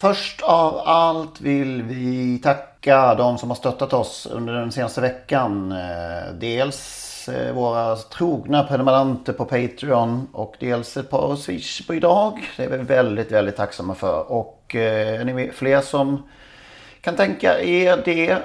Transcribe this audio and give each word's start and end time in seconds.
Först 0.00 0.42
av 0.42 0.78
allt 0.84 1.40
vill 1.40 1.82
vi 1.82 2.38
tacka 2.38 3.14
de 3.14 3.38
som 3.38 3.50
har 3.50 3.56
stöttat 3.56 3.92
oss 3.92 4.28
under 4.32 4.52
den 4.52 4.72
senaste 4.72 5.00
veckan. 5.00 5.72
Eh, 5.72 6.32
dels 6.40 7.28
eh, 7.28 7.54
våra 7.54 7.96
trogna 7.96 8.64
prenumeranter 8.64 9.32
på 9.32 9.44
Patreon 9.44 10.28
och 10.32 10.54
dels 10.60 10.96
ett 10.96 11.10
par 11.10 11.36
swish 11.36 11.86
på 11.86 11.94
idag. 11.94 12.38
Det 12.56 12.64
är 12.64 12.68
vi 12.68 12.76
väldigt, 12.76 13.32
väldigt 13.32 13.56
tacksamma 13.56 13.94
för. 13.94 14.32
Och 14.32 14.74
eh, 14.74 15.20
är 15.20 15.24
ni 15.24 15.50
fler 15.54 15.80
som 15.80 16.22
kan 17.00 17.16
tänka 17.16 17.60
er 17.60 18.02
det. 18.04 18.38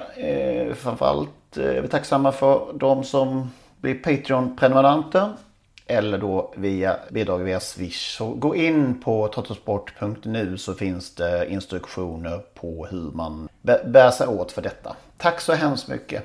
Framförallt 0.77 1.57
är 1.57 1.81
vi 1.81 1.87
tacksamma 1.87 2.31
för 2.31 2.73
de 2.73 3.03
som 3.03 3.51
blir 3.81 3.95
Patreon-prenumeranter. 3.95 5.29
Eller 5.87 6.17
då 6.17 6.53
via 6.55 6.97
bidrag 7.09 7.39
via 7.39 7.59
Swish. 7.59 8.17
Så 8.17 8.33
gå 8.33 8.55
in 8.55 9.01
på 9.01 9.27
totosport.nu 9.27 10.57
så 10.57 10.73
finns 10.73 11.15
det 11.15 11.51
instruktioner 11.51 12.41
på 12.53 12.85
hur 12.85 13.11
man 13.11 13.49
bär 13.85 14.11
sig 14.11 14.27
åt 14.27 14.51
för 14.51 14.61
detta. 14.61 14.95
Tack 15.17 15.41
så 15.41 15.53
hemskt 15.53 15.87
mycket. 15.87 16.23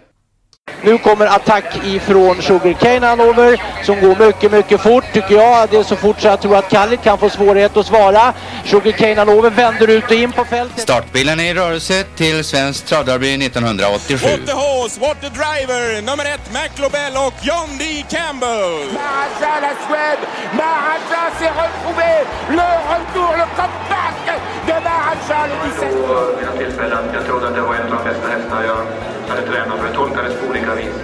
Nu 0.82 0.98
kommer 0.98 1.26
attack 1.26 1.64
ifrån 1.84 2.42
Sugarcane 2.42 3.06
Hanover 3.06 3.62
som 3.84 4.00
går 4.00 4.26
mycket, 4.26 4.52
mycket 4.52 4.80
fort 4.80 5.04
tycker 5.12 5.34
jag. 5.34 5.68
Det 5.70 5.76
är 5.76 5.82
så 5.82 5.96
fort 5.96 6.20
så 6.20 6.28
jag 6.28 6.40
tror 6.40 6.56
att 6.56 6.70
Kallit 6.70 7.02
kan 7.02 7.18
få 7.18 7.30
svårighet 7.30 7.76
att 7.76 7.86
svara. 7.86 8.32
Sugarcane 8.64 9.14
Hanover 9.14 9.50
vänder 9.50 9.90
ut 9.90 10.04
och 10.04 10.12
in 10.12 10.32
på 10.32 10.44
fältet. 10.44 10.80
Startbilen 10.80 11.40
är 11.40 11.44
i 11.44 11.54
rörelse 11.54 12.04
till 12.16 12.44
Svenskt 12.44 12.86
travderby 12.86 13.34
1987. 13.46 14.28
What 14.28 14.46
the 14.46 14.52
horse, 14.52 15.00
what 15.00 15.20
the 15.20 15.28
driver, 15.28 16.02
nummer 16.02 16.24
ett 16.24 16.52
Mac 16.52 16.82
Lobel 16.82 17.12
och 17.26 17.34
John 17.42 17.78
D. 17.78 17.84
Campbell. 18.10 18.72
Maharaja, 18.92 19.60
la 19.60 19.72
Suède. 19.86 20.22
Maharaja 20.52 21.22
s'est 21.38 21.52
retrouvé. 21.62 22.12
Le 22.48 22.68
retour, 22.92 23.32
le 23.38 23.46
comeback 23.56 23.99
de 24.66 24.80
Maharaja 24.84 25.46
le 25.46 25.54
17. 25.70 25.88
på 26.06 26.36
mina 26.40 26.52
tillfällen. 26.52 27.04
Jag 27.14 27.24
trodde 27.24 27.48
att 27.48 27.54
det 27.54 27.60
var 27.60 27.74
en 27.74 27.92
av 27.92 27.98
de 27.98 28.04
bästa 28.10 28.28
hästar 28.28 28.62
jag 28.64 28.80
hade 29.30 29.42
tränat 29.46 29.78
för 29.78 29.88
det 29.88 29.94
tolkades 29.94 30.34
på 30.40 30.46
olika 30.50 30.74
vis. 30.74 30.94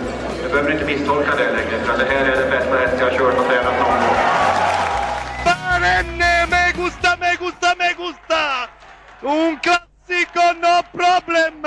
Du 0.42 0.48
behöver 0.48 0.72
inte 0.72 0.84
misstolka 0.84 1.30
det 1.36 1.50
längre 1.52 1.76
för 1.84 1.92
att 1.92 1.98
det 1.98 2.04
här 2.04 2.24
är 2.32 2.36
den 2.42 2.50
bästa 2.50 2.76
häst 2.76 2.94
jag 2.98 3.06
har 3.10 3.18
kört 3.18 3.38
och 3.38 3.46
tränat 3.46 3.74
någon 3.80 3.98
gång. 4.02 4.18
Barenne, 5.44 6.46
me 6.50 6.62
gusta, 6.82 7.10
me 7.20 7.30
gusta, 7.44 7.68
me 7.78 7.88
gusta! 8.02 8.42
Un 9.20 9.58
classico, 9.64 10.44
no 10.64 10.76
problem! 10.98 11.62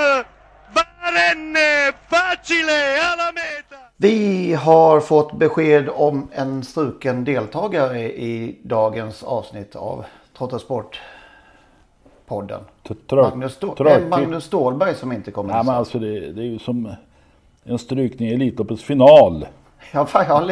Barenne, 0.75 1.91
facile, 2.09 2.79
alla 3.11 3.31
meta! 3.31 3.75
Vi 3.97 4.53
har 4.53 4.99
fått 4.99 5.33
besked 5.33 5.89
om 5.89 6.29
en 6.31 6.63
struken 6.63 7.23
deltagare 7.23 7.99
i 7.99 8.59
dagens 8.63 9.23
avsnitt 9.23 9.75
av 9.75 10.05
Trottosport 10.37 11.01
podden. 12.29 12.61
Magnus, 13.11 13.53
Stå-. 13.53 13.75
Nej, 13.79 14.05
Magnus 14.05 14.43
Stålberg 14.43 14.95
som 14.95 15.11
inte 15.11 15.31
kommer 15.31 15.53
hit. 15.53 15.65
men 15.65 15.75
alltså 15.75 15.99
det, 15.99 16.31
det 16.31 16.41
är 16.41 16.45
ju 16.45 16.59
som 16.59 16.95
en 17.63 17.79
strykning 17.79 18.29
i 18.29 18.33
Elitloppets 18.33 18.83
final. 18.83 19.47
Ja, 19.91 20.07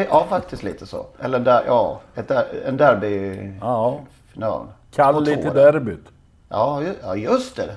ja, 0.09 0.25
faktiskt 0.29 0.63
lite 0.63 0.85
så. 0.85 1.05
Eller 1.19 1.39
där, 1.39 1.63
ja, 1.67 1.99
ett 2.15 2.31
en 2.65 2.77
derby 2.77 3.51
Ja. 3.61 3.99
final. 4.33 4.67
Kalli 4.95 5.35
till 5.37 5.53
derbyt. 5.53 6.05
Ja, 6.49 6.81
ja, 7.03 7.15
just 7.15 7.55
det. 7.55 7.75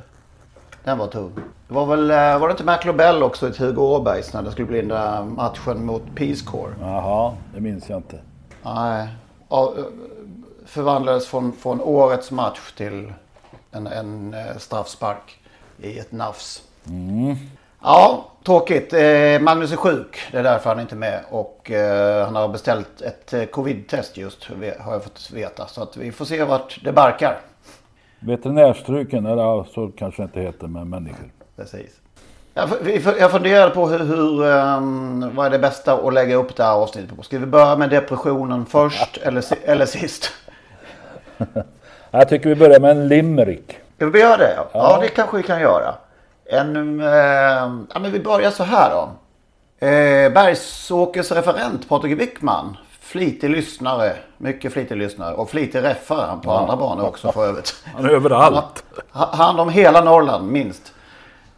Den 0.84 0.99
var 0.99 1.06
tung. 1.06 1.32
Det 1.69 1.75
var 1.75 1.87
väl, 1.87 2.11
eh, 2.11 2.38
var 2.38 2.49
det 2.49 2.50
inte 2.53 2.65
Mac 2.65 2.78
Lobel 2.84 3.22
också 3.22 3.49
i 3.49 3.53
Hugo 3.59 3.82
Åbergs 3.82 4.34
när 4.34 4.43
det 4.43 4.50
skulle 4.50 4.67
bli 4.67 4.78
den 4.81 4.88
där 4.88 5.25
matchen 5.25 5.87
mot 5.87 6.03
Peace 6.15 6.44
Corps? 6.47 6.75
Jaha, 6.81 7.32
det 7.55 7.61
minns 7.61 7.88
jag 7.88 7.99
inte. 7.99 8.19
Nej. 8.62 9.09
Ja, 9.49 9.72
eh, 9.78 9.84
förvandlades 10.67 11.27
från, 11.27 11.53
från 11.53 11.81
årets 11.81 12.31
match 12.31 12.72
till 12.77 13.12
en, 13.72 13.86
en 13.86 14.34
eh, 14.34 14.56
straffspark 14.58 15.38
i 15.78 15.98
ett 15.98 16.12
nafs. 16.12 16.62
Mm. 16.88 17.36
Ja, 17.82 18.25
tråkigt. 18.44 18.92
Eh, 18.92 19.41
Magnus 19.41 19.72
är 19.72 19.76
sjuk. 19.76 20.19
Det 20.32 20.38
är 20.38 20.42
därför 20.42 20.70
han 20.70 20.81
inte 20.81 20.94
är 20.94 20.97
med. 20.97 21.20
Och 21.31 21.70
eh, 21.70 22.25
han 22.25 22.36
har 22.36 22.48
beställt 22.48 23.00
ett 23.00 23.32
eh, 23.32 23.44
covid-test 23.44 24.16
just. 24.16 24.44
Har 24.78 24.92
jag 24.92 25.04
fått 25.04 25.31
veta. 25.32 25.66
Så 25.66 25.82
att 25.82 25.97
vi 25.97 26.12
får 26.12 26.25
se 26.25 26.44
vart 26.44 26.84
det 26.84 26.92
barkar. 26.92 27.41
Veterinärstruken, 28.19 29.26
eller 29.26 29.42
ja, 29.42 29.66
så 29.75 29.88
kanske 29.88 30.22
det 30.22 30.25
inte 30.25 30.41
heter 30.41 30.66
med 30.66 30.87
människor. 30.87 31.31
Precis. 31.56 32.00
Jag, 32.54 33.31
funderar 33.31 33.70
på 33.70 33.88
hur, 33.88 33.98
hur 33.98 34.44
ehm, 34.44 35.31
vad 35.34 35.47
är 35.47 35.50
det 35.50 35.58
bästa 35.58 35.94
att 35.94 36.14
lägga 36.14 36.37
upp 36.37 36.56
det 36.56 36.62
här 36.62 36.72
avsnittet 36.72 37.16
på. 37.16 37.22
Ska 37.22 37.38
vi 37.38 37.47
börja 37.47 37.76
med 37.76 37.91
depressionen 37.91 38.66
först 38.66 39.16
eller, 39.22 39.44
eller 39.64 39.87
sist? 39.87 40.32
Jag 42.10 42.28
tycker 42.28 42.48
vi 42.48 42.54
börjar 42.56 42.81
med 42.81 42.91
en 42.91 43.09
limerick. 43.09 43.78
Ska 43.97 44.06
vi 44.06 44.21
göra 44.21 44.37
det? 44.37 44.54
Ja, 44.56 44.69
Ja. 44.72 44.98
det 45.00 45.09
kanske 45.09 45.37
vi 45.37 45.43
kan 45.43 45.60
göra. 45.60 45.94
En, 46.44 46.76
ehm, 47.00 47.87
ja, 47.94 47.98
men 48.00 48.12
vi 48.12 48.21
börjar 48.21 48.50
så 48.50 48.65
här 48.65 48.91
då. 48.91 49.09
Eh, 49.87 50.32
Bergsåkers 50.32 51.32
referent 51.32 51.88
Patrik 51.88 52.20
Wickman. 52.20 52.76
Flitig 53.00 53.50
lyssnare. 53.50 54.12
Mycket 54.38 54.72
flitig 54.72 54.97
lyssnare. 54.97 55.34
Och 55.34 55.50
flitig 55.50 55.82
räffare 55.82 56.37
på 56.43 56.50
Ja. 56.50 56.59
andra 56.59 56.76
banor 56.76 57.04
också 57.06 57.32
för 57.32 57.47
övrigt. 57.47 57.75
Han 57.97 58.04
är 58.04 58.09
överallt. 58.09 58.84
Han 59.10 59.28
har 59.28 59.44
hand 59.44 59.60
om 59.60 59.69
hela 59.69 60.00
Norrland 60.04 60.49
minst. 60.53 60.93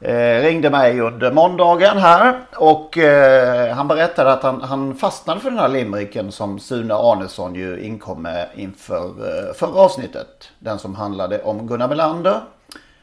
Eh, 0.05 0.43
ringde 0.43 0.71
mig 0.71 1.01
under 1.01 1.33
måndagen 1.33 1.99
här 1.99 2.41
och 2.57 2.99
eh, 2.99 3.75
han 3.75 3.89
berättade 3.89 4.33
att 4.33 4.43
han, 4.43 4.63
han 4.63 4.95
fastnade 4.95 5.41
för 5.41 5.51
den 5.51 5.59
här 5.59 5.69
limericken 5.69 6.33
som 6.33 6.59
Sune 6.59 6.95
Arnesson 6.95 7.55
ju 7.55 7.81
inkom 7.81 8.23
med 8.23 8.49
inför 8.55 9.05
eh, 9.07 9.55
förra 9.55 9.81
avsnittet. 9.81 10.51
Den 10.59 10.79
som 10.79 10.95
handlade 10.95 11.43
om 11.43 11.67
Gunnar 11.67 11.89
Melander. 11.89 12.41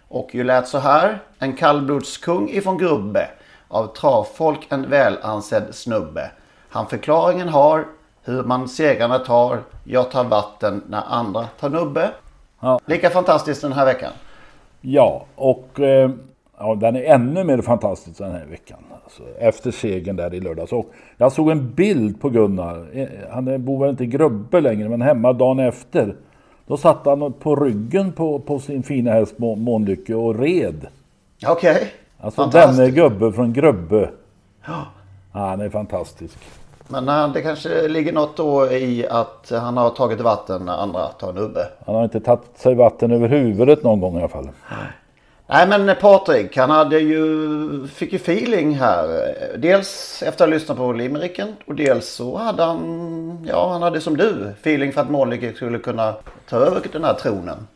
Och 0.08 0.36
ju 0.36 0.44
lät 0.44 0.68
så 0.68 0.78
här. 0.78 1.20
En 1.38 1.54
kallblodskung 1.54 2.50
ifrån 2.50 2.78
Grubbe. 2.78 3.30
Av 3.68 3.88
travfolk 3.88 4.68
en 4.70 4.90
välansedd 4.90 5.76
snubbe. 5.76 6.32
Han 6.70 6.88
förklaringen 6.88 7.50
har 7.50 7.86
hur 8.24 8.44
man 8.44 8.70
segrarna 8.70 9.20
tar. 9.20 9.60
Jag 9.84 10.12
tar 10.12 10.24
vatten 10.24 10.84
när 10.88 11.04
andra 11.08 11.48
tar 11.60 11.70
nubbe. 11.70 12.10
Ja. 12.60 12.80
Lika 12.86 13.10
fantastiskt 13.10 13.62
den 13.62 13.74
här 13.74 13.86
veckan. 13.86 14.12
Ja, 14.82 15.26
och 15.36 15.80
eh, 15.80 16.10
ja, 16.60 16.76
den 16.76 16.96
är 16.96 17.04
ännu 17.04 17.44
mer 17.44 17.62
fantastisk 17.62 18.18
den 18.18 18.32
här 18.32 18.46
veckan. 18.46 18.78
Alltså, 19.04 19.24
efter 19.40 19.72
segern 19.72 20.16
där 20.16 20.34
i 20.34 20.40
lördags. 20.40 20.72
Och 20.72 20.86
jag 21.18 21.32
såg 21.32 21.50
en 21.50 21.74
bild 21.74 22.22
på 22.22 22.30
Gunnar. 22.30 22.86
Eh, 22.94 23.08
Han 23.32 23.66
bor 23.66 23.80
väl 23.80 23.90
inte 23.90 24.04
i 24.04 24.08
Grubbe 24.08 24.62
längre, 24.62 24.90
men 24.90 25.02
hemma 25.02 25.34
dagen 25.34 25.60
efter. 25.60 26.16
Då 26.68 26.78
satt 26.78 27.06
han 27.06 27.34
på 27.34 27.56
ryggen 27.56 28.12
på, 28.12 28.40
på 28.40 28.60
sin 28.60 28.84
fina 28.84 29.12
häst 29.12 29.40
Må- 29.40 29.56
Månlycke 29.56 30.16
och 30.16 30.40
red. 30.40 30.88
Okej. 31.48 31.88
Alltså 32.20 32.42
Fantastiskt. 32.42 32.78
denne 32.78 32.92
gubbe 32.92 33.32
från 33.32 33.54
Grubbe. 33.54 34.10
Ja, 34.66 34.86
han 35.32 35.62
är 35.62 35.70
fantastisk. 35.70 36.38
Men 36.88 37.10
eh, 37.10 37.34
det 37.34 37.42
kanske 37.42 37.88
ligger 37.88 38.14
något 38.14 38.38
då 38.38 38.72
i 38.72 39.08
att 39.08 39.52
han 39.62 39.78
har 39.78 39.90
tagit 39.90 40.22
vatten 40.22 40.66
när 40.66 40.74
andra 40.78 41.08
tar 41.08 41.34
nubbe. 41.34 41.68
Han 41.86 41.96
har 41.96 42.04
inte 42.04 42.20
tagit 42.20 42.58
sig 42.58 42.76
vatten 42.76 43.12
över 43.12 43.28
huvudet 43.28 43.84
någon 43.84 44.00
gång 44.02 44.16
i 44.16 44.20
alla 44.20 44.28
fall. 44.28 44.44
Nej 44.46 44.88
men 45.52 45.96
Patrik, 45.96 46.58
han 46.58 46.70
hade 46.70 47.00
ju, 47.00 47.88
fick 47.88 48.14
ju 48.14 48.16
feeling 48.16 48.76
här. 48.76 49.36
Dels 49.58 50.24
efter 50.24 50.46
att 50.46 50.50
ha 50.50 50.56
lyssnat 50.56 50.78
på 50.78 50.92
limericken 50.92 51.56
och 51.66 51.76
dels 51.76 52.10
så 52.10 52.38
hade 52.38 52.64
han, 52.64 53.48
ja 53.50 53.70
han 53.72 53.82
hade 53.82 54.02
som 54.02 54.18
du, 54.18 54.54
feeling 54.60 54.94
för 54.94 55.02
att 55.02 55.10
Månlycke 55.10 55.54
skulle 55.54 55.80
kunna 55.80 56.16
ta 56.50 56.58
över 56.58 56.82
den 56.92 57.04
här 57.04 57.14
tronen. 57.14 57.68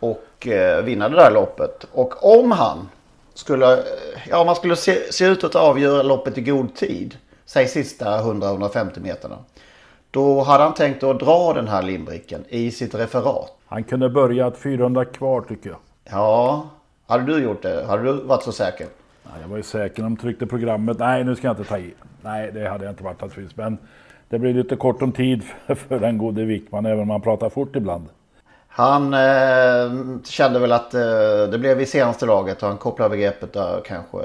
Och 0.00 0.46
eh, 0.46 0.84
vinna 0.84 1.08
det 1.08 1.16
där 1.16 1.30
loppet. 1.30 1.86
Och 1.92 2.38
om 2.38 2.50
han 2.50 2.88
skulle, 3.34 3.72
eh, 3.72 3.84
ja 4.30 4.38
om 4.38 4.46
han 4.46 4.56
skulle 4.56 4.76
se, 4.76 5.12
se 5.12 5.24
ut 5.24 5.44
att 5.44 5.54
avgöra 5.54 6.02
loppet 6.02 6.38
i 6.38 6.40
god 6.40 6.74
tid. 6.74 7.16
Säg 7.46 7.68
sista 7.68 8.20
100-150 8.20 9.00
meterna. 9.00 9.38
Då 10.10 10.40
hade 10.40 10.64
han 10.64 10.74
tänkt 10.74 11.02
att 11.02 11.20
dra 11.20 11.52
den 11.52 11.68
här 11.68 11.82
limericken 11.82 12.44
i 12.48 12.70
sitt 12.70 12.94
referat. 12.94 13.52
Han 13.66 13.84
kunde 13.84 14.08
börjat 14.08 14.58
400 14.58 15.04
kvar 15.04 15.40
tycker 15.40 15.70
jag. 15.70 15.78
Ja, 16.10 16.66
hade 17.06 17.24
du 17.24 17.42
gjort 17.42 17.62
det? 17.62 17.86
Hade 17.86 18.02
du 18.02 18.12
varit 18.12 18.42
så 18.42 18.52
säker? 18.52 18.86
Nej, 19.22 19.34
jag 19.40 19.48
var 19.48 19.56
ju 19.56 19.62
säker 19.62 20.02
när 20.02 20.08
de 20.08 20.16
tryckte 20.16 20.46
programmet. 20.46 20.98
Nej, 20.98 21.24
nu 21.24 21.36
ska 21.36 21.46
jag 21.46 21.56
inte 21.58 21.68
ta 21.68 21.78
i. 21.78 21.94
Nej, 22.22 22.50
det 22.52 22.68
hade 22.68 22.84
jag 22.84 22.92
inte 22.92 23.04
varit 23.04 23.20
naturligtvis. 23.20 23.56
Men 23.56 23.78
det 24.28 24.38
blir 24.38 24.54
lite 24.54 24.76
kort 24.76 25.02
om 25.02 25.12
tid 25.12 25.42
för, 25.66 26.00
den 26.00 26.18
gode 26.18 26.44
Wickman, 26.44 26.86
även 26.86 27.00
om 27.00 27.10
han 27.10 27.20
pratar 27.20 27.48
fort 27.48 27.76
ibland. 27.76 28.08
Han 28.68 29.14
eh, 29.14 30.20
kände 30.24 30.58
väl 30.58 30.72
att 30.72 30.94
eh, 30.94 31.00
det 31.50 31.58
blev 31.58 31.80
i 31.80 31.86
senaste 31.86 32.26
laget 32.26 32.62
och 32.62 32.68
han 32.68 32.78
kopplade 32.78 33.14
över 33.14 33.22
greppet 33.22 33.52
där 33.52 33.80
kanske 33.84 34.18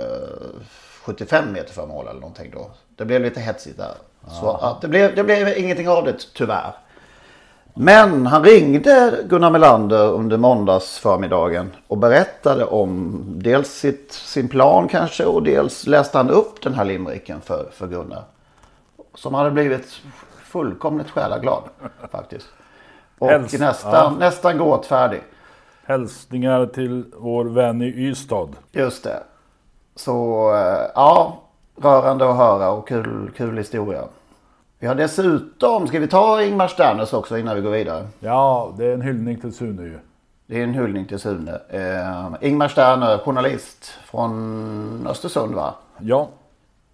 75 1.03 1.51
meter 1.51 1.73
för 1.73 1.87
mål 1.87 2.07
eller 2.07 2.19
någonting 2.19 2.51
då. 2.53 2.71
Det 2.95 3.05
blev 3.05 3.21
lite 3.21 3.39
hetsigt 3.39 3.77
där. 3.77 3.93
Så 4.41 4.51
att 4.51 4.81
det, 4.81 4.87
blev, 4.87 5.15
det 5.15 5.23
blev 5.23 5.57
ingenting 5.57 5.89
av 5.89 6.05
det 6.05 6.15
tyvärr. 6.33 6.73
Men 7.73 8.25
han 8.25 8.43
ringde 8.43 9.19
Gunnar 9.29 9.51
Melander 9.51 10.11
under 10.11 10.37
måndags 10.37 10.97
förmiddagen 10.97 11.71
och 11.87 11.97
berättade 11.97 12.65
om 12.65 13.21
dels 13.25 13.69
sitt, 13.69 14.11
sin 14.11 14.49
plan 14.49 14.87
kanske 14.87 15.25
och 15.25 15.43
dels 15.43 15.87
läste 15.87 16.17
han 16.17 16.29
upp 16.29 16.61
den 16.61 16.73
här 16.73 16.85
limericken 16.85 17.41
för, 17.41 17.69
för 17.73 17.87
Gunnar. 17.87 18.23
Som 19.13 19.33
hade 19.33 19.51
blivit 19.51 20.01
fullkomligt 20.43 21.09
själaglad 21.09 21.63
faktiskt. 22.11 22.47
Och 23.19 23.29
Helst, 23.29 23.59
nästan, 23.59 23.93
ja. 23.93 24.13
nästan 24.19 24.57
gråtfärdig. 24.57 25.21
Hälsningar 25.83 26.65
till 26.65 27.05
vår 27.17 27.45
vän 27.45 27.81
i 27.81 27.85
Ystad. 27.85 28.49
Just 28.71 29.03
det. 29.03 29.23
Så 29.95 30.47
eh, 30.55 30.91
ja, 30.95 31.41
rörande 31.75 32.29
att 32.29 32.37
höra 32.37 32.69
och 32.71 32.87
kul, 32.87 33.31
kul 33.37 33.57
historia. 33.57 34.03
Vi 34.81 34.87
har 34.87 34.95
dessutom, 34.95 35.87
ska 35.87 35.99
vi 35.99 36.07
ta 36.07 36.43
Ingmar 36.43 36.67
Sterners 36.67 37.13
också 37.13 37.37
innan 37.37 37.55
vi 37.55 37.61
går 37.61 37.71
vidare? 37.71 38.07
Ja, 38.19 38.73
det 38.77 38.85
är 38.85 38.93
en 38.93 39.01
hyllning 39.01 39.37
till 39.41 39.53
Sune 39.53 39.81
ju. 39.83 39.99
Det 40.47 40.59
är 40.59 40.63
en 40.63 40.73
hyllning 40.73 41.05
till 41.05 41.19
Sune. 41.19 41.59
Eh, 41.69 42.47
Ingmar 42.49 42.67
Sterner, 42.67 43.17
journalist 43.17 43.85
från 44.05 45.07
Östersund 45.09 45.55
va? 45.55 45.73
Ja. 45.99 46.27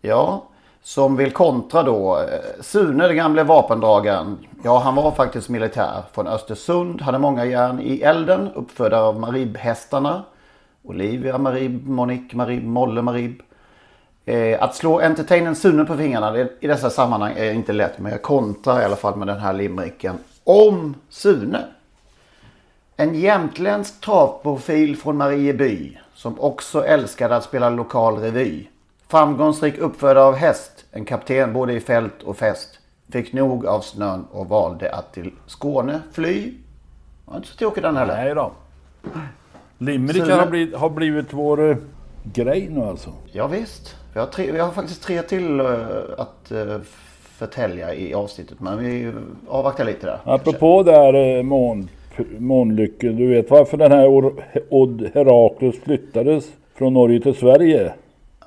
Ja, 0.01 0.44
som 0.81 1.16
vill 1.16 1.31
kontra 1.31 1.84
då. 1.84 2.18
eh, 2.18 2.62
Sune, 2.62 3.07
den 3.07 3.16
gamle 3.16 3.44
vapendragaren. 3.44 4.38
Ja, 4.63 4.80
han 4.80 4.95
var 4.95 5.12
faktiskt 5.12 5.50
militär 5.50 6.01
från 6.12 6.28
Östersund. 6.28 7.01
Hade 7.01 7.19
många 7.19 7.45
järn 7.45 7.80
i 7.81 8.01
elden. 8.01 8.50
Uppfödd 8.56 8.94
av 8.94 9.19
Marib-hästarna. 9.19 10.22
Olivia 10.84 11.38
Marib, 11.38 11.88
Monique 11.88 12.38
Marib, 12.38 12.63
Molle 12.63 13.01
Marib. 13.01 13.42
Eh, 14.27 14.63
att 14.63 14.75
slå 14.75 15.00
entertainern 15.00 15.56
Sune 15.56 15.85
på 15.85 15.97
fingrarna 15.97 16.38
i 16.59 16.68
dessa 16.68 16.89
sammanhang 16.89 17.33
är 17.38 17.53
inte 17.53 17.74
lätt. 17.74 18.00
Men 18.00 18.12
jag 18.12 18.21
kontrar 18.21 18.81
i 18.81 18.85
alla 18.85 18.95
fall 18.95 19.15
med 19.15 19.27
den 19.27 19.39
här 19.39 19.53
limericken. 19.53 20.15
Om 20.44 20.95
Sune. 21.09 21.65
En 22.95 23.15
jämtländsk 23.15 24.01
travprofil 24.01 24.97
från 24.97 25.18
Marieby. 25.18 25.97
Som 26.13 26.39
också 26.39 26.85
älskade 26.85 27.35
att 27.35 27.44
spela 27.44 27.69
lokal 27.69 28.18
revy. 28.18 28.68
Framgångsrik 29.07 29.77
uppfödare 29.77 30.24
av 30.24 30.35
häst. 30.35 30.85
En 30.91 31.06
kapten 31.06 31.53
både 31.53 31.74
i 31.74 31.79
fält 31.79 32.24
och 32.24 32.38
fest. 32.38 32.79
Fick 33.12 33.33
nog 33.33 33.65
av 33.65 33.81
snön 33.81 34.25
och 34.31 34.50
valde 34.50 34.91
att 34.91 35.13
till 35.13 35.31
Skåne 35.45 36.01
fly. 36.12 36.53
Var 37.25 37.35
inte 37.35 37.47
så 37.47 37.57
tråkig 37.57 37.83
den 37.83 37.97
heller. 37.97 38.15
Nej 38.15 38.35
då. 38.35 38.51
Limerickar 39.77 40.25
Sune. 40.25 40.38
har 40.38 40.47
blivit, 40.47 40.75
har 40.75 40.89
blivit 40.89 41.33
vår 41.33 41.69
eh, 41.69 41.77
grej 42.24 42.69
nu 42.71 42.83
alltså. 42.83 43.13
Ja, 43.31 43.47
visst. 43.47 43.95
Vi 44.18 44.22
har, 44.22 44.28
tre, 44.28 44.52
vi 44.52 44.60
har 44.60 44.72
faktiskt 44.72 45.04
tre 45.04 45.22
till 45.22 45.60
eh, 45.60 45.66
att 46.18 46.52
uh, 46.52 46.78
förtälja 47.22 47.94
i 47.94 48.14
avsnittet. 48.14 48.60
Men 48.60 48.78
vi 48.78 49.14
avvaktar 49.48 49.86
lite 49.86 50.06
där. 50.06 50.19
Apropå 50.24 50.84
där 50.84 51.38
eh, 51.38 51.44
mån, 51.44 51.90
månlycke. 52.38 53.10
Du 53.10 53.28
vet 53.28 53.52
varför 53.52 53.78
den 53.78 53.92
här 53.92 54.31
Odd 54.69 55.10
Herakles 55.14 55.80
flyttades 55.84 56.46
från 56.75 56.94
Norge 56.94 57.22
till 57.22 57.36
Sverige? 57.36 57.94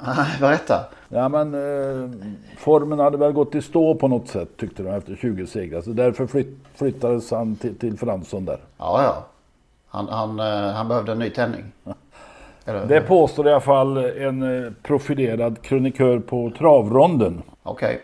Nej, 0.07 0.27
berätta. 0.41 0.81
Ja 1.09 1.29
men 1.29 1.55
eh, 1.55 2.11
formen 2.59 2.99
hade 2.99 3.17
väl 3.17 3.33
gått 3.33 3.55
i 3.55 3.63
stå 3.63 3.95
på 3.95 4.09
något 4.09 4.29
sätt 4.29 4.49
tyckte 4.57 4.83
de 4.83 4.91
efter 4.91 5.17
20 5.17 5.47
segrar. 5.47 5.81
Så 5.81 5.91
därför 5.91 6.27
flytt, 6.27 6.59
flyttades 6.75 7.31
han 7.31 7.57
till, 7.57 7.75
till 7.79 7.99
Fransson 7.99 8.45
där. 8.45 8.59
Ja, 8.79 9.03
ja. 9.03 9.27
Han, 9.89 10.09
han, 10.09 10.41
eh, 10.41 10.73
han 10.73 10.89
behövde 10.89 11.13
en 11.13 11.19
ny 11.19 11.31
tändning. 11.31 11.65
Eller- 12.65 12.87
Det 12.87 13.01
påstår 13.01 13.49
i 13.49 13.51
alla 13.51 13.61
fall 13.61 13.97
en 13.97 14.65
eh, 14.65 14.73
profilerad 14.83 15.63
krönikör 15.63 16.19
på 16.19 16.53
travronden. 16.59 17.43
Okej. 17.63 18.01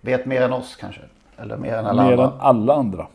Vet 0.00 0.26
mer 0.26 0.42
än 0.42 0.52
oss 0.52 0.76
kanske? 0.80 1.00
Eller 1.38 1.56
mer 1.56 1.72
än 1.74 1.86
alla 1.86 2.02
Mer 2.04 2.12
andra? 2.12 2.24
än 2.24 2.32
alla 2.40 2.74
andra. 2.74 3.06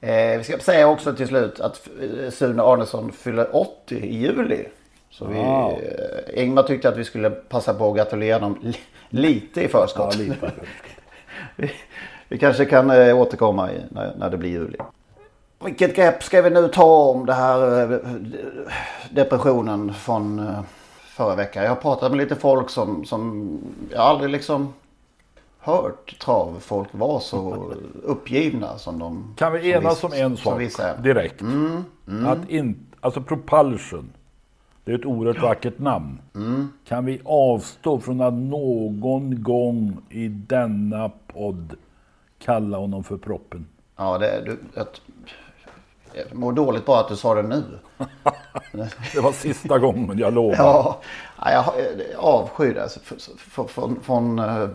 Eh, 0.00 0.38
vi 0.38 0.44
ska 0.44 0.58
säga 0.58 0.88
också 0.88 1.14
till 1.14 1.26
slut 1.28 1.60
att 1.60 1.88
eh, 2.24 2.30
Sune 2.30 2.62
Arnesson 2.62 3.12
fyller 3.12 3.56
80 3.56 3.94
i 3.96 4.16
juli. 4.16 4.64
Så 5.10 5.24
vi, 5.26 5.34
Wow. 5.34 5.70
eh, 5.72 6.44
Ingmar 6.44 6.62
tyckte 6.62 6.88
att 6.88 6.96
vi 6.96 7.04
skulle 7.04 7.30
passa 7.30 7.74
på 7.74 7.90
att 7.90 7.96
gratulera 7.96 8.34
honom 8.38 8.58
li- 8.62 8.76
lite 9.08 9.60
i 9.64 9.68
förskott. 9.68 10.14
Ja, 10.18 10.24
lite. 10.24 10.50
vi, 11.56 11.70
vi 12.28 12.38
kanske 12.38 12.64
kan 12.64 12.90
eh, 12.90 13.18
återkomma 13.18 13.72
i, 13.72 13.74
när, 13.90 14.14
när 14.18 14.30
det 14.30 14.36
blir 14.36 14.50
juli. 14.50 14.78
Vilket 15.64 15.96
grepp 15.96 16.22
ska 16.22 16.42
vi 16.42 16.50
nu 16.50 16.68
ta 16.68 17.10
om 17.10 17.26
det 17.26 17.34
här 17.34 17.92
eh, 17.92 17.98
depressionen 19.10 19.94
från 19.94 20.38
eh, 20.38 20.60
förra 21.06 21.34
veckan? 21.34 21.62
Jag 21.62 21.70
har 21.70 21.76
pratat 21.76 22.10
med 22.10 22.18
lite 22.18 22.36
folk 22.36 22.70
som, 22.70 23.04
som 23.04 23.58
jag 23.90 24.00
aldrig 24.00 24.30
liksom 24.30 24.74
hört 25.58 26.18
travfolk 26.18 26.88
vara 26.92 27.20
så 27.20 27.72
uppgivna 28.02 28.78
som 28.78 28.98
de 28.98 29.34
Kan 29.36 29.52
vi 29.52 29.72
som 29.72 29.82
enas 29.82 30.04
om 30.04 30.12
en 30.12 30.36
sak 30.36 30.60
är. 30.60 31.02
direkt? 31.02 31.40
Mm, 31.40 31.84
mm. 32.08 32.26
Att 32.26 32.48
in, 32.48 32.86
alltså 33.00 33.20
propulsion. 33.22 34.10
Det 34.84 34.92
är 34.92 34.98
ett 34.98 35.04
oerhört 35.04 35.42
vackert 35.42 35.78
namn. 35.78 36.18
Mm. 36.34 36.68
Kan 36.88 37.04
vi 37.04 37.20
avstå 37.24 38.00
från 38.00 38.20
att 38.20 38.34
någon 38.34 39.42
gång 39.42 39.96
i 40.10 40.28
denna 40.28 41.10
podd 41.26 41.74
kalla 42.38 42.78
honom 42.78 43.04
för 43.04 43.16
proppen? 43.16 43.66
Ja, 43.96 44.18
det, 44.18 44.42
du, 44.44 44.58
jag, 44.74 44.86
jag 46.16 46.34
mår 46.38 46.52
dåligt 46.52 46.86
bara 46.86 47.00
att 47.00 47.08
du 47.08 47.16
sa 47.16 47.34
det 47.34 47.42
nu. 47.42 47.64
Det 49.14 49.20
var 49.20 49.32
sista 49.32 49.78
gången, 49.78 50.18
jag 50.18 50.34
lovar. 50.34 50.56
Ja, 50.58 51.00
ja, 51.38 51.50
jag 51.52 51.64
jag 52.12 52.20
avskyr 52.24 52.74
det. 52.74 52.82
Alltså, 52.82 53.00
f- 53.02 53.28
f- 53.58 53.66
från 53.68 54.00
från 54.02 54.38
eh, 54.38 54.68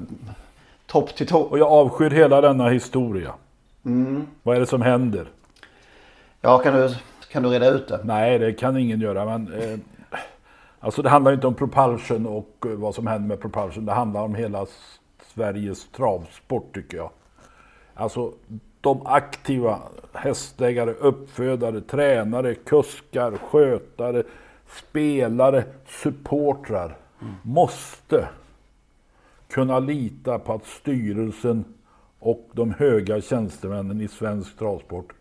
topp 0.87 1.15
till 1.15 1.27
topp. 1.27 1.51
Och 1.51 1.59
jag 1.59 1.71
avskyr 1.71 2.09
hela 2.09 2.41
denna 2.41 2.69
historia. 2.69 3.33
Mm. 3.85 4.27
Vad 4.43 4.55
är 4.55 4.59
det 4.59 4.65
som 4.65 4.81
händer? 4.81 5.27
Ja, 6.41 6.57
kan 6.57 6.73
du, 6.73 6.95
kan 7.31 7.43
du 7.43 7.49
reda 7.49 7.69
ut 7.69 7.87
det? 7.87 7.99
Nej, 8.03 8.39
det 8.39 8.53
kan 8.53 8.77
ingen 8.77 9.01
göra. 9.01 9.25
Men, 9.25 9.53
eh, 9.53 9.79
alltså 10.79 11.01
det 11.01 11.09
handlar 11.09 11.33
inte 11.33 11.47
om 11.47 11.53
propulsion 11.53 12.25
och 12.27 12.65
eh, 12.65 12.71
vad 12.71 12.95
som 12.95 13.07
händer 13.07 13.27
med 13.27 13.41
propulsion. 13.41 13.85
Det 13.85 13.93
handlar 13.93 14.21
om 14.21 14.35
hela 14.35 14.65
Sveriges 15.33 15.87
travsport 15.91 16.73
tycker 16.75 16.97
jag. 16.97 17.09
Alltså 17.93 18.31
de 18.81 19.01
aktiva 19.05 19.79
hästägare, 20.13 20.91
uppfödare, 20.91 21.81
tränare, 21.81 22.55
kuskar, 22.55 23.37
skötare, 23.37 24.23
spelare, 24.67 25.63
supportrar 25.87 26.97
måste 27.41 28.29
kunna 29.49 29.79
lita 29.79 30.39
på 30.39 30.53
att 30.53 30.65
styrelsen 30.65 31.65
och 32.19 32.49
de 32.53 32.73
höga 32.73 33.21
tjänstemännen 33.21 34.01
i 34.01 34.07
svensk 34.07 34.57
travsport 34.57 35.13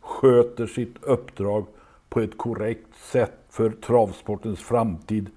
sköter 0.00 0.66
sitt 0.66 1.02
uppdrag 1.02 1.66
på 2.08 2.20
ett 2.20 2.38
korrekt 2.38 2.96
sätt 2.96 3.38
för 3.48 3.70
travsportens 3.70 4.60
framtid. 4.60 5.30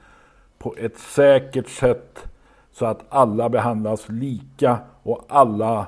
På 0.58 0.76
ett 0.78 0.98
säkert 1.00 1.70
sätt 1.70 2.28
så 2.72 2.86
att 2.86 3.06
alla 3.10 3.50
behandlas 3.50 4.10
lika 4.10 4.80
och 5.04 5.26
alla, 5.28 5.88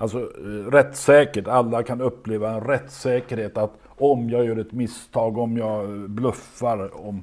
alltså 0.00 0.18
eh, 0.18 0.70
rättssäkert, 0.70 1.48
alla 1.48 1.82
kan 1.82 2.00
uppleva 2.00 2.50
en 2.50 2.60
rättssäkerhet 2.60 3.58
att 3.58 3.70
om 3.86 4.30
jag 4.30 4.44
gör 4.44 4.56
ett 4.56 4.72
misstag, 4.72 5.38
om 5.38 5.56
jag 5.56 6.10
bluffar, 6.10 7.06
om, 7.06 7.22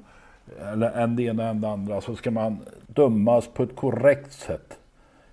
eller 0.71 0.91
en 0.91 1.15
det 1.15 1.23
ena 1.23 1.43
än 1.43 1.61
det 1.61 1.69
andra 1.69 2.01
så 2.01 2.15
ska 2.15 2.31
man 2.31 2.59
dömas 2.87 3.47
på 3.47 3.63
ett 3.63 3.75
korrekt 3.75 4.33
sätt. 4.33 4.77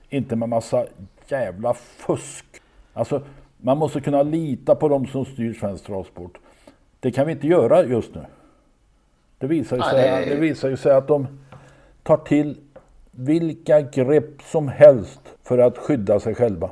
Inte 0.08 0.36
med 0.36 0.48
massa 0.48 0.86
jävla 1.28 1.74
fusk. 1.74 2.46
Alltså, 2.92 3.22
man 3.56 3.78
måste 3.78 4.00
kunna 4.00 4.22
lita 4.22 4.74
på 4.74 4.88
de 4.88 5.06
som 5.06 5.24
styr 5.24 5.54
svensk 5.54 5.84
travsport. 5.84 6.38
Det 7.00 7.10
kan 7.10 7.26
vi 7.26 7.32
inte 7.32 7.46
göra 7.46 7.84
just 7.84 8.14
nu. 8.14 8.24
Det 9.38 9.46
visar, 9.46 9.76
ju 9.76 9.82
sig, 9.82 10.26
det 10.28 10.36
visar 10.36 10.68
ju 10.68 10.76
sig 10.76 10.92
att 10.92 11.08
de 11.08 11.26
tar 12.02 12.16
till 12.16 12.56
vilka 13.10 13.80
grepp 13.80 14.42
som 14.42 14.68
helst 14.68 15.20
för 15.42 15.58
att 15.58 15.78
skydda 15.78 16.20
sig 16.20 16.34
själva. 16.34 16.70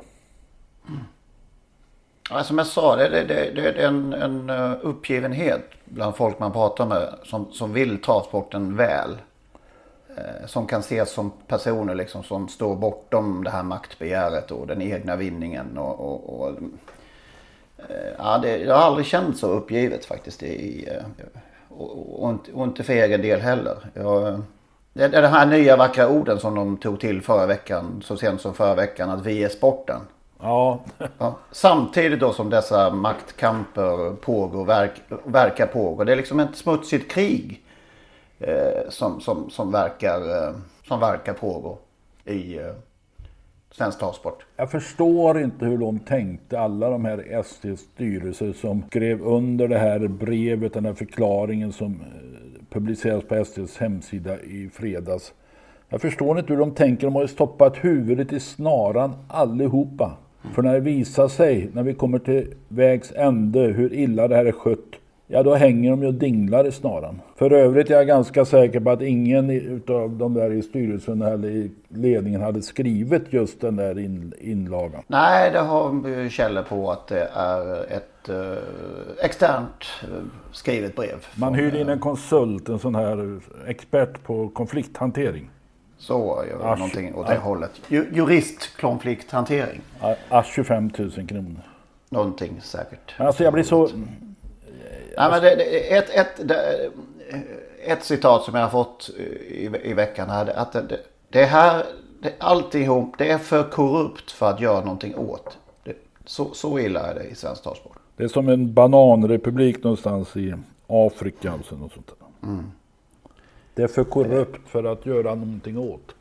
Ja, 2.33 2.43
som 2.43 2.57
jag 2.57 2.67
sa, 2.67 2.95
det, 2.95 3.09
det, 3.09 3.23
det, 3.23 3.51
det 3.51 3.81
är 3.81 3.87
en, 3.87 4.13
en 4.13 4.49
eh, 4.49 4.73
uppgivenhet 4.81 5.61
bland 5.85 6.15
folk 6.15 6.39
man 6.39 6.51
pratar 6.51 6.85
med 6.85 7.13
som, 7.23 7.51
som 7.51 7.73
vill 7.73 8.01
travsporten 8.01 8.77
väl. 8.77 9.17
Eh, 10.17 10.47
som 10.47 10.67
kan 10.67 10.79
ses 10.79 11.11
som 11.11 11.31
personer 11.47 11.95
liksom 11.95 12.23
som 12.23 12.47
står 12.47 12.75
bortom 12.75 13.43
det 13.43 13.49
här 13.49 13.63
maktbegäret 13.63 14.51
och 14.51 14.67
den 14.67 14.81
egna 14.81 15.15
vinningen. 15.15 15.77
Och, 15.77 15.99
och, 15.99 16.39
och, 16.39 16.49
eh, 17.77 18.13
ja, 18.17 18.37
det, 18.37 18.57
jag 18.57 18.75
har 18.75 18.83
aldrig 18.83 19.05
känt 19.05 19.37
så 19.37 19.47
uppgivet 19.47 20.05
faktiskt. 20.05 20.43
I, 20.43 20.87
eh, 20.87 21.25
och, 21.69 22.23
och, 22.23 22.29
inte, 22.29 22.51
och 22.51 22.63
inte 22.63 22.83
för 22.83 22.93
egen 22.93 23.21
del 23.21 23.39
heller. 23.39 23.77
Jag, 23.93 24.41
det 24.93 25.03
är 25.03 25.21
de 25.21 25.27
här 25.27 25.45
nya 25.45 25.77
vackra 25.77 26.09
orden 26.09 26.39
som 26.39 26.55
de 26.55 26.77
tog 26.77 26.99
till 26.99 27.21
förra 27.21 27.45
veckan, 27.45 28.01
så 28.05 28.17
sent 28.17 28.41
som 28.41 28.53
förra 28.53 28.75
veckan, 28.75 29.09
att 29.09 29.25
vi 29.25 29.43
är 29.43 29.49
sporten. 29.49 30.01
Ja. 30.43 30.79
ja. 31.17 31.35
Samtidigt 31.51 32.19
då 32.19 32.33
som 32.33 32.49
dessa 32.49 32.89
maktkamper 32.89 34.15
pågår, 34.15 34.65
verk, 34.65 34.91
verkar 35.25 35.67
pågå. 35.67 36.03
Det 36.03 36.11
är 36.11 36.15
liksom 36.15 36.39
ett 36.39 36.55
smutsigt 36.55 37.11
krig 37.11 37.61
eh, 38.39 38.89
som, 38.89 39.21
som, 39.21 39.49
som, 39.49 39.71
verkar, 39.71 40.47
eh, 40.47 40.53
som 40.87 40.99
verkar 40.99 41.33
pågå 41.33 41.77
i 42.25 42.57
eh, 42.57 42.73
svensk 43.71 43.99
travsport. 43.99 44.45
Jag 44.55 44.71
förstår 44.71 45.39
inte 45.39 45.65
hur 45.65 45.77
de 45.77 45.99
tänkte, 45.99 46.59
alla 46.59 46.89
de 46.89 47.05
här 47.05 47.43
STs 47.43 47.81
styrelser 47.81 48.53
som 48.53 48.83
skrev 48.87 49.21
under 49.21 49.67
det 49.67 49.77
här 49.77 50.07
brevet, 50.07 50.73
den 50.73 50.85
här 50.85 50.93
förklaringen 50.93 51.73
som 51.73 51.91
eh, 51.91 52.65
publicerades 52.69 53.27
på 53.27 53.45
STs 53.45 53.77
hemsida 53.77 54.41
i 54.41 54.69
fredags. 54.73 55.33
Jag 55.89 56.01
förstår 56.01 56.39
inte 56.39 56.53
hur 56.53 56.59
de 56.59 56.71
tänker, 56.71 57.07
de 57.07 57.15
har 57.15 57.21
ju 57.21 57.27
stoppat 57.27 57.77
huvudet 57.77 58.33
i 58.33 58.39
snaran 58.39 59.15
allihopa. 59.27 60.17
För 60.51 60.61
när 60.61 60.73
det 60.73 60.79
visar 60.79 61.27
sig, 61.27 61.69
när 61.73 61.83
vi 61.83 61.93
kommer 61.93 62.19
till 62.19 62.53
vägs 62.67 63.11
ände, 63.15 63.59
hur 63.59 63.93
illa 63.93 64.27
det 64.27 64.35
här 64.35 64.45
är 64.45 64.51
skött, 64.51 64.79
ja 65.27 65.43
då 65.43 65.55
hänger 65.55 65.89
de 65.89 66.01
ju 66.01 66.07
och 66.07 66.13
dinglar 66.13 66.67
i 66.67 66.71
snaran. 66.71 67.21
För 67.35 67.51
övrigt 67.51 67.89
är 67.89 67.93
jag 67.93 68.07
ganska 68.07 68.45
säker 68.45 68.79
på 68.79 68.89
att 68.89 69.01
ingen 69.01 69.49
utav 69.49 70.17
de 70.17 70.33
där 70.33 70.51
i 70.51 70.61
styrelsen 70.61 71.21
eller 71.21 71.49
i 71.49 71.71
ledningen 71.87 72.41
hade 72.41 72.61
skrivit 72.61 73.23
just 73.29 73.61
den 73.61 73.75
där 73.75 73.99
in, 73.99 74.33
inlagan. 74.41 75.03
Nej, 75.07 75.51
det 75.51 75.59
har 75.59 76.29
källor 76.29 76.63
på 76.63 76.91
att 76.91 77.07
det 77.07 77.29
är 77.33 77.83
ett 77.83 78.29
eh, 78.29 79.25
externt 79.25 79.85
eh, 80.03 80.09
skrivet 80.51 80.95
brev. 80.95 81.25
Man 81.35 81.53
hyrde 81.53 81.81
in 81.81 81.89
en 81.89 81.99
konsult, 81.99 82.69
en 82.69 82.79
sån 82.79 82.95
här 82.95 83.39
expert 83.67 84.23
på 84.23 84.49
konflikthantering. 84.49 85.49
Så 86.03 86.43
gör 86.49 86.57
vi 86.57 86.79
någonting 86.79 87.15
åt 87.15 87.27
det 87.27 87.37
hållet. 87.37 87.71
Juristkonflikthantering. 87.87 89.81
Asch 90.29 90.53
25 90.55 90.91
000 90.97 91.11
kronor. 91.11 91.61
Någonting 92.09 92.61
säkert. 92.61 93.13
Alltså 93.17 93.43
jag 93.43 93.53
blir 93.53 93.63
så... 93.63 93.89
Nej, 95.17 95.29
men 95.31 95.41
det, 95.41 95.55
det, 95.55 95.93
ett, 95.97 96.09
ett, 96.09 96.47
det, 96.47 96.89
ett 97.85 98.03
citat 98.03 98.43
som 98.43 98.55
jag 98.55 98.61
har 98.61 98.69
fått 98.69 99.09
i, 99.47 99.69
i 99.83 99.93
veckan 99.93 100.29
här. 100.29 100.57
Att 100.57 100.71
det, 100.71 100.99
det 101.29 101.45
här, 101.45 101.85
det, 102.21 102.33
alltihop, 102.39 103.17
det 103.17 103.31
är 103.31 103.37
för 103.37 103.63
korrupt 103.63 104.31
för 104.31 104.49
att 104.49 104.59
göra 104.59 104.79
någonting 104.79 105.15
åt. 105.15 105.57
Det, 105.83 105.93
så, 106.25 106.53
så 106.53 106.79
illa 106.79 106.99
är 106.99 107.15
det 107.15 107.23
i 107.23 107.35
svensk 107.35 107.63
travsport. 107.63 107.97
Det 108.17 108.23
är 108.23 108.27
som 108.27 108.49
en 108.49 108.73
bananrepublik 108.73 109.83
någonstans 109.83 110.37
i 110.37 110.53
Afrika. 110.87 111.51
Alltså, 111.51 111.75
något 111.75 111.93
sånt 111.93 112.07
där. 112.07 112.49
Mm. 112.49 112.71
Det 113.75 113.83
är 113.83 113.87
för 113.87 114.03
korrupt 114.03 114.69
för 114.69 114.83
att 114.83 115.05
göra 115.05 115.35
någonting 115.35 115.77
åt. 115.77 116.15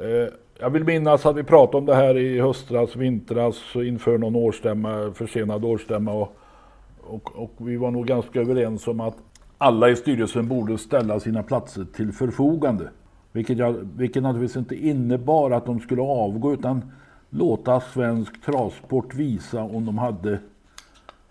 Eh, 0.00 0.32
jag 0.58 0.70
vill 0.70 0.84
minnas 0.84 1.26
att 1.26 1.36
vi 1.36 1.42
pratade 1.42 1.78
om 1.78 1.86
det 1.86 1.94
här 1.94 2.18
i 2.18 2.40
höstras, 2.40 2.96
vintras 2.96 3.56
inför 3.74 4.18
någon 4.18 4.36
årsstämma, 4.36 5.12
försenad 5.14 5.64
årsstämma. 5.64 6.12
Och, 6.12 6.36
och, 7.00 7.36
och, 7.36 7.52
vi 7.56 7.76
var 7.76 7.90
nog 7.90 8.06
ganska 8.06 8.40
överens 8.40 8.88
om 8.88 9.00
att 9.00 9.16
alla 9.58 9.88
i 9.88 9.96
styrelsen 9.96 10.48
borde 10.48 10.78
ställa 10.78 11.20
sina 11.20 11.42
platser 11.42 11.86
till 11.96 12.12
förfogande. 12.12 12.90
Vilket, 13.32 13.58
jag, 13.58 13.88
vilket 13.96 14.22
naturligtvis 14.22 14.56
inte 14.56 14.86
innebar 14.86 15.50
att 15.50 15.66
de 15.66 15.80
skulle 15.80 16.02
avgå 16.02 16.52
utan 16.52 16.92
låta 17.30 17.80
svensk 17.80 18.44
travsport 18.44 19.14
visa 19.14 19.62
om 19.62 19.86
de 19.86 19.98
hade 19.98 20.38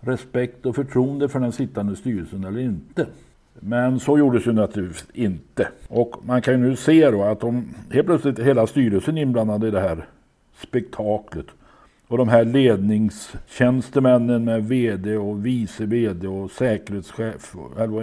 respekt 0.00 0.66
och 0.66 0.74
förtroende 0.74 1.28
för 1.28 1.40
den 1.40 1.52
sittande 1.52 1.96
styrelsen 1.96 2.44
eller 2.44 2.60
inte. 2.60 3.06
Men 3.60 4.00
så 4.00 4.18
gjordes 4.18 4.46
ju 4.46 4.52
naturligtvis 4.52 5.06
inte. 5.12 5.68
Och 5.88 6.16
man 6.22 6.42
kan 6.42 6.54
ju 6.54 6.60
nu 6.60 6.76
se 6.76 7.10
då 7.10 7.22
att 7.22 7.40
de 7.40 7.74
helt 7.90 8.06
plötsligt 8.06 8.38
hela 8.38 8.66
styrelsen 8.66 9.18
inblandade 9.18 9.68
i 9.68 9.70
det 9.70 9.80
här 9.80 10.06
spektaklet. 10.56 11.46
Och 12.08 12.18
de 12.18 12.28
här 12.28 12.44
ledningstjänstemännen 12.44 14.44
med 14.44 14.64
VD 14.64 15.16
och 15.16 15.46
vice 15.46 15.86
VD 15.86 16.28
och 16.28 16.50
säkerhetschef 16.50 17.56
och 17.56 18.02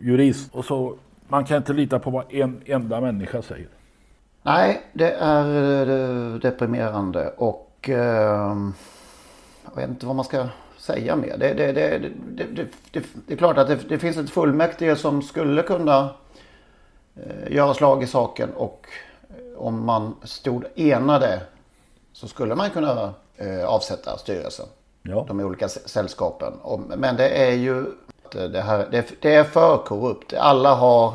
jurist. 0.00 0.54
Och 0.54 0.64
så, 0.64 0.94
man 1.28 1.44
kan 1.44 1.56
inte 1.56 1.72
lita 1.72 1.98
på 1.98 2.10
vad 2.10 2.34
en 2.34 2.60
enda 2.66 3.00
människa 3.00 3.42
säger. 3.42 3.68
Nej, 4.42 4.82
det 4.92 5.12
är 5.12 5.90
eh, 5.90 6.34
deprimerande 6.34 7.32
och 7.36 7.88
eh, 7.88 8.56
jag 9.64 9.76
vet 9.76 9.88
inte 9.88 10.06
vad 10.06 10.16
man 10.16 10.24
ska 10.24 10.48
säga 10.78 11.16
mer. 11.16 11.36
Det, 11.38 11.54
det, 11.54 11.72
det, 11.72 11.98
det 13.26 13.32
är 13.32 13.36
klart 13.36 13.58
att 13.58 13.88
det, 13.88 13.98
finns 13.98 14.16
ett 14.16 14.30
fullmäktige 14.30 14.96
som 14.96 15.22
skulle 15.22 15.62
kunna 15.62 16.14
eh, 17.16 17.52
göra 17.52 17.74
slag 17.74 18.02
i 18.02 18.06
saken 18.06 18.50
och 18.50 18.86
eh, 19.28 19.58
om 19.58 19.86
man 19.86 20.14
stod 20.22 20.64
enade 20.74 21.40
så 22.12 22.28
skulle 22.28 22.54
man 22.54 22.70
kunna 22.70 23.14
eh, 23.36 23.64
avsätta 23.64 24.18
styrelsen. 24.18 24.66
Ja. 25.02 25.24
De 25.28 25.40
olika 25.40 25.68
sällskapen. 25.68 26.52
Men 26.96 27.16
det 27.16 27.28
är 27.28 27.52
ju 27.52 27.84
det, 28.32 28.60
här, 28.60 29.04
det, 29.20 29.34
är 29.34 29.44
för 29.44 29.76
korrupt. 29.76 30.34
Alla 30.34 30.74
har 30.74 31.14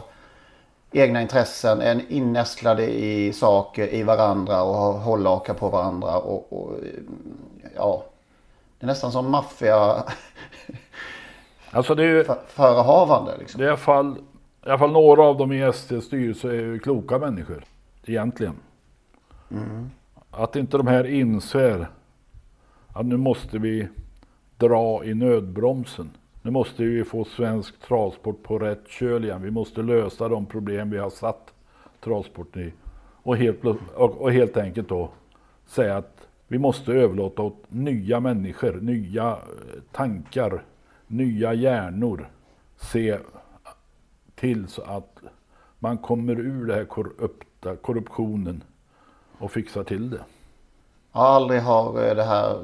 egna 0.91 1.22
intressen, 1.22 1.82
är 1.82 2.01
innästlade 2.10 2.91
i 2.91 3.34
saker, 3.34 3.93
i 3.93 4.03
varandra 4.03 4.63
och 4.63 4.75
har 4.75 4.93
hållhakar 4.93 5.53
på 5.53 5.70
varandra. 5.70 6.17
Och, 6.17 6.53
och, 6.53 6.72
ja, 7.75 8.03
det 8.83 8.85
är 8.85 8.87
nästan 8.87 9.11
som 9.11 9.31
maffia 9.31 10.03
alltså 11.71 11.95
det 11.95 12.03
är 12.03 12.35
förehavande. 12.47 13.37
Liksom. 13.37 13.59
Det 13.59 13.63
är 13.63 13.67
i 13.67 13.69
alla, 13.69 13.77
fall, 13.77 14.17
i 14.65 14.69
alla 14.69 14.77
fall 14.77 14.91
några 14.91 15.23
av 15.23 15.37
dem 15.37 15.51
i 15.51 15.71
STs 15.73 16.05
styrelse 16.05 16.47
är 16.47 16.53
ju 16.53 16.79
kloka 16.79 17.19
människor. 17.19 17.63
Egentligen. 18.05 18.55
Mm. 19.51 19.89
Att 20.31 20.55
inte 20.55 20.77
de 20.77 20.87
här 20.87 21.03
inser 21.03 21.87
att 22.93 23.05
nu 23.05 23.17
måste 23.17 23.57
vi 23.57 23.87
dra 24.57 25.05
i 25.05 25.13
nödbromsen. 25.13 26.09
Nu 26.41 26.51
måste 26.51 26.83
vi 26.83 27.03
få 27.03 27.25
svensk 27.25 27.79
travsport 27.87 28.43
på 28.43 28.59
rätt 28.59 28.87
köl 28.87 29.23
igen. 29.23 29.41
Vi 29.41 29.51
måste 29.51 29.81
lösa 29.81 30.27
de 30.27 30.45
problem 30.45 30.89
vi 30.89 30.97
har 30.97 31.09
satt 31.09 31.53
travsporten 32.03 32.61
i. 32.61 32.73
Och 33.23 33.37
helt, 33.37 33.65
och, 33.95 34.21
och 34.21 34.31
helt 34.31 34.57
enkelt 34.57 34.89
då 34.89 35.09
säga 35.65 35.97
att 35.97 36.22
vi 36.53 36.60
måste 36.60 36.91
överlåta 36.91 37.41
åt 37.41 37.63
nya 37.67 38.19
människor, 38.19 38.74
nya 38.81 39.31
eh, 39.31 39.81
tankar, 39.91 40.63
nya 41.07 41.53
hjärnor 41.53 42.29
se 42.77 43.17
till 44.36 44.67
så 44.67 44.81
att 44.81 45.17
man 45.79 45.98
kommer 45.98 46.39
ur 46.39 46.65
det 46.65 46.74
här 46.74 46.86
korrupta, 46.86 47.75
korruptionen 47.75 48.63
och 49.38 49.51
fixar 49.51 49.83
till 49.83 50.10
det. 50.10 50.19
Aldrig 51.12 51.62
har 51.62 52.07
eh, 52.07 52.15
det 52.15 52.24
här, 52.24 52.63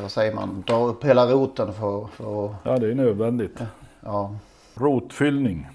vad 0.00 0.10
säger 0.10 0.34
man, 0.34 0.64
dra 0.66 0.86
upp 0.86 1.04
hela 1.04 1.26
roten 1.26 1.72
för, 1.72 2.06
för 2.06 2.54
Ja, 2.62 2.78
det 2.78 2.90
är 2.90 2.94
nödvändigt. 2.94 3.58
Ja. 4.00 4.36
Rotfyllning. 4.74 5.68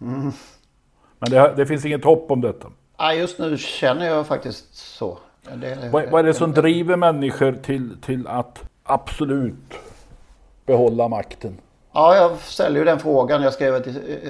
Mm. 0.00 0.32
Men 1.18 1.30
det, 1.30 1.54
det, 1.56 1.66
finns 1.66 1.84
inget 1.84 2.04
hopp 2.04 2.30
om 2.30 2.40
detta. 2.40 2.68
Ja, 2.96 3.14
just 3.14 3.38
nu 3.38 3.58
känner 3.58 4.06
jag 4.06 4.26
faktiskt 4.26 4.74
så. 4.74 5.18
Det, 5.56 5.88
vad, 5.92 6.10
vad, 6.10 6.20
är 6.20 6.24
det 6.24 6.34
som 6.34 6.52
driver 6.52 6.96
människor 6.96 7.52
till, 7.52 7.96
till 8.00 8.26
att 8.26 8.62
absolut 8.82 9.74
behålla 10.66 11.08
makten? 11.08 11.58
Ja, 11.92 12.16
jag 12.16 12.38
ställer 12.38 12.78
ju 12.78 12.84
den 12.84 12.98
frågan. 12.98 13.42
Jag 13.42 13.52
skrev 13.52 13.74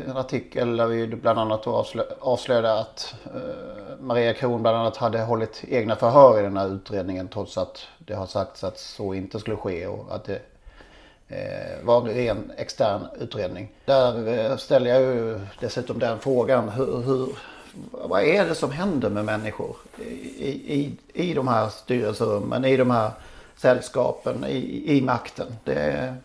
en 0.08 0.16
artikel 0.16 0.76
där 0.76 0.86
vi 0.86 1.06
bland 1.06 1.38
annat 1.38 1.66
avslöjade 2.20 2.80
att 2.80 3.14
eh, 3.24 3.40
Maria 4.00 4.34
Kron 4.34 4.62
bland 4.62 4.76
annat 4.76 4.96
hade 4.96 5.22
hållit 5.22 5.64
egna 5.68 5.96
förhör 5.96 6.38
i 6.38 6.42
den 6.42 6.56
här 6.56 6.74
utredningen 6.74 7.28
trots 7.28 7.58
att 7.58 7.86
det 7.98 8.14
har 8.14 8.26
sagts 8.26 8.64
att 8.64 8.78
så 8.78 9.14
inte 9.14 9.40
skulle 9.40 9.56
ske 9.56 9.86
och 9.86 10.14
att 10.14 10.24
det 10.24 10.40
eh, 11.28 11.84
var 11.84 12.00
en 12.00 12.14
ren 12.14 12.52
extern 12.56 13.00
utredning. 13.20 13.72
Där 13.84 14.28
eh, 14.28 14.56
ställer 14.56 14.90
jag 14.90 15.00
ju 15.00 15.40
dessutom 15.60 15.98
den 15.98 16.18
frågan. 16.18 16.68
Hur, 16.68 17.02
hur, 17.02 17.28
vad 17.90 18.22
är 18.22 18.46
det 18.46 18.54
som 18.54 18.70
händer 18.70 19.10
med 19.10 19.24
människor 19.24 19.76
i, 20.38 20.48
i, 20.74 20.96
i 21.12 21.34
de 21.34 21.48
här 21.48 21.68
styrelserummen, 21.68 22.64
i 22.64 22.76
de 22.76 22.90
här 22.90 23.10
sällskapen, 23.56 24.44
i, 24.44 24.96
i 24.96 25.02
makten? 25.02 25.56
Det 25.64 25.74
är 25.74 26.16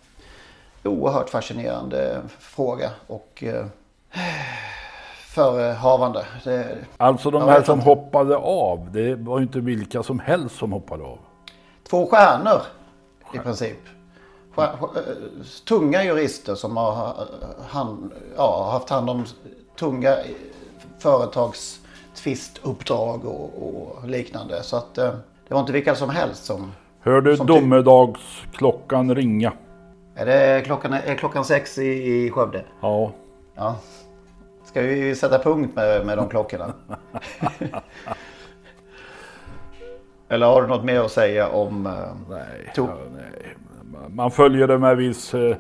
en 0.84 0.92
oerhört 0.92 1.30
fascinerande 1.30 2.22
fråga 2.40 2.90
och 3.08 3.44
eh, 3.44 3.66
förehavande. 5.36 6.26
Det, 6.44 6.78
alltså 6.98 7.32
de 7.32 7.42
här 7.42 7.64
som 7.64 7.80
inte. 7.80 7.90
hoppade 7.90 8.38
av, 8.38 8.92
det 8.92 9.16
var 9.16 9.40
ju 9.40 9.44
inte 9.44 9.60
vilka 9.60 10.04
som 10.04 10.20
helst 10.20 10.56
som 10.56 10.72
hoppade 10.72 11.04
av. 11.04 11.20
Två 11.90 12.08
stjärnor 12.08 12.62
i 13.34 13.38
princip. 13.38 13.80
Eh, 14.58 14.70
tunga 15.68 16.04
jurister 16.04 16.56
som 16.56 16.78
har 16.78 17.28
hand, 17.68 18.12
ja, 18.38 18.70
haft 18.72 18.90
hand 18.90 19.10
om 19.10 19.26
tunga 19.76 20.18
företagstvistuppdrag 21.00 23.26
och, 23.26 23.68
och 23.68 24.08
liknande. 24.10 24.64
Så 24.64 24.78
att 24.78 24.98
eh, 24.98 25.14
det 25.48 25.54
var 25.54 25.62
inte 25.62 25.74
vilka 25.74 25.96
som 25.96 26.10
helst 26.10 26.46
som... 26.46 26.72
Hör 27.00 27.22
du 27.22 27.36
domedagsklockan 27.36 29.16
ringa? 29.16 29.54
Är 30.16 30.26
det 30.26 30.62
klockan, 30.66 30.94
är 30.94 31.16
klockan 31.16 31.46
sex 31.46 31.78
i, 31.78 31.88
i 32.26 32.32
Skövde? 32.32 32.66
Ja. 32.82 33.12
ja. 33.56 33.76
Ska 34.64 34.82
vi 34.82 35.16
sätta 35.16 35.40
punkt 35.40 35.76
med, 35.76 36.06
med 36.06 36.18
de 36.18 36.30
klockorna? 36.30 36.74
Eller 40.30 40.46
har 40.46 40.62
du 40.62 40.68
något 40.68 40.84
mer 40.84 41.00
att 41.00 41.12
säga 41.12 41.50
om... 41.50 41.86
eh, 41.86 41.94
Nej, 42.30 42.72
ja, 42.76 42.88
nej. 43.16 43.56
Man 44.10 44.32
följer 44.32 44.68
det 44.68 44.78
med 44.78 44.98
viss 44.98 45.34
eh, 45.34 45.56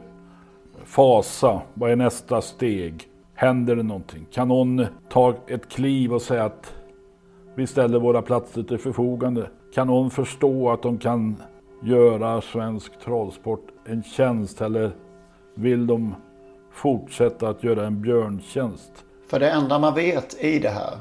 fasa. 0.86 1.62
Vad 1.74 1.92
är 1.92 1.96
nästa 1.96 2.42
steg? 2.42 3.08
Händer 3.36 3.75
det 3.75 3.84
någonting? 3.84 4.27
Kan 4.32 4.48
någon 4.48 4.86
ta 5.10 5.34
ett 5.48 5.70
kliv 5.70 6.13
och 6.13 6.22
säga 6.22 6.44
att 6.44 6.74
vi 7.56 7.68
ställer 7.68 8.00
våra 8.00 8.22
platser 8.22 8.63
till 8.63 8.77
förfogande? 8.77 9.50
Kan 9.74 9.88
någon 9.88 10.12
förstå 10.12 10.72
att 10.72 10.84
de 10.84 10.98
kan 10.98 11.36
göra 11.84 12.42
svensk 12.42 13.00
travsport 13.00 13.68
en 13.86 14.04
tjänst 14.04 14.62
eller 14.62 14.92
vill 15.56 15.88
de 15.88 16.15
fortsätta 16.72 17.50
att 17.50 17.63
göra 17.63 17.86
en 17.86 18.01
björntjänst? 18.01 18.92
För 19.30 19.39
det 19.39 19.50
enda 19.50 19.80
man 19.80 19.96
vet 19.96 20.44
i 20.44 20.60
det 20.60 20.70
här. 20.70 20.94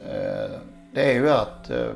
Eh, 0.00 0.58
det 0.94 1.12
är 1.12 1.14
ju 1.14 1.30
att 1.30 1.70
eh, 1.70 1.86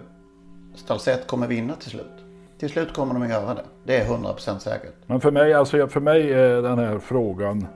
Stalsett 0.75 1.27
kommer 1.27 1.47
vinna 1.47 1.75
till 1.75 1.91
slut. 1.91 2.25
Till 2.59 2.71
slut 2.71 2.93
kommer 2.95 3.15
de 3.15 3.23
att 3.23 3.29
göra 3.29 3.55
det. 3.55 3.65
Det 3.85 3.97
är 3.97 4.05
100% 4.05 4.59
säkert. 4.59 4.95
Men 5.07 5.21
för 5.21 5.31
mig, 5.31 5.55
alltså, 5.55 5.89
för 5.89 6.01
mig 6.01 6.33
är 6.33 6.63
den 6.63 6.79
här 6.79 6.99
frågan, 6.99 7.67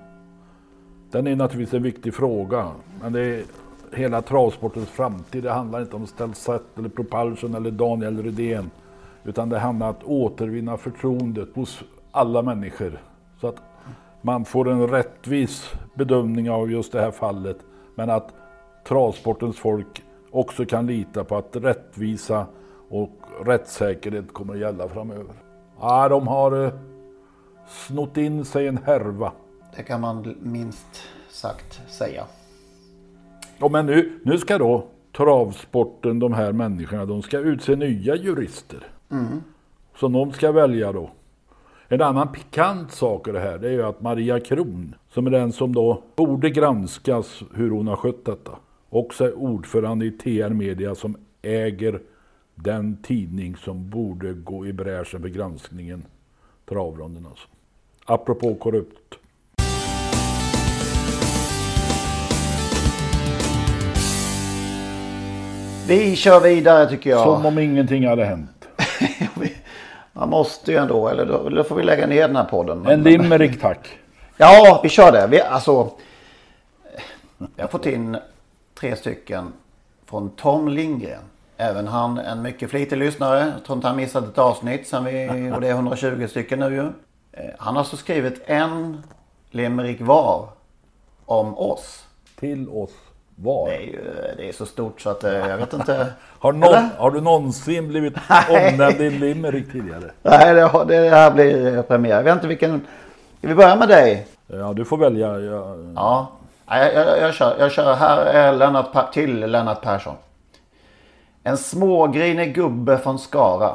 den 1.10 1.26
är 1.26 1.36
naturligtvis 1.36 1.74
en 1.74 1.82
viktig 1.82 2.14
fråga. 2.14 2.70
Men 3.02 3.12
det 3.12 3.20
är 3.20 3.44
hela 3.92 4.22
travsportens 4.22 4.88
framtid. 4.88 5.42
Det 5.42 5.52
handlar 5.52 5.80
inte 5.80 5.96
om 5.96 6.06
Stelzett 6.06 6.78
eller 6.78 6.88
Propulsion 6.88 7.54
eller 7.54 7.70
Daniel 7.70 8.22
Rydén. 8.22 8.70
Utan 9.24 9.48
det 9.48 9.58
handlar 9.58 9.88
om 9.88 9.94
att 9.96 10.04
återvinna 10.04 10.76
förtroendet 10.76 11.48
hos 11.54 11.82
alla 12.10 12.42
människor. 12.42 13.00
Så 13.40 13.48
att 13.48 13.56
man 14.22 14.44
får 14.44 14.68
en 14.68 14.88
rättvis 14.88 15.72
bedömning 15.94 16.50
av 16.50 16.70
just 16.70 16.92
det 16.92 17.00
här 17.00 17.10
fallet. 17.10 17.56
Men 17.94 18.10
att 18.10 18.34
travsportens 18.88 19.58
folk 19.58 20.02
också 20.30 20.64
kan 20.64 20.86
lita 20.86 21.24
på 21.24 21.36
att 21.36 21.56
rättvisa 21.56 22.46
och 22.88 23.10
rättssäkerhet 23.44 24.32
kommer 24.32 24.54
att 24.54 24.60
gälla 24.60 24.88
framöver. 24.88 25.34
Ja, 25.80 26.08
de 26.08 26.28
har 26.28 26.64
eh, 26.64 26.72
snott 27.68 28.16
in 28.16 28.44
sig 28.44 28.66
en 28.66 28.78
härva. 28.78 29.32
Det 29.76 29.82
kan 29.82 30.00
man 30.00 30.36
minst 30.42 31.02
sagt 31.28 31.80
säga. 31.88 32.24
Ja, 33.58 33.68
men 33.68 33.86
nu, 33.86 34.20
nu 34.24 34.38
ska 34.38 34.58
då 34.58 34.86
travsporten, 35.12 36.18
de 36.18 36.32
här 36.32 36.52
människorna, 36.52 37.06
de 37.06 37.22
ska 37.22 37.38
utse 37.38 37.76
nya 37.76 38.16
jurister. 38.16 38.86
Mm. 39.10 39.42
Som 39.96 40.12
de 40.12 40.32
ska 40.32 40.52
välja 40.52 40.92
då. 40.92 41.10
En 41.88 42.02
annan 42.02 42.32
pikant 42.32 42.92
sak 42.92 43.28
i 43.28 43.32
det 43.32 43.40
här 43.40 43.58
det 43.58 43.68
är 43.68 43.72
ju 43.72 43.82
att 43.82 44.00
Maria 44.00 44.40
Kron, 44.40 44.94
som 45.08 45.26
är 45.26 45.30
den 45.30 45.52
som 45.52 45.74
då 45.74 46.02
borde 46.16 46.50
granskas 46.50 47.42
hur 47.54 47.70
hon 47.70 47.88
har 47.88 47.96
skött 47.96 48.24
detta, 48.24 48.52
också 48.88 49.24
är 49.24 49.34
ordförande 49.34 50.06
i 50.06 50.10
TR 50.10 50.48
Media 50.48 50.94
som 50.94 51.16
äger 51.42 52.00
den 52.54 53.02
tidning 53.02 53.56
som 53.56 53.90
borde 53.90 54.32
gå 54.32 54.66
i 54.66 54.72
bräschen 54.72 55.22
för 55.22 55.28
granskningen, 55.28 56.04
Travronden 56.68 57.26
alltså. 57.26 57.48
Apropå 58.04 58.54
korrupt. 58.54 59.19
Vi 65.90 66.16
kör 66.16 66.40
vidare 66.40 66.88
tycker 66.88 67.10
jag. 67.10 67.22
Som 67.22 67.46
om 67.46 67.58
ingenting 67.58 68.06
hade 68.06 68.24
hänt. 68.24 68.68
Man 70.12 70.28
måste 70.28 70.72
ju 70.72 70.78
ändå, 70.78 71.08
eller 71.08 71.26
då, 71.26 71.46
eller 71.46 71.62
får 71.62 71.76
vi 71.76 71.82
lägga 71.82 72.06
ner 72.06 72.26
den 72.26 72.36
här 72.36 72.44
podden. 72.44 72.86
En 72.86 73.02
limerick 73.02 73.60
tack. 73.60 73.98
Ja, 74.36 74.80
vi 74.82 74.88
kör 74.88 75.12
det. 75.12 75.26
Vi, 75.26 75.40
alltså, 75.40 75.90
jag 77.56 77.64
har 77.64 77.68
fått 77.68 77.86
in 77.86 78.16
tre 78.80 78.96
stycken 78.96 79.52
från 80.06 80.30
Tom 80.30 80.68
Lindgren. 80.68 81.22
Även 81.56 81.86
han 81.86 82.18
en 82.18 82.42
mycket 82.42 82.70
flitig 82.70 82.96
lyssnare. 82.96 83.52
Jag 83.54 83.64
tror 83.64 83.76
inte 83.76 83.88
han 83.88 83.96
missat 83.96 84.24
ett 84.24 84.38
avsnitt 84.38 84.88
sen 84.88 85.04
vi, 85.04 85.50
och 85.54 85.60
det 85.60 85.68
är 85.68 85.72
120 85.72 86.26
stycken 86.30 86.58
nu 86.58 86.74
ju. 86.74 86.84
Eh, 87.32 87.50
Han 87.58 87.76
har 87.76 87.84
så 87.84 87.96
skrivit 87.96 88.42
en 88.46 89.02
limerick 89.50 90.00
var 90.00 90.48
om 91.26 91.58
oss. 91.58 92.04
Till 92.38 92.68
oss 92.68 92.90
var. 93.42 93.68
Det 93.68 93.76
är, 93.76 93.80
ju, 93.80 94.00
det 94.36 94.48
är 94.48 94.52
så 94.52 94.66
stort 94.66 95.00
så 95.00 95.10
att 95.10 95.24
eh, 95.24 95.32
jag 95.32 95.56
vet 95.56 95.72
inte. 95.72 96.06
Har, 96.38 96.52
någon, 96.52 96.88
har 96.98 97.10
du 97.10 97.20
någonsin 97.20 97.88
blivit 97.88 98.14
omnämnd 98.48 99.00
i 99.00 99.10
limerick 99.10 99.72
tidigare? 99.72 100.10
Nej, 100.22 100.54
det, 100.54 100.84
det 100.86 101.10
här 101.10 101.30
blir 101.30 101.76
eh, 101.76 101.82
premiär. 101.82 102.16
Jag 102.16 102.22
vet 102.22 102.34
inte 102.34 102.46
vilken. 102.46 102.86
Ska 103.38 103.48
vi 103.48 103.54
börja 103.54 103.76
med 103.76 103.88
dig? 103.88 104.26
Ja, 104.46 104.72
du 104.72 104.84
får 104.84 104.96
välja. 104.96 105.38
Jag, 105.40 105.92
Ja, 105.96 106.28
jag, 106.68 106.94
jag, 106.94 107.18
jag, 107.20 107.34
kör, 107.34 107.56
jag 107.58 107.72
kör. 107.72 107.94
Här 107.94 108.18
är 108.26 108.52
Lennart, 108.52 108.92
Per- 108.92 109.12
till 109.12 109.40
Lennart 109.40 109.82
Persson. 109.82 110.14
En 111.42 111.56
smågrinig 111.56 112.54
gubbe 112.54 112.98
från 112.98 113.18
Skara. 113.18 113.74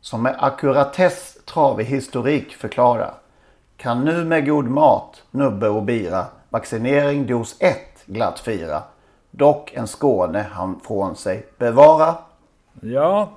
Som 0.00 0.22
med 0.22 0.36
ackuratess 0.38 1.38
travig 1.44 1.84
historik 1.84 2.54
förklara. 2.54 3.10
Kan 3.76 4.04
nu 4.04 4.24
med 4.24 4.46
god 4.46 4.64
mat, 4.68 5.22
nubbe 5.30 5.68
och 5.68 5.82
bira. 5.82 6.24
Vaccinering 6.50 7.26
dos 7.26 7.56
1 7.60 7.76
glatt 8.08 8.40
fira. 8.40 8.82
Dock 9.30 9.72
en 9.74 9.86
Skåne 9.86 10.46
han 10.52 10.80
från 10.86 11.16
sig 11.16 11.46
bevara. 11.58 12.14
ja, 12.80 13.28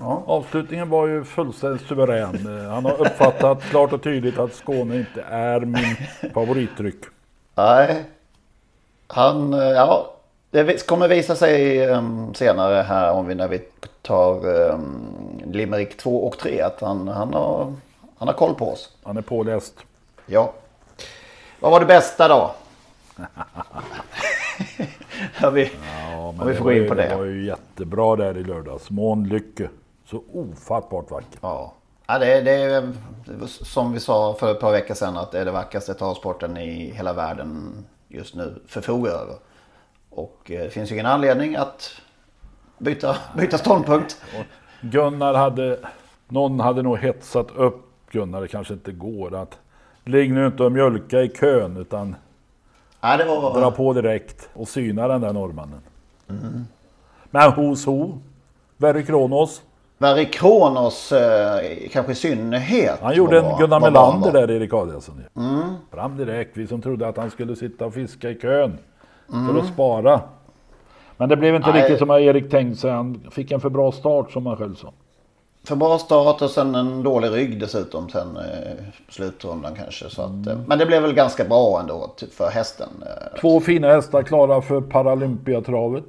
Ja. 0.00 0.22
avslutningen 0.26 0.90
var 0.90 1.06
ju 1.06 1.24
fullständigt 1.24 1.86
suverän. 1.88 2.58
Eh, 2.64 2.70
Han 2.72 2.84
har 2.84 3.00
uppfattat 3.00 3.62
klart 3.62 3.92
och 3.92 4.02
tydligt 4.02 4.38
att 4.38 4.54
Skåne 4.54 4.96
inte 4.96 5.22
är 5.22 5.60
min 5.60 5.96
favoritdryck. 6.34 7.04
Nej. 7.54 8.04
Han, 9.06 9.52
eh, 9.54 9.60
ja. 9.68 10.10
Det 10.50 10.86
kommer 10.86 11.08
visa 11.08 11.36
sig 11.36 11.86
um, 11.88 12.34
senare 12.34 12.82
här 12.82 13.12
om 13.12 13.26
vi 13.26 13.34
när 13.34 13.48
vi 13.48 13.58
tar 14.02 14.46
um, 14.48 15.42
Limerick 15.44 15.96
2 15.96 16.26
och 16.26 16.38
3 16.38 16.60
att 16.60 16.80
han, 16.80 17.08
han, 17.08 17.34
har, 17.34 17.72
han 18.18 18.28
har 18.28 18.34
koll 18.34 18.54
på 18.54 18.72
oss. 18.72 18.90
Han 19.02 19.16
är 19.16 19.22
påläst. 19.22 19.74
Ja. 20.26 20.52
Vad 21.60 21.72
var 21.72 21.80
det 21.80 21.86
bästa 21.86 22.28
då? 22.28 22.54
ja, 25.40 25.50
vi, 25.50 25.70
Ja, 26.10 26.34
Om 26.38 26.46
vi 26.46 26.54
får 26.54 26.64
gå 26.64 26.72
in 26.72 26.82
ju- 26.82 26.88
på 26.88 26.94
det. 26.94 27.08
Det 27.08 27.16
var 27.16 27.24
ju 27.24 27.46
jättebra 27.46 28.16
där 28.16 28.36
i 28.38 28.44
lördags. 28.44 28.90
Mån 28.90 29.28
Lycke. 29.28 29.68
Så 30.04 30.22
ofattbart 30.32 31.10
vacker. 31.10 31.38
ja. 31.40 31.74
Ja, 32.06 32.18
det, 32.18 32.40
det 32.40 32.50
är 32.52 32.92
som 33.46 33.92
vi 33.92 34.00
sa 34.00 34.34
för 34.40 34.50
ett 34.50 34.60
par 34.60 34.72
veckor 34.72 34.94
sedan 34.94 35.16
att 35.16 35.32
det 35.32 35.38
är 35.40 35.44
det 35.44 35.50
vackraste 35.50 35.94
travsporten 35.94 36.56
i 36.56 36.90
hela 36.90 37.12
världen 37.12 37.72
just 38.08 38.34
nu 38.34 38.62
förfogar 38.66 39.10
över. 39.12 39.34
Och 40.10 40.50
eh, 40.50 40.64
det 40.64 40.70
finns 40.70 40.90
ju 40.90 40.94
ingen 40.94 41.06
anledning 41.06 41.56
att 41.56 41.90
byta, 42.78 43.16
byta 43.36 43.58
ståndpunkt. 43.58 44.16
Gunnar 44.80 45.34
hade... 45.34 45.78
Någon 46.28 46.60
hade 46.60 46.82
nog 46.82 46.98
hetsat 46.98 47.50
upp 47.56 47.84
Gunnar. 48.10 48.40
Det 48.40 48.48
kanske 48.48 48.74
inte 48.74 48.92
går 48.92 49.34
att... 49.34 49.58
Ligg 50.04 50.32
nu 50.32 50.46
inte 50.46 50.62
och 50.62 50.72
mjölka 50.72 51.20
i 51.22 51.28
kön 51.28 51.76
utan 51.76 52.16
Nej, 53.04 53.18
det 53.18 53.24
var... 53.24 53.60
dra 53.60 53.70
på 53.70 53.92
direkt 53.92 54.48
och 54.54 54.68
syna 54.68 55.08
den 55.08 55.20
där 55.20 55.32
norrmannen. 55.32 55.80
Men 57.30 57.52
hos 57.52 57.86
ho. 57.86 58.18
Verry 58.76 59.04
Kronos. 59.04 59.62
Verry 59.98 60.30
Kronos 60.30 61.12
eh, 61.12 61.88
kanske 61.92 62.12
i 62.12 62.14
synnerhet. 62.14 63.00
Han 63.02 63.14
gjorde 63.14 63.38
en 63.38 63.58
Gunnar 63.58 63.80
Melander 63.80 64.32
där 64.32 64.50
Erik 64.50 64.72
Adielsson. 64.72 65.24
Mm. 65.36 65.74
Fram 65.90 66.16
direkt. 66.16 66.56
Vi 66.56 66.66
som 66.66 66.82
trodde 66.82 67.08
att 67.08 67.16
han 67.16 67.30
skulle 67.30 67.56
sitta 67.56 67.86
och 67.86 67.94
fiska 67.94 68.30
i 68.30 68.34
kön. 68.34 68.78
För 69.28 69.58
att 69.58 69.66
spara. 69.66 70.20
Men 71.16 71.28
det 71.28 71.36
blev 71.36 71.54
inte 71.54 71.72
Nej. 71.72 71.82
riktigt 71.82 71.98
som 71.98 72.10
Erik 72.10 72.50
tänkt 72.50 72.80
sig. 72.80 72.90
Han 72.90 73.30
fick 73.30 73.50
en 73.50 73.60
för 73.60 73.70
bra 73.70 73.92
start 73.92 74.32
som 74.32 74.46
han 74.46 74.56
själv 74.56 74.74
sa. 74.74 74.92
För 75.64 75.76
bra 75.76 75.98
start 75.98 76.42
och 76.42 76.50
sen 76.50 76.74
en 76.74 77.02
dålig 77.02 77.30
rygg 77.32 77.60
dessutom 77.60 78.08
sen 78.08 78.36
eh, 78.36 78.84
slutrundan 79.08 79.74
kanske. 79.74 80.10
Så 80.10 80.22
att, 80.22 80.46
eh, 80.46 80.58
men 80.66 80.78
det 80.78 80.86
blev 80.86 81.02
väl 81.02 81.14
ganska 81.14 81.44
bra 81.44 81.80
ändå 81.80 82.14
ty- 82.16 82.26
för 82.26 82.50
hästen. 82.50 82.88
Eh, 83.06 83.40
Två 83.40 83.60
fina 83.60 83.88
hästar 83.88 84.22
klara 84.22 84.62
för 84.62 84.80
Paralympiatravet. 84.80 86.04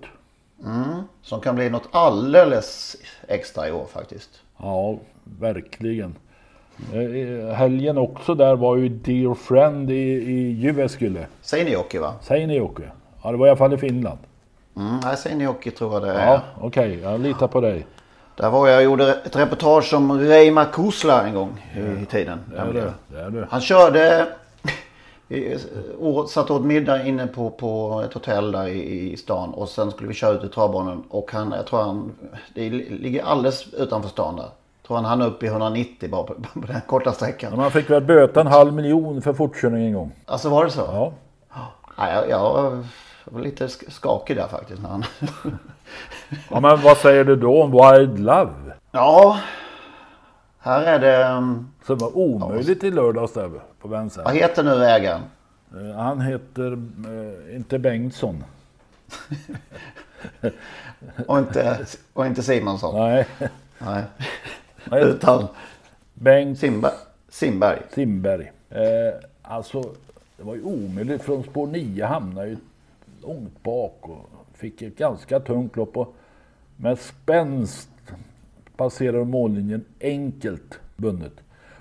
som 1.22 1.40
kan 1.42 1.56
bli 1.56 1.70
något 1.70 1.88
alldeles 1.92 2.96
extra 3.28 3.68
i 3.68 3.72
år 3.72 3.86
faktiskt. 3.94 4.30
Ja, 4.58 4.98
verkligen. 5.40 6.16
Eh, 6.94 7.54
Helgen 7.56 7.98
också 7.98 8.36
där 8.36 8.56
var 8.56 8.76
ju 8.76 8.90
Dear 8.90 9.34
Friend 9.34 9.92
i, 9.92 9.94
i 10.14 10.52
Jyväskylä. 10.52 11.26
Seinäjoki 11.42 11.98
va? 11.98 12.14
Säger 12.22 12.48
ni 12.48 12.56
Jocke? 12.58 12.84
Ja, 13.24 13.32
det 13.32 13.38
var 13.38 13.48
i 13.48 13.50
alla 13.50 13.58
fall 13.58 13.74
i 13.74 13.78
Finland. 13.78 14.20
Mm, 14.78 15.00
nej, 15.04 15.18
Seinäjoki 15.18 15.72
tror 15.72 15.94
jag 15.94 16.02
det 16.02 16.12
är. 16.14 16.28
Ja, 16.34 16.42
okej. 16.62 17.00
Jag 17.04 17.20
litar 17.20 17.48
på 17.48 17.62
dig. 17.62 17.86
Där 18.36 18.50
var 18.50 18.68
jag 18.68 18.78
och 18.78 18.84
gjorde 18.84 19.14
ett 19.14 19.36
reportage 19.36 19.94
om 19.94 20.20
Reimar 20.20 20.66
Kusla 20.66 21.28
en 21.28 21.34
gång 21.34 21.72
i, 21.76 22.02
i 22.02 22.06
tiden. 22.06 22.40
Är 22.58 22.74
det. 22.74 22.94
det, 23.08 23.30
det. 23.30 23.48
Han 23.50 23.62
körde, 23.62 24.28
vi 25.28 25.58
satt 26.30 26.52
åt 26.52 26.66
middag 26.66 27.06
inne 27.06 27.28
på, 27.28 27.50
på 27.50 28.02
ett 28.06 28.14
hotell 28.14 28.52
där 28.52 28.68
i, 28.68 29.12
i 29.12 29.18
stan 29.18 29.54
och 29.54 29.70
sen 29.70 29.92
skulle 29.92 30.08
vi 30.08 30.14
köra 30.14 30.34
ut 30.34 30.44
i 30.44 30.48
travbanan 30.48 31.04
och 31.10 31.32
han, 31.32 31.52
jag 31.52 31.68
tror 31.68 31.82
han, 31.82 32.12
det 32.56 32.70
ligger 32.70 33.24
alldeles 33.24 33.74
utanför 33.74 34.10
stan 34.10 34.36
där. 34.36 34.44
Jag 34.44 34.88
tror 34.88 34.98
han 34.98 35.06
hann 35.06 35.22
upp 35.22 35.44
i 35.44 35.48
190 35.48 36.10
bara 36.10 36.24
på, 36.24 36.34
på 36.54 36.68
den 36.68 36.82
korta 36.88 37.12
sträckan. 37.12 37.52
Men 37.52 37.60
man 37.60 37.72
fick 37.72 37.90
väl 37.90 38.04
böta 38.04 38.42
en 38.42 38.48
halv 38.48 38.74
miljon 38.74 39.22
för 39.22 39.34
fortkörning 39.34 39.86
en 39.86 39.94
gång. 39.94 40.12
Alltså 40.26 40.50
var 40.50 40.66
det 40.66 40.72
så? 40.72 40.82
Ja. 40.82 41.14
Nej, 41.98 42.14
jag, 42.14 42.30
jag 42.30 42.84
var 43.32 43.42
lite 43.42 43.68
sk- 43.68 43.90
skakig 43.92 44.36
där 44.38 44.48
faktiskt. 44.48 44.82
När 44.82 44.90
han... 44.90 45.04
Ja, 46.52 46.60
men 46.60 46.82
vad 46.82 46.98
säger 46.98 47.24
du 47.24 47.36
då 47.36 47.64
om 47.64 47.72
Wild 47.72 48.20
Love? 48.20 48.54
ja, 48.92 49.40
här 50.60 50.84
är 50.84 51.00
det... 51.00 51.38
um, 51.38 51.72
Som 51.86 51.98
var 51.98 52.18
omöjligt 52.18 52.84
i 52.84 52.92
lördags 52.92 53.34
där 53.34 53.50
på 53.50 53.60
Vad 53.82 53.92
vänster. 53.92 54.30
heter 54.30 54.64
nu 54.64 54.86
ägaren? 54.86 55.22
Eh, 55.76 55.96
Han 55.98 56.22
heter 56.22 56.72
eh, 56.72 57.56
inte 57.56 57.80
Bengtsson. 57.80 58.44
Och 61.28 61.38
inte, 61.40 61.86
och 62.14 62.26
inte 62.26 62.44
Simonsson. 62.44 62.96
Nej. 62.96 63.26
Nej. 63.78 64.04
Utan 65.04 65.48
Bengt 66.14 66.60
Simba, 66.60 66.92
Simberg. 67.30 67.80
Simberg. 67.94 68.52
Eh, 68.70 69.14
alltså, 69.42 69.82
det 70.38 70.44
var 70.44 70.56
ju 70.56 70.64
omöjligt 70.64 71.24
från 71.24 71.44
spår 71.44 71.68
9 71.68 72.06
hamnade 72.06 72.48
ju 72.48 72.58
långt 73.28 73.64
bak 73.64 74.00
och 74.02 74.30
fick 74.54 74.82
ett 74.82 74.98
ganska 74.98 75.40
tungt 75.40 75.76
lopp 75.76 75.98
och 75.98 76.16
med 76.78 77.00
spänst 77.00 77.90
passerar 78.78 79.24
mållinjen 79.24 79.86
enkelt 80.02 80.80
bundet. 80.96 81.34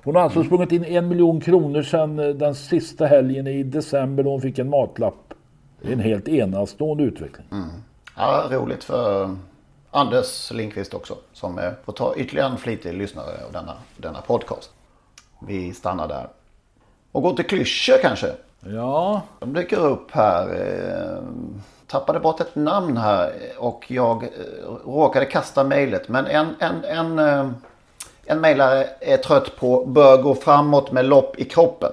Hon 0.04 0.14
har 0.14 0.22
alltså 0.22 0.44
sprungit 0.44 0.72
in 0.72 0.84
en 0.84 1.08
miljon 1.08 1.40
kronor 1.40 1.82
sedan 1.82 2.18
eh, 2.18 2.28
den 2.28 2.54
sista 2.54 3.06
helgen 3.06 3.46
i 3.46 3.62
december 3.62 4.22
då 4.22 4.30
hon 4.30 4.40
fick 4.40 4.58
en 4.58 4.70
matlapp. 4.70 5.34
Det 5.82 5.88
är 5.88 5.92
en 5.92 6.00
helt 6.00 6.28
enastående 6.28 7.04
utveckling. 7.04 7.46
Mm. 7.50 7.68
Ja, 8.16 8.48
roligt 8.50 8.84
för 8.84 9.36
Anders 9.90 10.52
Lindqvist 10.52 10.94
också. 10.94 11.16
Som 11.32 11.58
eh, 11.58 11.72
får 11.84 11.92
ta 11.92 12.16
ytterligare 12.16 12.50
en 12.50 12.58
flitig 12.58 12.94
lyssnare 12.94 13.44
av 13.46 13.52
denna, 13.52 13.74
denna 13.96 14.20
podcast. 14.20 14.70
Vi 15.46 15.74
stannar 15.74 16.08
där. 16.08 16.28
Och 17.12 17.22
går 17.22 17.34
till 17.36 17.46
klyschor 17.46 17.96
kanske. 18.02 18.26
Ja, 18.66 19.22
De 19.40 19.52
dyker 19.52 19.78
upp 19.78 20.10
här. 20.10 20.48
Eh, 20.48 21.22
tappade 21.86 22.20
bort 22.20 22.40
ett 22.40 22.54
namn 22.54 22.96
här 22.96 23.32
och 23.58 23.84
jag 23.90 24.22
eh, 24.22 24.30
råkade 24.86 25.26
kasta 25.26 25.64
mejlet. 25.64 26.08
Men 26.08 26.26
en, 26.26 26.54
en, 26.58 26.84
en, 26.84 27.18
eh, 27.18 27.50
en 28.24 28.40
mejlare 28.40 28.88
är 29.00 29.16
trött 29.16 29.56
på 29.56 29.84
bör 29.84 30.22
gå 30.22 30.34
framåt 30.34 30.92
med 30.92 31.04
lopp 31.04 31.38
i 31.38 31.44
kroppen. 31.44 31.92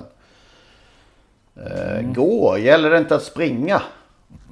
Eh, 1.56 2.02
Gå, 2.02 2.58
gäller 2.58 2.90
det 2.90 2.98
inte 2.98 3.16
att 3.16 3.24
springa? 3.24 3.82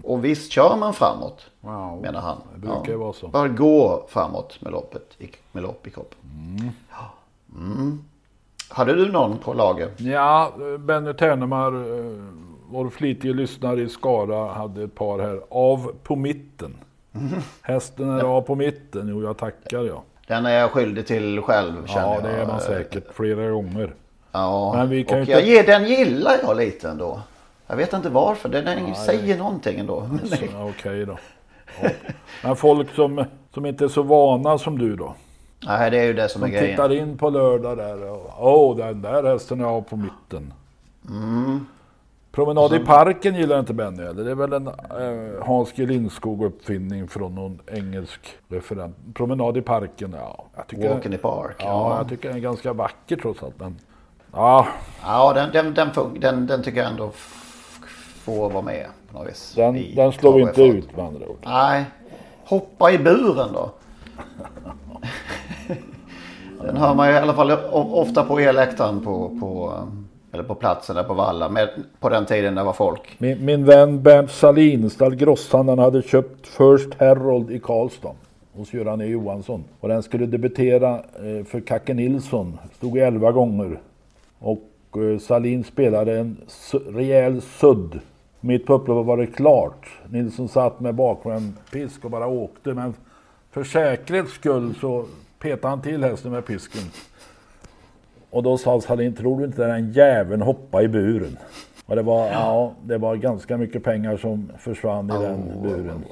Och 0.04 0.26
visst 0.26 0.52
kör 0.52 0.76
man 0.76 0.94
framåt, 0.94 1.46
wow. 1.62 2.02
menar 2.02 2.22
han. 2.22 2.38
det 2.54 2.60
brukar 2.60 2.92
ju 2.92 2.98
vara 2.98 3.14
så. 3.14 3.28
Bör 3.28 3.48
gå 3.48 4.06
framåt 4.10 4.62
med, 4.62 4.72
loppet, 4.72 5.18
med 5.52 5.64
lopp 5.64 5.88
i 5.88 5.90
kroppen. 5.90 6.20
Ja. 6.90 7.14
Mm. 7.56 8.06
Hade 8.70 8.96
du 8.96 9.12
någon 9.12 9.38
på 9.38 9.54
lager? 9.54 9.90
Ja, 9.98 10.52
Benny 10.80 11.14
Ternemar, 11.14 11.68
eh, 11.74 12.14
vår 12.70 12.90
flitige 12.90 13.34
lyssnare 13.34 13.82
i 13.82 13.90
Skara, 13.90 14.54
hade 14.54 14.84
ett 14.84 14.96
par 14.96 15.20
här. 15.20 15.42
Av 15.50 15.92
på 16.04 16.16
mitten. 16.16 16.76
Hästen 17.62 18.10
är 18.10 18.24
av 18.24 18.42
på 18.42 18.56
mitten. 18.56 19.08
Jo, 19.08 19.24
jag 19.24 19.38
tackar 19.38 19.84
jag. 19.84 20.02
Den 20.28 20.46
är 20.46 20.60
jag 20.60 20.72
skyldig 20.72 21.08
till 21.08 21.42
själv 21.42 21.86
känner 21.88 22.08
Ja, 22.08 22.14
jag. 22.16 22.24
det 22.24 22.30
är 22.30 22.48
man 22.48 22.60
säkert 22.60 23.14
flera 23.14 23.50
gånger. 23.50 23.94
Ja, 24.32 24.74
Men 24.76 24.90
vi 24.90 25.04
kan 25.04 25.22
och 25.22 25.28
jag 25.28 25.40
inte- 25.40 25.52
ger, 25.52 25.64
den 25.66 25.86
gillar 25.88 26.34
jag 26.44 26.58
lite 26.58 26.90
ändå. 26.90 27.22
Jag 27.68 27.76
vet 27.76 27.94
inte 27.94 28.10
varför, 28.10 28.50
den, 28.50 28.66
den 28.66 28.96
säger 28.96 29.38
någonting 29.38 29.80
ändå. 29.80 30.10
Ja, 30.54 30.70
Okej 30.78 31.06
då. 31.06 31.18
Ja. 31.82 31.90
Men 32.44 32.56
folk 32.56 32.96
som, 32.96 33.26
som 33.54 33.66
inte 33.66 33.84
är 33.84 33.88
så 33.88 34.02
vana 34.04 34.58
som 34.58 34.78
du 34.78 34.96
då. 34.96 35.16
Nej, 35.66 35.92
det 35.92 36.00
är 36.00 36.06
ju 36.06 36.14
det 36.14 36.30
som 36.30 36.44
är 36.44 36.48
Som 36.48 36.52
grejen. 36.52 36.70
tittar 36.70 36.94
in 36.94 37.18
på 37.18 37.30
lördag 37.30 37.78
där. 37.78 38.10
och, 38.12 38.34
Åh, 38.40 38.78
den 38.78 39.02
där 39.02 39.24
hästen 39.24 39.62
är 39.62 39.66
av 39.66 39.82
på 39.82 39.96
mitten. 39.96 40.54
Mm. 41.10 41.66
Promenad 42.32 42.74
i 42.74 42.80
parken 42.80 43.36
gillar 43.36 43.60
inte 43.60 43.74
Benny 43.74 44.04
eller? 44.04 44.24
Det 44.24 44.32
är 44.32 44.36
väl 44.36 44.54
en 44.54 44.68
eh, 44.68 45.46
Hans 45.46 45.74
G 45.76 45.86
Lindskog 45.86 46.44
uppfinning 46.44 47.08
från 47.08 47.36
någon 47.36 47.60
engelsk 47.72 48.20
referent. 48.50 48.96
Promenad 49.14 49.58
i 49.58 49.62
parken, 49.62 50.16
ja. 50.20 50.46
Jag 50.56 50.68
tycker, 50.68 50.90
Walk 50.90 51.06
in 51.06 51.12
the 51.12 51.18
park. 51.18 51.56
ja, 51.60 51.66
Ja, 51.66 51.98
jag 51.98 52.10
tycker 52.10 52.28
den 52.28 52.38
är 52.38 52.42
ganska 52.42 52.74
vacker 52.74 53.16
trots 53.16 53.44
allt. 53.44 53.60
Men, 53.60 53.80
ja, 54.34 54.68
ja 55.04 55.34
den, 55.34 55.52
den, 55.52 55.74
den, 55.74 55.90
den, 56.20 56.48
den 56.48 56.64
tycker 56.64 56.82
jag 56.82 56.92
ändå 56.92 57.12
får 58.24 58.50
vara 58.50 58.64
med 58.64 58.86
på 59.12 59.18
något 59.20 59.28
vis. 59.30 59.54
den, 59.56 59.96
den 59.96 60.12
slår 60.12 60.34
vi 60.34 60.42
inte 60.42 60.64
ut 60.64 60.96
med 60.98 61.06
andra 61.06 61.28
ord. 61.28 61.38
Nej, 61.46 61.86
hoppa 62.46 62.92
i 62.92 62.98
buren 62.98 63.54
då. 63.54 63.72
Den 66.62 66.78
hör 66.78 66.96
man 66.96 67.08
ju 67.08 67.14
i 67.14 67.18
alla 67.18 67.34
fall 67.34 67.52
ofta 67.72 68.24
på 68.24 68.40
elläktaren 68.40 69.02
på, 69.02 69.38
på, 69.40 69.74
eller 70.32 70.44
på 70.44 70.56
platsen 70.56 70.96
där 70.96 71.04
på 71.04 71.14
Valla. 71.14 71.50
Med, 71.50 71.70
på 72.00 72.10
den 72.10 72.26
tiden 72.26 72.56
det 72.56 72.64
var 72.64 72.74
folk. 72.74 73.16
Min, 73.18 73.46
min 73.46 73.66
vän 73.66 74.04
Bernt 74.04 74.32
Salin, 74.32 74.90
stallgrosshandlaren, 74.90 75.80
hade 75.80 76.02
köpt 76.02 76.48
First 76.48 76.94
Herald 77.00 77.52
i 77.52 77.60
Karlstad 77.60 78.12
hos 78.54 78.74
Göran 78.74 79.02
E 79.02 79.06
Johansson. 79.06 79.64
Och 79.80 79.90
den 79.90 80.04
skulle 80.04 80.26
debutera 80.26 80.96
eh, 80.96 81.46
för 81.46 81.60
Kacke 81.60 81.94
Nilsson. 81.94 82.58
Stod 82.76 82.98
11 82.98 83.32
gånger. 83.32 83.80
Och 84.40 84.70
eh, 84.96 85.20
Salin 85.20 85.64
spelade 85.64 86.20
en 86.20 86.38
rejäl 86.88 87.42
sudd. 87.42 88.00
Mitt 88.42 88.66
på 88.66 88.74
upploppet 88.74 89.08
var 89.08 89.18
det 89.18 89.28
klart. 89.28 89.88
Nilsson 90.10 90.50
satt 90.50 90.80
med 90.80 90.96
bakvänd 90.96 91.54
pisk 91.72 92.06
och 92.06 92.12
bara 92.12 92.28
åkte. 92.28 92.74
Men 92.74 92.94
för 93.52 93.64
säkerhets 93.64 94.32
skull 94.34 94.76
så 94.82 95.06
petade 95.40 95.68
han 95.68 95.82
till 95.82 96.04
hästen 96.04 96.32
med 96.32 96.46
pisken. 96.46 96.82
Och 98.30 98.44
då 98.44 98.58
sa 98.58 98.82
Salin, 98.82 99.16
tror 99.16 99.40
du 99.40 99.46
inte 99.46 99.68
den 99.68 99.92
jäveln 99.92 100.42
hoppa 100.42 100.82
i 100.82 100.88
buren? 100.88 101.38
Och 101.86 101.96
det 101.96 102.02
var, 102.02 102.28
ja, 102.28 102.74
det 102.84 102.98
var 102.98 103.16
ganska 103.16 103.58
mycket 103.58 103.84
pengar 103.84 104.18
som 104.18 104.52
försvann 104.60 105.10
i 105.10 105.24
den 105.24 105.62
buren. 105.64 106.04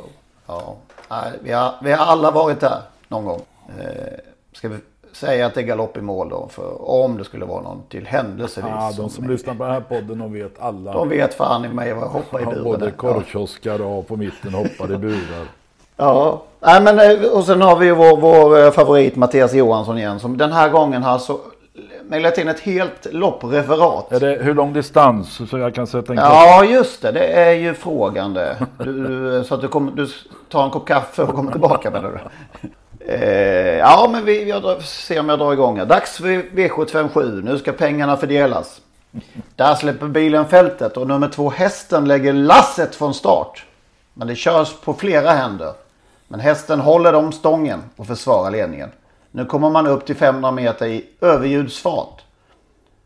Ja, 0.48 0.76
nej, 1.10 1.32
vi, 1.42 1.52
har, 1.52 1.76
vi 1.84 1.92
har 1.92 2.06
alla 2.06 2.32
varit 2.32 2.60
där 2.60 2.82
någon 3.08 3.26
gång. 3.26 3.42
Eh, 3.80 4.14
ska 4.54 4.70
vi 4.70 4.78
säga 5.12 5.46
att 5.46 5.54
det 5.54 5.62
är 5.62 5.66
galopp 5.66 5.98
i 5.98 6.02
mål 6.02 6.30
då? 6.30 6.48
För 6.52 6.90
om 6.90 7.18
det 7.18 7.24
skulle 7.24 7.46
vara 7.46 7.62
någon 7.62 7.82
till 7.90 8.08
händelsevis. 8.08 8.70
Ja, 8.70 8.88
de 8.88 8.94
som 8.96 9.10
som- 9.10 9.30
lyssnar 9.30 9.56
på 9.56 9.64
den 9.64 9.74
här 9.74 9.82
podden 9.82 10.20
de 10.20 10.34
vet 10.34 10.60
alla. 10.60 10.94
De 10.94 11.10
vet 11.10 11.34
fan 11.34 11.66
i 11.66 11.68
mig 11.70 11.94
vad 11.94 12.04
jag 12.04 12.10
hoppar 12.10 12.42
i 12.42 12.46
buren. 12.46 12.64
både 12.64 12.86
är. 12.86 12.92
korvkioskar 12.92 13.82
och 13.82 14.08
på 14.08 14.16
mitten 14.18 14.54
hoppar 14.54 14.94
i 14.94 14.98
burar. 14.98 15.48
Ja, 15.98 16.44
nej, 16.60 16.82
men 16.82 17.00
eh, 17.00 17.30
och 17.30 17.44
sen 17.44 17.62
har 17.62 17.76
vi 17.76 17.86
ju 17.86 17.92
vår, 17.92 18.18
vår 18.18 18.64
eh, 18.64 18.72
favorit 18.72 19.16
Mattias 19.16 19.54
Johansson 19.54 19.98
igen. 19.98 20.20
Som 20.20 20.38
den 20.38 20.52
här 20.52 20.70
gången 20.70 21.04
har 21.04 21.12
alltså 21.12 21.40
mejlat 22.04 22.38
in 22.38 22.48
ett 22.48 22.60
helt 22.60 23.14
loppreferat. 23.14 24.12
Är 24.12 24.20
det 24.20 24.44
hur 24.44 24.54
lång 24.54 24.74
distans 24.74 25.50
så 25.50 25.58
jag 25.58 25.76
kan 25.76 25.88
sätta 25.88 26.14
en 26.14 26.20
Ja, 26.20 26.66
just 26.66 27.02
det. 27.02 27.12
Det 27.12 27.26
är 27.28 27.52
ju 27.52 27.74
frågande. 27.74 28.56
Du, 28.78 29.08
du, 29.08 29.44
så 29.44 29.56
att 29.56 29.62
du, 29.62 29.68
kommer, 29.68 29.92
du 29.92 30.08
tar 30.50 30.64
en 30.64 30.70
kopp 30.70 30.88
kaffe 30.88 31.22
och 31.22 31.36
kommer 31.36 31.52
tillbaka 31.52 31.92
menar 31.92 32.12
du? 32.12 32.20
Eh, 33.14 33.78
ja, 33.78 34.10
men 34.12 34.26
vi, 34.26 34.50
jag 34.50 34.62
drar, 34.62 34.80
ser 34.80 35.20
om 35.20 35.30
jag 35.30 35.40
drar 35.40 35.54
igång 35.54 35.78
här. 35.78 35.86
Dags 35.86 36.18
för 36.18 36.28
V757. 36.28 37.44
Nu 37.44 37.58
ska 37.58 37.72
pengarna 37.72 38.18
fördelas. 38.18 38.82
Där 39.56 39.76
släpper 39.76 40.08
bilen 40.08 40.46
fältet 40.46 40.98
och 40.98 41.08
nummer 41.08 41.30
två 41.30 41.50
hästen 41.50 42.08
lägger 42.08 42.34
lasset 42.34 42.96
från 42.96 43.14
start. 43.14 43.66
Men 44.14 44.28
det 44.28 44.36
körs 44.36 44.74
på 44.84 44.94
flera 44.94 45.32
händer. 45.32 45.74
Men 46.28 46.40
hästen 46.40 46.80
håller 46.80 47.14
om 47.14 47.32
stången 47.32 47.84
och 47.96 48.08
försvarar 48.08 48.52
ledningen. 48.52 48.90
Nu 49.32 49.46
kommer 49.46 49.70
man 49.70 49.88
upp 49.88 50.06
till 50.06 50.16
500 50.16 50.52
meter 50.52 50.86
i 50.86 51.06
överljudsfart. 51.22 52.22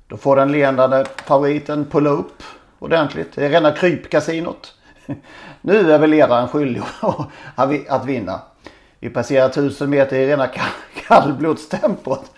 Då 0.08 0.18
får 0.18 0.36
den 0.36 0.52
ledande 0.52 1.06
favoriten 1.26 1.86
pulla 1.86 2.10
upp 2.10 2.44
ordentligt. 2.80 3.36
Det 3.36 3.46
är 3.46 3.50
rena 3.50 3.72
krypkasinot. 3.72 4.74
Nu 5.62 5.92
är 5.92 6.00
väl 6.00 6.10
ledaren 6.10 6.48
skyldig 6.48 6.82
att 7.88 8.06
vinna. 8.06 8.40
Vi 9.00 9.10
passerar 9.10 9.46
1000 9.50 9.90
meter 9.90 10.16
i 10.16 10.28
rena 10.28 10.48
kallblodstempot. 11.08 12.32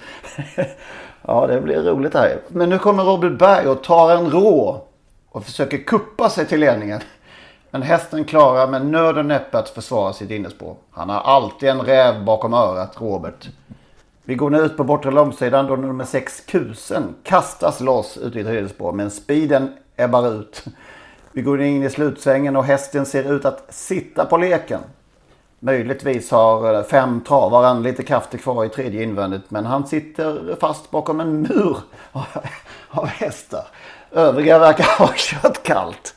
Ja, 1.22 1.48
det 1.48 1.62
blir 1.62 1.82
roligt 1.82 2.14
här. 2.14 2.42
Men 2.48 2.70
nu 2.70 2.80
kommer 2.80 3.04
Robert 3.04 3.40
Berg 3.40 3.68
och 3.68 3.84
tar 3.84 4.12
en 4.16 4.32
rå 4.32 4.88
och 5.30 5.46
försöker 5.46 5.78
kuppa 5.78 6.30
sig 6.30 6.46
till 6.46 6.60
ledningen. 6.60 7.02
Men 7.74 7.82
hästen 7.82 8.26
klarar 8.26 8.68
med 8.68 8.86
nöd 8.86 9.18
och 9.18 9.26
näppe 9.26 9.58
att 9.58 9.70
försvara 9.70 10.14
sitt 10.14 10.32
innerspår. 10.32 10.76
Han 10.92 11.10
har 11.10 11.20
alltid 11.20 11.70
en 11.70 11.82
räv 11.82 12.26
bakom 12.26 12.54
örat, 12.54 13.02
Robert. 13.02 13.48
Vi 14.24 14.36
går 14.36 14.50
nu 14.50 14.58
ut 14.58 14.78
på 14.78 14.84
bortre 14.84 15.12
långsidan 15.12 15.68
då 15.68 15.76
nummer 15.76 16.06
6 16.06 16.42
Kusen 16.46 17.16
kastas 17.24 17.80
loss 17.80 18.18
ut 18.18 18.36
i 18.36 18.44
tredje 18.44 18.70
spår. 18.70 18.92
Men 18.92 19.12
speeden 19.12 19.74
ebbar 19.96 20.32
ut. 20.34 20.66
Vi 21.32 21.42
går 21.42 21.62
in 21.62 21.84
i 21.84 21.90
slutsvängen 21.90 22.56
och 22.56 22.64
hästen 22.64 23.06
ser 23.06 23.34
ut 23.34 23.46
att 23.46 23.66
sitta 23.70 24.26
på 24.26 24.38
leken. 24.38 24.82
Möjligtvis 25.60 26.32
har 26.32 26.74
eh, 26.74 26.84
fem 26.84 27.22
travaren 27.22 27.84
lite 27.84 28.04
krafter 28.04 28.38
kvar 28.38 28.66
i 28.66 28.70
tredje 28.70 29.04
invändigt. 29.04 29.52
Men 29.52 29.66
han 29.66 29.88
sitter 29.88 30.56
fast 30.60 30.92
bakom 30.92 31.20
en 31.20 31.42
mur 31.42 31.78
av 32.90 33.06
hästar. 33.08 33.68
Övriga 34.12 34.60
verkar 34.60 35.00
ha 35.00 35.10
kört 35.16 35.64
kallt. 35.64 36.16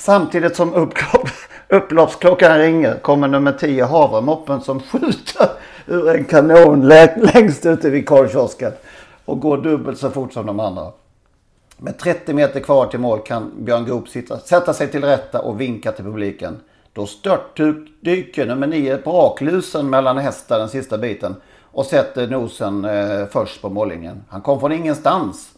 Samtidigt 0.00 0.56
som 0.56 0.74
upplopp, 0.74 1.28
upploppsklockan 1.68 2.58
ringer 2.58 2.98
kommer 2.98 3.28
nummer 3.28 3.52
10 3.52 3.84
Havremoppen 3.84 4.60
som 4.60 4.80
skjuter 4.80 5.48
ur 5.86 6.08
en 6.08 6.24
kanon 6.24 6.88
längst 7.16 7.66
ute 7.66 7.90
vid 7.90 8.08
korvkiosken. 8.08 8.72
Och 9.24 9.40
går 9.40 9.58
dubbelt 9.58 9.98
så 9.98 10.10
fort 10.10 10.32
som 10.32 10.46
de 10.46 10.60
andra. 10.60 10.92
Med 11.76 11.98
30 11.98 12.34
meter 12.34 12.60
kvar 12.60 12.86
till 12.86 13.00
mål 13.00 13.18
kan 13.18 13.52
Björn 13.58 13.86
Goop 13.86 14.08
sitta, 14.08 14.38
sätta 14.38 14.74
sig 14.74 14.88
till 14.88 15.04
rätta 15.04 15.40
och 15.40 15.60
vinka 15.60 15.92
till 15.92 16.04
publiken. 16.04 16.60
Då 16.92 17.06
störtdyker 17.06 18.46
nummer 18.46 18.66
9 18.66 18.98
braklusen 19.04 19.90
mellan 19.90 20.18
hästar 20.18 20.58
den 20.58 20.68
sista 20.68 20.98
biten 20.98 21.36
och 21.64 21.86
sätter 21.86 22.26
nosen 22.26 22.84
eh, 22.84 23.26
först 23.26 23.62
på 23.62 23.68
mållinjen. 23.68 24.24
Han 24.28 24.40
kom 24.40 24.60
från 24.60 24.72
ingenstans. 24.72 25.52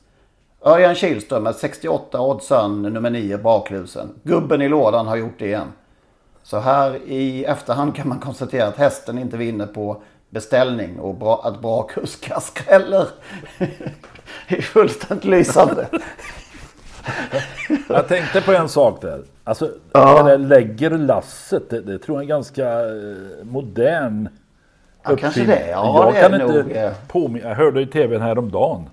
Örjan 0.64 0.94
Kihlström 0.94 1.42
med 1.42 1.54
68 1.56 2.20
oddsan 2.20 2.82
nummer 2.82 3.10
9 3.10 3.38
baklusen. 3.38 4.08
Gubben 4.22 4.62
i 4.62 4.68
lådan 4.68 5.06
har 5.06 5.16
gjort 5.16 5.38
det 5.38 5.46
igen. 5.46 5.72
Så 6.42 6.58
här 6.58 6.96
i 7.06 7.44
efterhand 7.44 7.96
kan 7.96 8.08
man 8.08 8.18
konstatera 8.20 8.66
att 8.68 8.76
hästen 8.76 9.18
inte 9.18 9.36
vinner 9.36 9.66
på 9.66 10.02
beställning 10.30 10.98
och 11.00 11.14
bra, 11.14 11.40
att 11.44 11.60
bra 11.62 11.82
kuskar 11.82 12.40
skräller. 12.40 13.08
det 14.48 14.56
är 14.56 14.62
fullständigt 14.62 15.24
lysande. 15.24 15.86
Jag 17.88 18.08
tänkte 18.08 18.40
på 18.40 18.52
en 18.52 18.68
sak 18.68 19.00
där. 19.02 19.22
Alltså, 19.44 19.70
Ja. 19.92 20.22
det 20.22 20.30
där 20.30 20.38
lägger 20.38 20.90
lasset, 20.90 21.70
det, 21.70 21.80
det 21.80 21.98
tror 21.98 22.16
jag 22.18 22.24
är 22.24 22.28
ganska 22.28 22.68
eh, 22.80 23.44
modern 23.44 24.28
Ja, 25.02 25.08
kanske 25.16 25.26
uppfinning. 25.26 25.48
det. 25.50 25.70
Ja, 25.70 26.04
jag 26.04 26.14
det 26.14 26.20
kan 26.20 26.34
inte 26.40 26.62
nog, 26.62 26.72
eh. 26.72 26.92
påminna, 27.08 27.48
jag 27.48 27.56
hörde 27.56 27.80
i 27.82 27.86
tvn 27.86 28.20
häromdagen. 28.22 28.84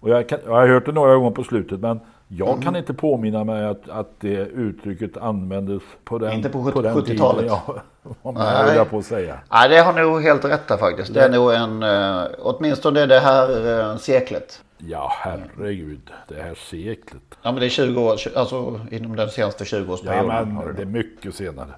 Och 0.00 0.08
jag, 0.10 0.28
kan, 0.28 0.38
jag 0.46 0.52
har 0.52 0.68
hört 0.68 0.86
det 0.86 0.92
några 0.92 1.14
gånger 1.16 1.30
på 1.30 1.44
slutet 1.44 1.80
men 1.80 2.00
jag 2.28 2.48
Mm. 2.48 2.62
kan 2.62 2.76
inte 2.76 2.94
påminna 2.94 3.44
mig 3.44 3.64
att, 3.66 3.88
att 3.88 4.10
det 4.20 4.34
uttrycket 4.36 5.16
användes 5.16 5.82
på 6.04 6.18
den, 6.18 6.32
Inte 6.32 6.48
på 6.48 6.58
sjut- 6.64 6.82
den 6.82 6.94
70-talet. 6.94 7.40
tiden. 7.40 7.58
Ja, 7.66 7.74
om 8.22 8.34
Nej. 8.34 8.76
jag 8.76 8.90
på 8.90 8.98
att 8.98 9.04
säga. 9.04 9.38
Ja, 9.50 9.68
det 9.68 9.78
har 9.78 9.92
nog 9.92 10.22
helt 10.22 10.44
rätt 10.44 10.68
där 10.68 10.76
faktiskt. 10.76 11.14
Det 11.14 11.20
är 11.24 11.30
nog 11.30 11.52
en, 11.52 11.82
eh, 11.82 12.22
åtminstone 12.38 13.06
det 13.06 13.20
här 13.20 13.80
eh, 13.90 13.96
seklet. 13.96 14.62
Ja, 14.78 15.12
herregud. 15.16 16.10
Det 16.28 16.42
här 16.42 16.54
seklet. 16.54 17.22
Ja, 17.42 17.52
men 17.52 17.54
det 17.60 17.66
är 17.66 17.70
20 17.70 18.00
år, 18.02 18.16
alltså 18.36 18.80
inom 18.90 19.16
den 19.16 19.28
senaste 19.30 19.64
20-årsperioden. 19.64 20.54
Ja, 20.56 20.62
men 20.64 20.74
det 20.76 20.82
är 20.82 20.86
mycket 20.86 21.34
senare. 21.34 21.68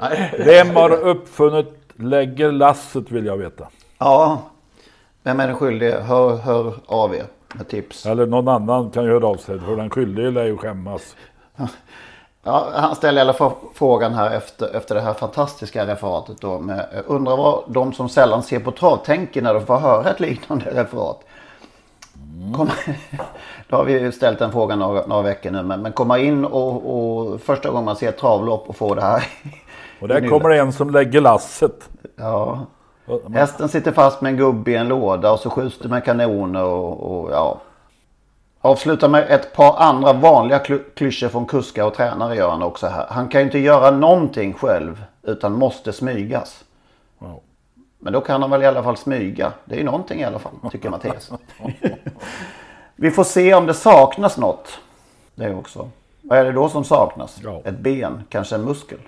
Nej. 0.00 0.34
Vem 0.46 0.76
har 0.76 0.90
uppfunnit 0.90 1.74
lägger 1.96 2.52
lasset 2.52 3.10
vill 3.10 3.26
jag 3.26 3.36
veta. 3.36 3.68
Ja, 3.98 4.42
vem 5.22 5.40
är 5.40 5.46
den 5.46 5.56
skyldige? 5.56 6.00
Hör, 6.00 6.36
hör 6.36 6.74
av 6.86 7.14
er 7.14 7.24
tips. 7.68 8.06
Eller 8.06 8.26
någon 8.26 8.48
annan 8.48 8.90
kan 8.90 9.04
ju 9.04 9.10
höra 9.10 9.26
av 9.26 9.36
sig. 9.36 9.60
För 9.60 9.76
den 9.76 9.90
skyldige 9.90 10.30
lär 10.30 10.44
ju 10.44 10.56
skämmas. 10.56 11.16
Ja, 12.44 12.68
han 12.74 12.96
ställer 12.96 13.18
i 13.18 13.22
alla 13.22 13.32
fall 13.32 13.52
frågan 13.74 14.14
här 14.14 14.30
efter, 14.30 14.76
efter 14.76 14.94
det 14.94 15.00
här 15.00 15.14
fantastiska 15.14 15.86
referatet 15.86 16.40
då. 16.40 16.58
Med, 16.58 16.86
undrar 17.06 17.36
vad 17.36 17.64
de 17.66 17.92
som 17.92 18.08
sällan 18.08 18.42
ser 18.42 18.60
på 18.60 18.70
trav 18.70 18.96
tänker 18.96 19.42
när 19.42 19.54
de 19.54 19.66
får 19.66 19.76
höra 19.76 20.10
ett 20.10 20.20
liknande 20.20 20.64
referat. 20.70 21.20
Kom, 22.56 22.70
då 23.68 23.76
har 23.76 23.84
vi 23.84 24.00
ju 24.00 24.12
ställt 24.12 24.38
den 24.38 24.52
frågan 24.52 24.78
några, 24.78 25.06
några 25.06 25.22
veckor 25.22 25.50
nu. 25.50 25.62
Men, 25.62 25.82
men 25.82 25.92
komma 25.92 26.18
in 26.18 26.44
och, 26.44 26.96
och 26.96 27.40
första 27.40 27.70
gången 27.70 27.84
man 27.84 27.96
ser 27.96 28.08
ett 28.08 28.18
travlopp 28.18 28.68
och 28.68 28.76
få 28.76 28.94
det 28.94 29.02
här. 29.02 29.24
Och 30.00 30.08
där 30.08 30.28
kommer 30.28 30.48
det 30.48 30.58
en 30.58 30.72
som 30.72 30.90
lägger 30.90 31.20
lasset. 31.20 31.88
Ja. 32.16 32.66
Hästen 33.34 33.68
sitter 33.68 33.92
fast 33.92 34.20
med 34.20 34.30
en 34.32 34.36
gubbe 34.36 34.70
i 34.70 34.74
en 34.74 34.88
låda 34.88 35.32
och 35.32 35.38
så 35.40 35.50
skjuts 35.50 35.78
det 35.78 35.88
med 35.88 36.04
kanoner 36.04 36.64
och, 36.64 37.22
och 37.22 37.30
ja. 37.32 37.60
Avslutar 38.60 39.08
med 39.08 39.30
ett 39.30 39.52
par 39.54 39.76
andra 39.78 40.12
vanliga 40.12 40.58
kly- 40.58 40.94
klyschor 40.94 41.28
från 41.28 41.46
kuskar 41.46 41.84
och 41.84 41.94
tränare 41.94 42.36
gör 42.36 42.50
han 42.50 42.62
också 42.62 42.86
här. 42.86 43.06
Han 43.10 43.28
kan 43.28 43.40
ju 43.40 43.44
inte 43.44 43.58
göra 43.58 43.90
någonting 43.90 44.52
själv 44.52 45.04
utan 45.22 45.52
måste 45.52 45.92
smygas. 45.92 46.64
Ja. 47.18 47.40
Men 47.98 48.12
då 48.12 48.20
kan 48.20 48.42
han 48.42 48.50
väl 48.50 48.62
i 48.62 48.66
alla 48.66 48.82
fall 48.82 48.96
smyga. 48.96 49.52
Det 49.64 49.74
är 49.74 49.78
ju 49.78 49.84
någonting 49.84 50.20
i 50.20 50.24
alla 50.24 50.38
fall, 50.38 50.52
tycker 50.70 50.90
Mattias. 50.90 51.30
Vi 52.96 53.10
får 53.10 53.24
se 53.24 53.54
om 53.54 53.66
det 53.66 53.74
saknas 53.74 54.36
något. 54.36 54.68
Det 55.34 55.44
är 55.44 55.58
också. 55.58 55.88
Vad 56.22 56.38
är 56.38 56.44
det 56.44 56.52
då 56.52 56.68
som 56.68 56.84
saknas? 56.84 57.40
Ja. 57.44 57.60
Ett 57.64 57.78
ben, 57.78 58.24
kanske 58.28 58.54
en 58.54 58.64
muskel. 58.64 58.98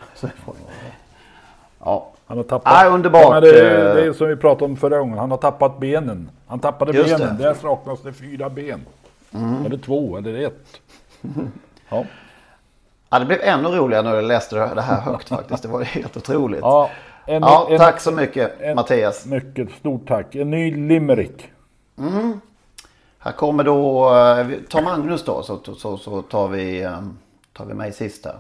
Ja. 1.85 2.11
Han 2.27 2.37
har 2.37 2.45
tappat... 2.45 2.73
Nej, 2.73 2.89
underbart. 2.91 3.23
Ja, 3.35 3.41
det, 3.41 3.61
är, 3.61 3.89
Eh, 3.89 3.95
det 3.95 4.07
är 4.07 4.13
som 4.13 4.29
vi 4.29 4.37
pratade 4.37 4.65
om 4.65 4.77
förra 4.77 4.99
gången. 4.99 5.19
Han 5.19 5.31
har 5.31 5.39
tappat 5.39 5.79
benen. 5.81 6.31
Han 6.47 6.59
tappade 6.59 6.93
Just 6.93 7.05
benen. 7.05 7.21
det. 7.21 7.27
Mm. 7.27 7.43
Där 7.43 7.55
saknas 7.55 8.03
det 8.03 8.13
fyra 8.13 8.51
ben. 8.51 8.81
Eller 9.67 9.79
två, 9.79 10.17
eller 10.17 10.47
ett. 10.47 10.81
Ja. 11.89 12.05
Ja, 13.11 13.19
det 13.19 13.25
blev 13.27 13.39
ännu 13.43 13.69
roligare 13.69 14.03
när 14.03 14.15
jag 14.15 14.25
läste 14.25 14.57
det 14.75 14.81
här 14.81 15.01
högt 15.01 15.29
faktiskt. 15.39 15.63
Det 15.63 15.69
var 15.69 15.83
helt 15.83 16.17
otroligt. 16.17 16.61
Ja, 16.63 16.91
en, 17.27 17.43
Ja, 17.43 17.67
en- 17.71 17.79
tack 17.79 18.01
så 18.01 18.13
mycket 18.13 18.61
en- 18.61 18.75
Mattias. 18.77 19.27
Mycket 19.27 19.71
stort 19.73 20.09
tack. 20.09 20.35
En 20.35 20.51
ny 20.51 20.89
limerick. 20.89 21.51
Här 23.19 23.33
kommer 23.33 23.65
då, 23.65 24.09
eh, 24.15 24.47
ta 24.69 24.81
Magnus 24.83 25.25
då 25.25 25.43
så, 25.43 25.59
så, 25.77 25.97
så 25.97 26.23
tar, 26.23 26.49
vi, 26.49 26.83
eh, 26.83 27.01
tar 27.53 27.65
vi 27.65 27.75
mig 27.75 27.93
sist 27.93 28.25
här. 28.25 28.37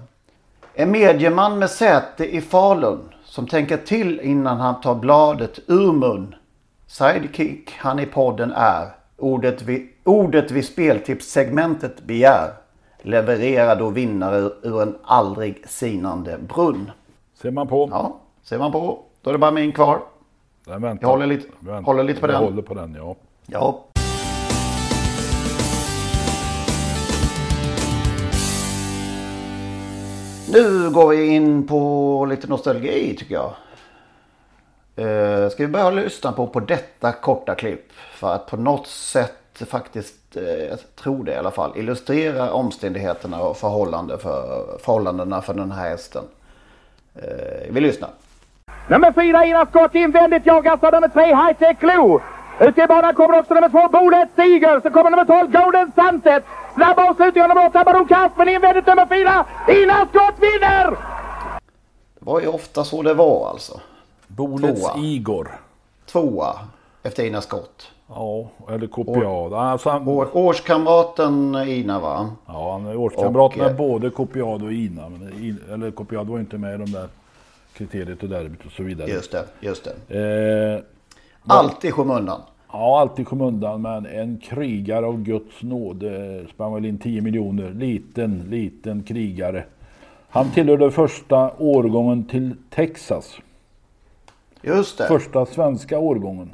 En 0.74 0.90
medieman 0.90 1.58
med 1.58 1.70
säte 1.70 2.36
i 2.36 2.40
Falun 2.40 3.08
som 3.34 3.46
tänker 3.46 3.76
till 3.76 4.20
innan 4.20 4.60
han 4.60 4.80
tar 4.80 4.94
bladet 4.94 5.58
ur 5.66 5.92
mun. 5.92 6.34
Sidekick 6.86 7.70
han 7.76 7.98
i 7.98 8.06
podden 8.06 8.52
är. 8.56 8.88
Ordet 9.18 9.62
vi, 9.62 9.88
ordet 10.04 10.50
vi 10.50 10.62
speltipssegmentet 10.62 12.02
begär. 12.02 12.50
Levererar 13.02 13.76
då 13.76 13.88
vinnare 13.90 14.38
ur, 14.62 14.82
en 14.82 14.96
aldrig 15.04 15.68
sinande 15.68 16.38
brunn. 16.38 16.90
Ser 17.42 17.50
man 17.50 17.66
på. 17.68 17.88
Ja, 17.90 18.16
ser 18.42 18.58
man 18.58 18.72
på. 18.72 18.98
Då 19.22 19.30
är 19.30 19.34
det 19.34 19.38
bara 19.38 19.50
min 19.50 19.72
kvar. 19.72 20.00
Jag 20.66 21.08
håller 21.08 21.26
lite- 21.26 21.48
håller 21.84 22.04
lite 22.04 22.20
på 22.20 22.26
Jag 22.26 22.34
den. 22.34 22.42
håller 22.44 22.62
på 22.62 22.74
den, 22.74 22.94
ja. 22.94 23.14
Ja. 23.46 23.84
Nu 30.52 30.90
går 30.90 31.08
vi 31.08 31.26
in 31.26 31.66
på 31.66 32.26
lite 32.30 32.46
nostalgi 32.46 33.16
tycker 33.18 33.34
jag. 33.34 33.52
Eh, 34.96 35.48
ska 35.48 35.62
vi 35.62 35.68
börja 35.68 35.90
lyssna 35.90 36.32
på, 36.32 36.46
på 36.46 36.60
detta 36.60 37.12
korta 37.12 37.54
klipp. 37.54 37.92
För 37.92 38.34
att 38.34 38.46
på 38.46 38.56
något 38.56 38.86
sätt 38.86 39.62
faktiskt, 39.66 40.36
eh, 40.36 40.42
jag 40.42 40.78
tror 40.96 41.24
det 41.24 41.32
i 41.32 41.36
alla 41.36 41.50
fall, 41.50 41.72
illustrera 41.76 42.52
omständigheterna 42.52 43.40
och 43.40 43.56
förhållande 43.56 44.18
för, 44.18 44.66
förhållandena 44.78 45.42
för 45.42 45.54
den 45.54 45.72
här 45.72 45.88
hästen. 45.88 46.24
Eh, 47.14 47.70
vi 47.70 47.80
lyssnar. 47.80 48.10
Nummer 48.88 49.12
fyra 49.12 49.46
Ina 49.46 49.66
Skott 49.66 49.94
invändigt 49.94 50.46
jagas 50.46 50.82
av 50.82 50.92
nummer 50.92 51.08
tre 51.08 51.26
High 51.26 51.58
Tech 51.58 51.78
Clue. 51.78 52.20
Ute 52.60 52.82
i 52.82 52.86
banan 52.86 53.14
kommer 53.14 53.38
också 53.38 53.54
nummer 53.54 53.68
två 53.68 53.88
Bolet 53.88 54.28
Tiger. 54.36 54.80
Så 54.80 54.90
kommer 54.90 55.10
nummer 55.10 55.24
12 55.24 55.52
Golden 55.52 55.92
Sunset. 55.94 56.44
Snabb 56.74 56.98
avslutning 56.98 57.42
av 57.42 57.48
nummer 57.48 57.66
åtta 57.66 57.84
Baron 57.84 58.08
Kaff. 58.08 58.32
Men 58.36 58.48
invändigt 58.48 58.86
nummer 58.86 59.06
fyra 59.06 59.44
Ina 59.82 60.06
Skott 60.06 60.34
vinner! 60.40 60.90
Det 62.18 62.30
var 62.30 62.40
ju 62.40 62.46
ofta 62.46 62.84
så 62.84 63.02
det 63.02 63.14
var 63.14 63.48
alltså. 63.50 63.80
Bolets 64.26 64.80
Tvåa. 64.80 64.98
Igor. 64.98 65.48
Tvåa 66.06 66.54
efter 67.02 67.24
Ina 67.24 67.40
Skott. 67.40 67.90
Ja, 68.08 68.48
eller 68.70 68.86
Kopiad. 68.86 69.52
Alltså 69.54 69.90
han, 69.90 70.08
År, 70.08 70.28
årskamraten 70.32 71.54
Ina 71.54 72.00
va? 72.00 72.30
ja, 72.46 72.72
han 72.72 72.86
är 72.86 72.96
årskamrat 72.96 73.52
Och, 73.52 73.58
med 73.58 73.76
både 73.76 74.10
Kopiad 74.10 74.62
och 74.62 74.72
Ina. 74.72 75.08
Men 75.08 75.22
In, 75.44 75.60
eller 75.72 75.90
Kopiad 75.90 76.26
var 76.26 76.38
inte 76.38 76.58
med 76.58 76.74
i 76.74 76.78
de 76.78 76.92
där 76.92 77.08
kriteriet 77.72 78.22
och 78.22 78.28
derbyt 78.28 78.66
och 78.66 78.72
så 78.72 78.82
vidare. 78.82 79.10
Just 79.10 79.32
det, 79.32 79.44
just 79.60 79.88
det. 80.08 80.18
Eh, 80.78 80.93
Alltid 81.46 81.88
i 81.88 81.92
skymundan. 81.92 82.40
Ja, 82.72 83.00
alltid 83.00 83.26
kom 83.26 83.40
undan, 83.40 83.82
men 83.82 84.06
en 84.06 84.38
krigare 84.38 85.06
av 85.06 85.22
Guds 85.22 85.62
nåde 85.62 86.40
sprang 86.54 86.74
väl 86.74 86.84
in 86.84 86.98
10 86.98 87.20
miljoner. 87.20 87.70
Liten, 87.70 88.46
liten 88.50 89.02
krigare. 89.02 89.64
Han 90.28 90.50
tillhörde 90.50 90.90
första 90.90 91.50
årgången 91.58 92.24
till 92.24 92.54
Texas. 92.70 93.36
Just 94.62 94.98
det. 94.98 95.06
Första 95.06 95.46
svenska 95.46 95.98
årgången. 95.98 96.50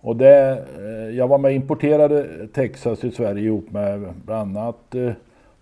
Och 0.00 0.16
det, 0.16 0.64
eh, 0.78 1.16
jag 1.16 1.28
var 1.28 1.38
med 1.38 1.48
och 1.48 1.54
importerade 1.54 2.48
Texas 2.54 3.00
till 3.00 3.14
Sverige 3.14 3.44
ihop 3.44 3.70
med 3.70 4.14
bland 4.24 4.56
annat 4.58 4.94
eh, 4.94 5.12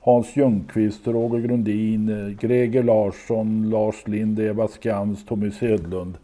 Hans 0.01 0.37
Ljungqvist, 0.37 1.07
Roger 1.07 1.39
Grundin, 1.39 2.09
eh, 2.09 2.29
Greger 2.29 2.83
Larsson, 2.83 3.71
Lars 3.71 4.09
Lind, 4.09 4.41
Eva 4.41 4.69
Skans, 4.69 5.27
Tommy 5.27 5.51
Södlund. 5.51 6.15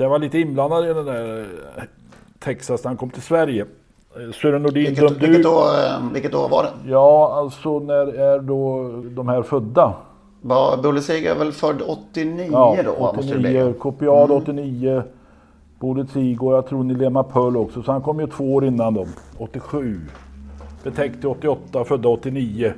Så 0.00 0.04
jag 0.04 0.10
var 0.10 0.18
lite 0.18 0.38
inblandad 0.38 0.84
i 0.84 0.94
den 0.94 1.04
där 1.04 1.40
eh, 1.76 1.82
Texas 2.38 2.84
när 2.84 2.88
han 2.88 2.96
kom 2.96 3.10
till 3.10 3.22
Sverige. 3.22 3.66
Eh, 4.16 4.32
Sören 4.32 4.62
Nordin 4.62 4.84
Vilket, 4.84 5.08
dömde 5.08 5.26
vilket, 5.26 5.46
år, 5.46 5.62
eh, 5.62 6.12
vilket 6.12 6.34
år 6.34 6.48
var 6.48 6.62
det? 6.62 6.90
Ja, 6.90 7.32
alltså 7.34 7.78
när 7.78 8.06
är 8.18 8.38
då 8.38 8.90
de 9.10 9.28
här 9.28 9.42
födda? 9.42 9.94
Var 10.42 10.76
Bulle 10.76 11.00
Seger 11.00 11.34
väl 11.34 11.52
född 11.52 11.82
89 11.86 12.48
Ja, 12.52 12.76
då? 12.84 13.02
va, 13.02 13.12
Måste 13.16 13.32
det 13.32 13.38
bli. 13.38 13.50
89, 13.50 13.72
Kopiad 13.78 14.30
89, 14.30 15.02
Bodet 15.80 16.10
Sigå, 16.10 16.54
jag 16.54 16.66
tror 16.66 16.84
Nilema 16.84 17.22
Pöll 17.22 17.56
också. 17.56 17.82
Så 17.82 17.92
han 17.92 18.02
kom 18.02 18.20
ju 18.20 18.26
två 18.26 18.54
år 18.54 18.64
innan 18.64 18.94
dem, 18.94 19.08
87. 19.38 20.00
Betäckte 20.84 21.28
88, 21.28 21.84
födda 21.84 22.08
89. 22.08 22.72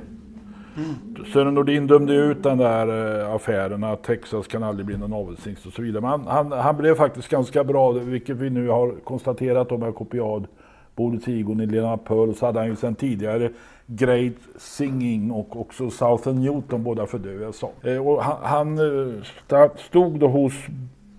Mm. 0.77 1.25
Sören 1.33 1.53
Nordin 1.53 1.87
dömde 1.87 2.13
ut 2.13 2.43
den 2.43 2.57
där 2.57 3.19
eh, 3.21 3.35
affären 3.35 3.83
att 3.83 4.03
Texas 4.03 4.47
kan 4.47 4.63
aldrig 4.63 4.85
bli 4.85 4.97
någon 4.97 5.13
avelshingst 5.13 5.65
och 5.65 5.73
så 5.73 5.81
vidare. 5.81 6.01
Men 6.01 6.09
han, 6.09 6.27
han, 6.27 6.51
han 6.51 6.77
blev 6.77 6.95
faktiskt 6.95 7.29
ganska 7.29 7.63
bra, 7.63 7.91
vilket 7.91 8.37
vi 8.37 8.49
nu 8.49 8.67
har 8.67 8.91
konstaterat 9.03 9.71
om 9.71 9.79
med 9.79 9.95
Kopiad. 9.95 10.47
Både 10.95 11.19
Tigon 11.19 11.61
i 11.61 11.65
Lena 11.65 11.97
Pearl 11.97 12.33
så 12.33 12.45
hade 12.45 12.59
han 12.59 12.67
ju 12.67 12.75
sedan 12.75 12.95
tidigare 12.95 13.49
Great 13.85 14.33
Singing 14.57 15.31
och 15.31 15.59
också 15.61 15.89
Southern 15.89 16.41
Newton, 16.41 16.83
båda 16.83 17.05
födda 17.05 17.29
i 17.29 17.33
USA. 17.33 17.71
Eh, 17.83 18.07
och 18.07 18.23
han, 18.23 18.37
han 18.41 18.77
eh, 18.77 19.71
stod 19.89 20.19
då 20.19 20.27
hos 20.27 20.53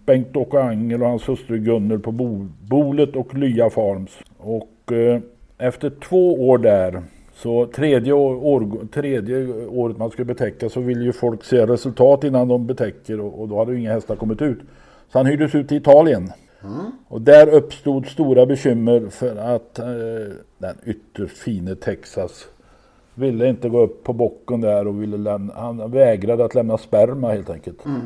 Bengt-Åke 0.06 0.62
Angel 0.62 1.02
och 1.02 1.08
hans 1.08 1.28
hustru 1.28 1.58
Gunnel 1.58 1.98
på 1.98 2.12
Bolet 2.60 3.16
och 3.16 3.34
Lya 3.34 3.70
Farms. 3.70 4.18
Och 4.38 4.92
eh, 4.92 5.20
efter 5.58 5.90
två 5.90 6.48
år 6.48 6.58
där 6.58 7.02
så 7.34 7.66
tredje, 7.66 8.12
år, 8.12 8.86
tredje 8.86 9.66
året 9.66 9.98
man 9.98 10.10
skulle 10.10 10.24
betäcka 10.24 10.68
så 10.68 10.80
vill 10.80 11.02
ju 11.02 11.12
folk 11.12 11.44
se 11.44 11.66
resultat 11.66 12.24
innan 12.24 12.48
de 12.48 12.66
betäcker 12.66 13.20
och, 13.20 13.40
och 13.40 13.48
då 13.48 13.58
hade 13.58 13.72
ju 13.72 13.80
inga 13.80 13.92
hästar 13.92 14.16
kommit 14.16 14.42
ut. 14.42 14.58
Så 15.12 15.18
han 15.18 15.26
hyrdes 15.26 15.54
ut 15.54 15.68
till 15.68 15.76
Italien. 15.76 16.32
Mm. 16.62 16.92
Och 17.08 17.20
där 17.20 17.48
uppstod 17.48 18.06
stora 18.06 18.46
bekymmer 18.46 19.08
för 19.10 19.36
att 19.36 19.78
eh, 19.78 19.86
den 20.58 20.76
ytterst 20.84 21.36
fine 21.36 21.76
Texas 21.76 22.46
ville 23.14 23.48
inte 23.48 23.68
gå 23.68 23.80
upp 23.80 24.04
på 24.04 24.12
bocken 24.12 24.60
där 24.60 24.86
och 24.86 25.02
ville 25.02 25.16
lämna, 25.16 25.54
han 25.54 25.90
vägrade 25.90 26.44
att 26.44 26.54
lämna 26.54 26.78
sperma 26.78 27.32
helt 27.32 27.50
enkelt. 27.50 27.84
Mm. 27.84 28.00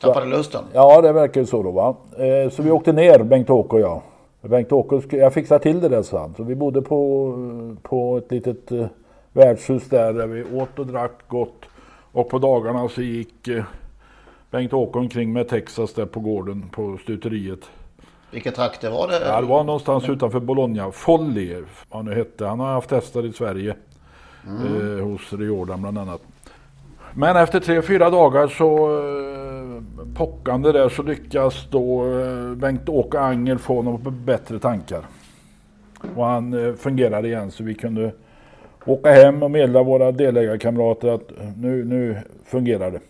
Tappade 0.00 0.26
lusten? 0.26 0.64
Ja, 0.72 1.00
det 1.00 1.12
verkar 1.12 1.44
så 1.44 1.62
då 1.62 1.70
va. 1.70 1.96
Eh, 2.18 2.50
så 2.50 2.62
vi 2.62 2.70
åkte 2.70 2.92
ner, 2.92 3.18
Bengt-Åke 3.18 3.76
och 3.76 3.80
jag. 3.80 4.02
Bengt-Åke, 4.42 5.16
jag 5.16 5.34
fixar 5.34 5.58
till 5.58 5.80
det 5.80 5.88
där 5.88 6.02
sa 6.02 6.20
han. 6.20 6.34
Så 6.34 6.42
vi 6.42 6.54
bodde 6.54 6.82
på, 6.82 7.34
på 7.82 8.18
ett 8.18 8.30
litet 8.30 8.72
eh, 8.72 8.86
värdshus 9.32 9.88
där, 9.88 10.12
där 10.12 10.26
vi 10.26 10.44
åt 10.44 10.78
och 10.78 10.86
drack 10.86 11.28
gott. 11.28 11.64
Och 12.12 12.28
på 12.28 12.38
dagarna 12.38 12.88
så 12.88 13.02
gick 13.02 13.48
eh, 13.48 13.64
Bengt-Åke 14.50 14.98
omkring 14.98 15.32
med 15.32 15.48
Texas 15.48 15.94
där 15.94 16.06
på 16.06 16.20
gården 16.20 16.68
på 16.72 16.98
stuteriet. 17.02 17.70
Vilka 18.30 18.50
trakter 18.50 18.90
var 18.90 19.08
det? 19.08 19.20
Ja, 19.26 19.40
det 19.40 19.46
var 19.46 19.64
någonstans 19.64 20.08
utanför 20.08 20.40
Bologna. 20.40 20.92
Folli, 20.92 21.64
vad 21.90 22.04
nu 22.04 22.14
hette. 22.14 22.46
Han 22.46 22.60
har 22.60 22.72
haft 22.72 22.90
hästar 22.90 23.26
i 23.26 23.32
Sverige. 23.32 23.76
Mm. 24.46 24.98
Eh, 24.98 25.04
hos 25.04 25.32
Riordan 25.32 25.82
bland 25.82 25.98
annat. 25.98 26.22
Men 27.14 27.36
efter 27.36 27.60
tre, 27.60 27.82
fyra 27.82 28.10
dagar 28.10 28.48
så 28.48 28.98
eh, 28.98 29.82
pockande 30.14 30.72
där 30.72 30.88
så 30.88 31.02
lyckas 31.02 31.66
då 31.70 32.04
eh, 32.20 32.54
Bengt-Åke 32.54 33.18
Angel 33.18 33.58
få 33.58 33.76
honom 33.76 34.04
på 34.04 34.10
bättre 34.10 34.58
tankar. 34.58 35.02
Och 36.16 36.24
han 36.24 36.66
eh, 36.66 36.74
fungerade 36.74 37.28
igen 37.28 37.50
så 37.50 37.64
vi 37.64 37.74
kunde 37.74 38.12
åka 38.84 39.12
hem 39.12 39.42
och 39.42 39.50
meddela 39.50 39.82
våra 39.82 40.12
delägarkamrater 40.12 41.08
att 41.08 41.30
nu, 41.56 41.84
nu 41.84 42.16
fungerar 42.44 42.90
det. 42.90 43.00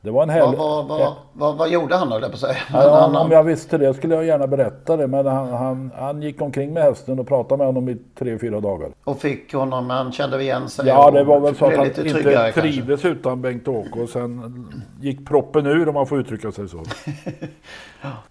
Det 0.00 0.10
var 0.10 0.22
en 0.22 0.30
hel... 0.30 0.56
Vad, 0.56 0.88
vad, 0.88 1.14
vad, 1.32 1.56
vad, 1.56 1.68
gjorde 1.68 1.96
han 1.96 2.10
då, 2.10 2.28
på 2.28 2.36
sig? 2.36 2.56
Ja, 2.72 3.00
han, 3.00 3.16
om 3.16 3.30
jag 3.30 3.44
visste 3.44 3.78
det 3.78 3.94
skulle 3.94 4.14
jag 4.14 4.24
gärna 4.24 4.46
berätta 4.46 4.96
det. 4.96 5.06
Men 5.06 5.26
han, 5.26 5.48
han, 5.48 5.90
han 5.96 6.22
gick 6.22 6.42
omkring 6.42 6.72
med 6.72 6.82
hästen 6.82 7.18
och 7.18 7.28
pratade 7.28 7.58
med 7.58 7.66
honom 7.66 7.88
i 7.88 7.96
tre, 8.18 8.38
fyra 8.38 8.60
dagar. 8.60 8.90
Och 9.04 9.18
fick 9.18 9.54
honom, 9.54 9.90
han 9.90 10.12
kände 10.12 10.42
igen 10.42 10.68
sig? 10.68 10.86
Ja, 10.88 11.10
det 11.10 11.24
var 11.24 11.40
väl 11.40 11.56
så 11.56 11.66
att 11.66 11.76
han 11.76 11.86
inte 11.86 12.52
trivdes 12.52 13.04
utan 13.04 13.42
Bengt-Åke. 13.42 14.00
Och 14.00 14.08
sen 14.08 14.66
gick 15.00 15.28
proppen 15.28 15.66
ur 15.66 15.88
om 15.88 15.94
man 15.94 16.06
får 16.06 16.20
uttrycka 16.20 16.52
sig 16.52 16.68
så. 16.68 16.82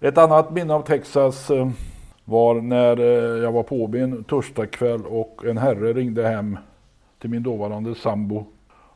Ett 0.00 0.18
annat 0.18 0.50
minne 0.50 0.74
av 0.74 0.82
Texas 0.82 1.50
eh, 1.50 1.68
var 2.24 2.54
när 2.54 3.00
eh, 3.00 3.42
jag 3.42 3.52
var 3.52 3.62
på 3.62 3.76
Åby 3.76 4.00
en 4.00 4.24
torsdagkväll 4.24 5.06
och 5.06 5.44
en 5.46 5.58
herre 5.58 5.92
ringde 5.92 6.28
hem 6.28 6.58
till 7.18 7.30
min 7.30 7.42
dåvarande 7.42 7.94
sambo 7.94 8.44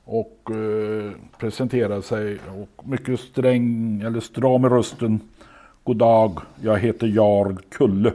och 0.04 0.50
eh, 0.50 1.12
presenterade 1.38 2.02
sig 2.02 2.38
och 2.58 2.88
mycket 2.88 3.20
sträng 3.20 4.00
eller 4.02 4.20
stram 4.20 4.64
i 4.64 4.68
rösten. 4.68 5.20
God 5.84 5.96
dag, 5.96 6.40
jag 6.60 6.78
heter 6.78 7.06
Jarl 7.06 7.56
Kulle. 7.68 8.12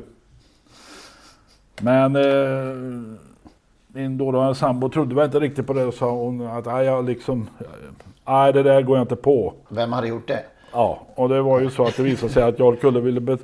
Men 1.82 2.16
eh, 2.16 3.18
min 3.88 4.18
dåvarande 4.18 4.56
sambo 4.56 4.90
trodde 4.90 5.16
väl 5.16 5.26
inte 5.26 5.40
riktigt 5.40 5.68
på 5.68 5.74
det 5.74 5.86
och 5.86 5.94
sa 5.94 6.12
hon 6.12 6.48
att 6.48 6.66
jag 6.66 7.06
liksom, 7.06 7.48
nej 8.26 8.54
det 8.54 8.64
där 8.64 8.82
går 8.82 8.98
jag 8.98 9.04
inte 9.04 9.16
på. 9.16 9.54
Vem 9.70 9.94
hade 9.94 10.08
gjort 10.08 10.28
det? 10.28 10.44
Ja, 10.72 11.08
och 11.16 11.30
det 11.30 11.42
var 11.42 11.60
ju 11.60 11.70
så 11.70 11.86
att 11.86 11.98
det 11.98 12.04
visade 12.04 12.34
sig 12.34 12.44
att 12.44 12.60
Jarl 12.60 12.76
Kulle 12.76 13.00
ville 13.00 13.20
be 13.20 13.38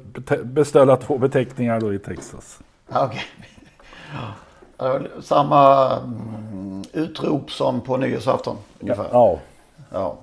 beställa 0.44 0.98
två 0.98 1.18
beteckningar 1.18 1.80
då 1.80 1.94
i 1.94 2.00
Texas. 2.00 2.60
Okej. 2.90 3.06
Okay. 3.06 3.22
Samma 5.22 5.92
utrop 6.94 7.52
som 7.52 7.82
på 7.82 7.98
nyårsafton 7.98 8.58
ungefär. 8.80 9.08
Ja. 9.12 9.40
ja. 9.92 10.16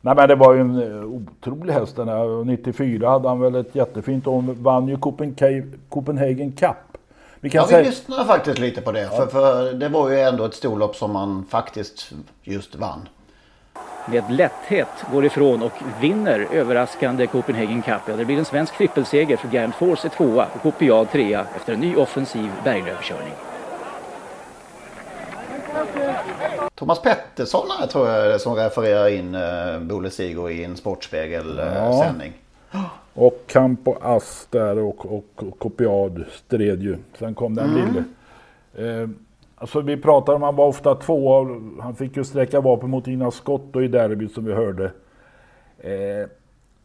Nej 0.00 0.14
men 0.14 0.28
det 0.28 0.34
var 0.34 0.54
ju 0.54 0.60
en 0.60 0.98
eh, 0.98 1.04
otrolig 1.04 1.72
häst 1.72 1.96
den 1.96 2.08
här. 2.08 2.44
94 2.44 3.10
hade 3.10 3.28
han 3.28 3.40
väl 3.40 3.54
ett 3.54 3.74
jättefint 3.74 4.26
och 4.26 4.44
vann 4.44 4.88
ju 4.88 4.96
Copenhagen 5.88 6.52
Cup. 6.52 6.76
Vi 7.40 7.50
kan 7.50 7.60
ja, 7.60 7.68
säga... 7.68 7.82
vi 7.82 7.88
lyssnade 7.88 8.24
faktiskt 8.24 8.58
lite 8.58 8.80
på 8.80 8.92
det. 8.92 9.00
Ja. 9.00 9.10
För, 9.10 9.26
för 9.26 9.72
det 9.72 9.88
var 9.88 10.10
ju 10.10 10.20
ändå 10.20 10.44
ett 10.44 10.54
storlopp 10.54 10.96
som 10.96 11.12
man 11.12 11.44
faktiskt 11.50 12.12
just 12.42 12.74
vann. 12.74 13.08
Med 14.06 14.30
lätthet 14.30 14.88
går 15.12 15.24
ifrån 15.24 15.62
och 15.62 15.72
vinner 16.00 16.46
överraskande 16.52 17.26
Copenhagen 17.26 17.82
Cup. 17.82 18.00
Ja, 18.06 18.16
det 18.16 18.24
blir 18.24 18.38
en 18.38 18.44
svensk 18.44 18.76
trippelseger 18.76 19.36
för 19.36 19.48
Grand 19.48 19.74
Force 19.74 20.08
är 20.08 20.10
tvåa 20.10 20.46
och 20.54 20.62
Copiad 20.62 21.10
trea 21.10 21.46
efter 21.56 21.72
en 21.72 21.80
ny 21.80 21.96
offensiv 21.96 22.50
berglöpskörning. 22.64 23.32
Thomas 26.74 27.02
Pettersson 27.02 27.66
här 27.78 27.86
tror 27.86 28.08
jag 28.08 28.40
som 28.40 28.54
refererar 28.54 29.08
in 29.08 29.34
uh, 29.34 29.80
Bole 29.80 30.10
Sigo 30.10 30.48
i 30.48 30.64
en 30.64 30.76
Sportspegel-sändning. 30.76 32.32
Ja. 32.70 32.90
Och 33.14 33.44
Campo 33.46 33.96
Ass 34.00 34.46
där 34.50 34.78
och, 34.78 35.06
och, 35.16 35.24
och 35.36 35.58
Kopiad 35.58 36.24
stred 36.32 36.82
ju. 36.82 36.98
Sen 37.18 37.34
kom 37.34 37.54
den 37.54 37.70
mm. 37.70 37.84
lille. 37.84 38.04
Eh, 38.74 39.08
alltså 39.56 39.80
vi 39.80 39.96
pratar 39.96 40.34
om, 40.34 40.42
han 40.42 40.56
var 40.56 40.66
ofta 40.66 40.94
två, 40.94 41.44
han 41.80 41.94
fick 41.94 42.16
ju 42.16 42.24
sträcka 42.24 42.60
vapen 42.60 42.90
mot 42.90 43.08
Ina 43.08 43.30
Skott 43.30 43.76
och 43.76 43.84
i 43.84 43.88
derbyt 43.88 44.34
som 44.34 44.44
vi 44.44 44.52
hörde. 44.52 44.84
Eh, 45.78 46.28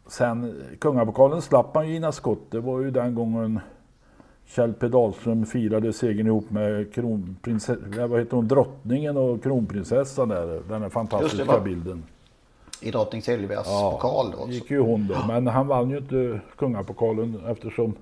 sen 0.07 0.63
kungapokalen 0.79 1.41
slapp 1.41 1.75
han 1.75 1.89
ju 1.89 1.95
Ina 1.95 2.11
Skott, 2.11 2.51
det 2.51 2.59
var 2.59 2.79
ju 2.79 2.91
den 2.91 3.15
gången 3.15 3.59
Kjell 4.55 4.73
P 4.73 4.87
Dahlström 4.87 5.45
firade 5.45 5.93
segern 5.93 6.27
ihop 6.27 6.49
med 6.49 6.93
kronprinsessan, 6.93 8.09
vad 8.09 8.19
heter 8.19 8.35
hon, 8.35 8.47
drottningen 8.47 9.17
och 9.17 9.43
kronprinsessan 9.43 10.29
där. 10.29 10.61
Den 10.69 10.81
här 10.81 10.89
fantastiska 10.89 11.53
det, 11.53 11.61
bilden. 11.61 12.03
I 12.81 12.91
drottning 12.91 13.21
Silvias 13.21 13.67
ja, 13.67 13.91
pokal 13.91 14.31
då. 14.31 14.51
gick 14.51 14.71
ju 14.71 14.79
hon 14.79 15.07
då. 15.07 15.15
Men 15.27 15.47
han 15.47 15.67
vann 15.67 15.89
ju 15.89 15.97
inte 15.97 16.39
kungapokalen 16.57 17.41
eftersom 17.47 17.93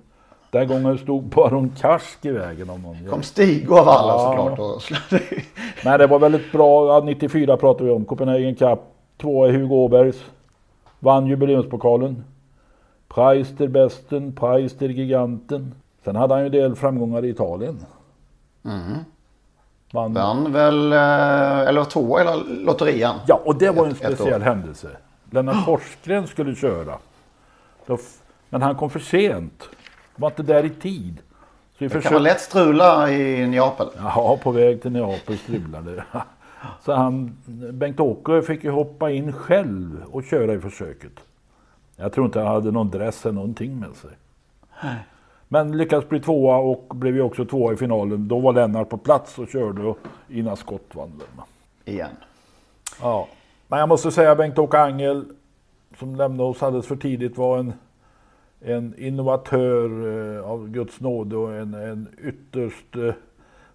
den 0.52 0.68
gången 0.68 0.98
stod 0.98 1.24
Baron 1.24 1.72
Karsk 1.82 2.26
i 2.26 2.32
vägen 2.32 2.70
om 2.70 2.82
någon. 2.82 2.98
Kom 3.10 3.24
Stig 3.24 3.72
av 3.72 3.90
alla 3.90 4.14
ja. 4.14 4.20
såklart. 4.20 4.60
Och 4.60 4.82
Men 5.84 6.00
det 6.00 6.08
var 6.08 6.20
väldigt 6.20 6.52
bra. 6.52 7.00
94 7.00 7.58
pratade 7.58 7.86
vi 7.86 7.92
om. 7.92 8.06
Copenhagen 8.06 8.56
Cup. 8.56 8.80
Tvåa 9.22 9.50
i 9.50 9.52
Hugo 9.52 9.76
Åbergs. 9.76 10.24
Vann 11.00 11.28
jubileumspokalen. 11.28 12.24
Preis 13.08 13.50
der 13.58 13.68
Besten, 13.68 14.36
Preis 14.36 14.74
der 14.78 14.90
Giganten. 14.90 15.74
Sen 16.08 16.16
hade 16.16 16.34
han 16.34 16.42
ju 16.42 16.46
en 16.46 16.52
del 16.52 16.76
framgångar 16.76 17.26
i 17.26 17.30
Italien. 17.30 17.86
Mm. 18.66 18.98
Vann. 19.92 20.14
Vann 20.14 20.54
väl, 20.54 20.94
eh, 20.94 21.70
eller 21.70 21.84
två 21.84 22.20
i 22.20 22.24
lotterian. 22.64 23.16
Ja, 23.28 23.42
och 23.46 23.56
det 23.56 23.70
var 23.70 23.86
en 23.86 23.96
speciell 23.96 24.42
händelse. 24.42 24.88
Lennart 25.32 25.66
Forsgren 25.66 26.28
skulle 26.28 26.56
köra. 26.56 26.98
Men 28.50 28.62
han 28.62 28.76
kom 28.76 28.90
för 28.90 29.00
sent. 29.00 29.70
Var 30.16 30.30
inte 30.30 30.44
där 30.44 30.66
i 30.66 30.70
tid. 30.70 31.18
Så 31.18 31.76
vi 31.78 31.86
det 31.86 31.90
försökte... 31.90 32.10
kan 32.10 32.14
man 32.14 32.24
lätt 32.24 32.42
strula 32.42 33.12
i 33.12 33.48
Neapel. 33.48 33.88
Ja, 33.98 34.40
på 34.44 34.52
väg 34.52 34.82
till 34.82 34.92
Neapel 34.92 35.38
strulade 35.38 36.04
Så 36.86 36.94
han, 36.94 37.38
Bengt-Åke 37.72 38.42
fick 38.42 38.64
ju 38.64 38.70
hoppa 38.70 39.12
in 39.12 39.34
själv 39.34 40.04
och 40.12 40.24
köra 40.24 40.54
i 40.54 40.60
försöket. 40.60 41.20
Jag 41.96 42.14
tror 42.14 42.26
inte 42.26 42.40
han 42.40 42.48
hade 42.48 42.72
någon 42.72 42.90
dress 42.90 43.26
eller 43.26 43.36
någonting 43.36 43.80
med 43.80 43.96
sig. 43.96 44.12
Men 45.48 45.78
lyckades 45.78 46.10
bli 46.10 46.20
tvåa 46.20 46.58
och 46.58 46.96
blev 46.96 47.16
ju 47.16 47.22
också 47.22 47.46
tvåa 47.46 47.74
i 47.74 47.78
finalen. 47.78 48.28
Då 48.28 48.40
var 48.40 48.54
Lennart 48.54 48.90
på 48.90 48.98
plats 48.98 49.40
och 49.40 49.50
körde 49.50 49.94
Ina 50.30 50.56
Skott 50.56 50.96
vann 50.96 51.22
Igen. 51.86 52.10
Ja. 53.02 53.28
Men 53.68 53.80
jag 53.80 53.90
måste 53.90 54.12
säga 54.12 54.36
Bengt-Åke 54.36 54.78
Angel 54.78 55.26
som 55.98 56.16
lämnade 56.16 56.50
oss 56.50 56.64
alldeles 56.64 56.88
för 56.88 56.96
tidigt 56.96 57.38
var 57.38 57.58
en, 57.58 57.74
en 58.62 59.00
innovatör 59.00 60.08
eh, 60.38 60.52
av 60.52 60.70
Guds 60.70 61.00
nåde 61.00 61.38
och 61.38 61.54
en, 61.54 61.74
en 61.74 62.08
ytterst 62.24 62.96
eh, 62.96 63.14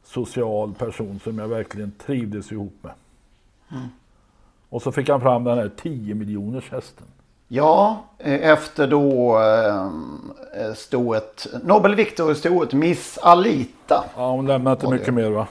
social 0.03 0.75
person 0.75 1.21
som 1.25 1.39
jag 1.39 1.49
verkligen 1.49 1.93
trivdes 1.93 2.53
ihop 2.53 2.75
med. 2.81 2.93
Mm. 3.71 3.89
Och 4.69 4.83
så 4.83 4.93
fick 4.93 5.09
han 5.09 5.21
fram 5.21 5.45
den 5.45 5.59
här 5.59 5.71
10 5.77 6.15
miljoners 6.15 6.71
hästen. 6.71 7.07
Ja, 7.55 8.05
eh, 8.19 8.51
efter 8.51 8.87
då 8.87 9.41
eh, 9.41 10.75
stoet, 10.75 11.47
Nobel 11.65 11.95
Victor 11.95 12.35
stoet 12.35 12.73
Miss 12.73 13.19
Alita. 13.19 14.05
Ja, 14.17 14.31
hon 14.31 14.47
lämnade 14.47 14.75
inte 14.75 14.89
mycket 14.89 15.15
mer 15.15 15.31
va? 15.31 15.47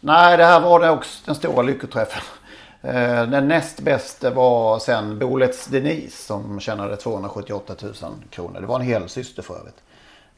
Nej, 0.00 0.36
det 0.36 0.44
här 0.44 0.60
var 0.60 0.80
det 0.80 0.90
också 0.90 1.22
den 1.24 1.34
stora 1.34 1.62
lyckoträffen. 1.62 2.22
Eh, 2.82 3.26
den 3.26 3.48
näst 3.48 3.80
bästa 3.80 4.30
var 4.30 4.78
sen 4.78 5.18
Bolets 5.18 5.66
Denise 5.66 6.26
som 6.26 6.60
tjänade 6.60 6.96
278 6.96 7.74
000 7.82 7.94
kronor. 8.30 8.60
Det 8.60 8.66
var 8.66 8.76
en 8.76 8.86
hel 8.86 9.08
syster 9.08 9.42
för 9.42 9.54
övrigt. 9.54 9.82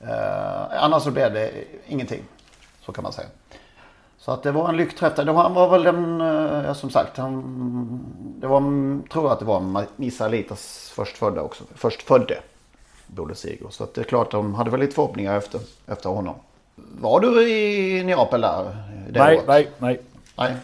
Eh, 0.01 0.83
annars 0.85 1.03
så 1.03 1.11
blev 1.11 1.33
det 1.33 1.51
ingenting. 1.87 2.23
Så 2.87 2.93
kan 2.93 3.03
man 3.03 3.13
säga. 3.13 3.29
Så 4.19 4.33
att 4.33 4.43
det 4.43 4.53
var 4.53 4.69
en 4.69 4.77
lyckträff. 4.77 5.13
Han 5.17 5.55
var 5.55 5.69
väl 5.69 5.83
den, 5.83 6.21
eh, 6.21 6.65
ja, 6.67 6.75
som 6.75 6.91
sagt, 6.91 7.17
han, 7.17 8.05
det 8.41 8.47
var, 8.47 8.61
tror 9.09 9.25
jag 9.25 9.33
att 9.33 9.39
det 9.39 9.45
var 9.45 9.87
Missa 9.97 10.29
Litas 10.29 10.93
förstfödda 10.95 11.43
också. 11.43 11.65
Förstfödde 11.75 12.39
Bolle 13.07 13.35
Seger. 13.35 13.67
Så 13.71 13.85
att 13.85 13.95
det 13.95 14.01
är 14.01 14.05
klart 14.05 14.31
de 14.31 14.55
hade 14.55 14.71
väl 14.71 14.81
lite 14.81 14.95
förhoppningar 14.95 15.37
efter, 15.37 15.61
efter 15.87 16.11
honom. 16.11 16.35
Var 17.01 17.21
du 17.21 17.49
i 17.49 18.05
Neapel 18.05 18.41
där? 18.41 18.77
det 19.11 19.19
Nej, 19.19 19.41
nej, 19.47 19.71
nej. 19.79 20.01
Nej, 20.37 20.57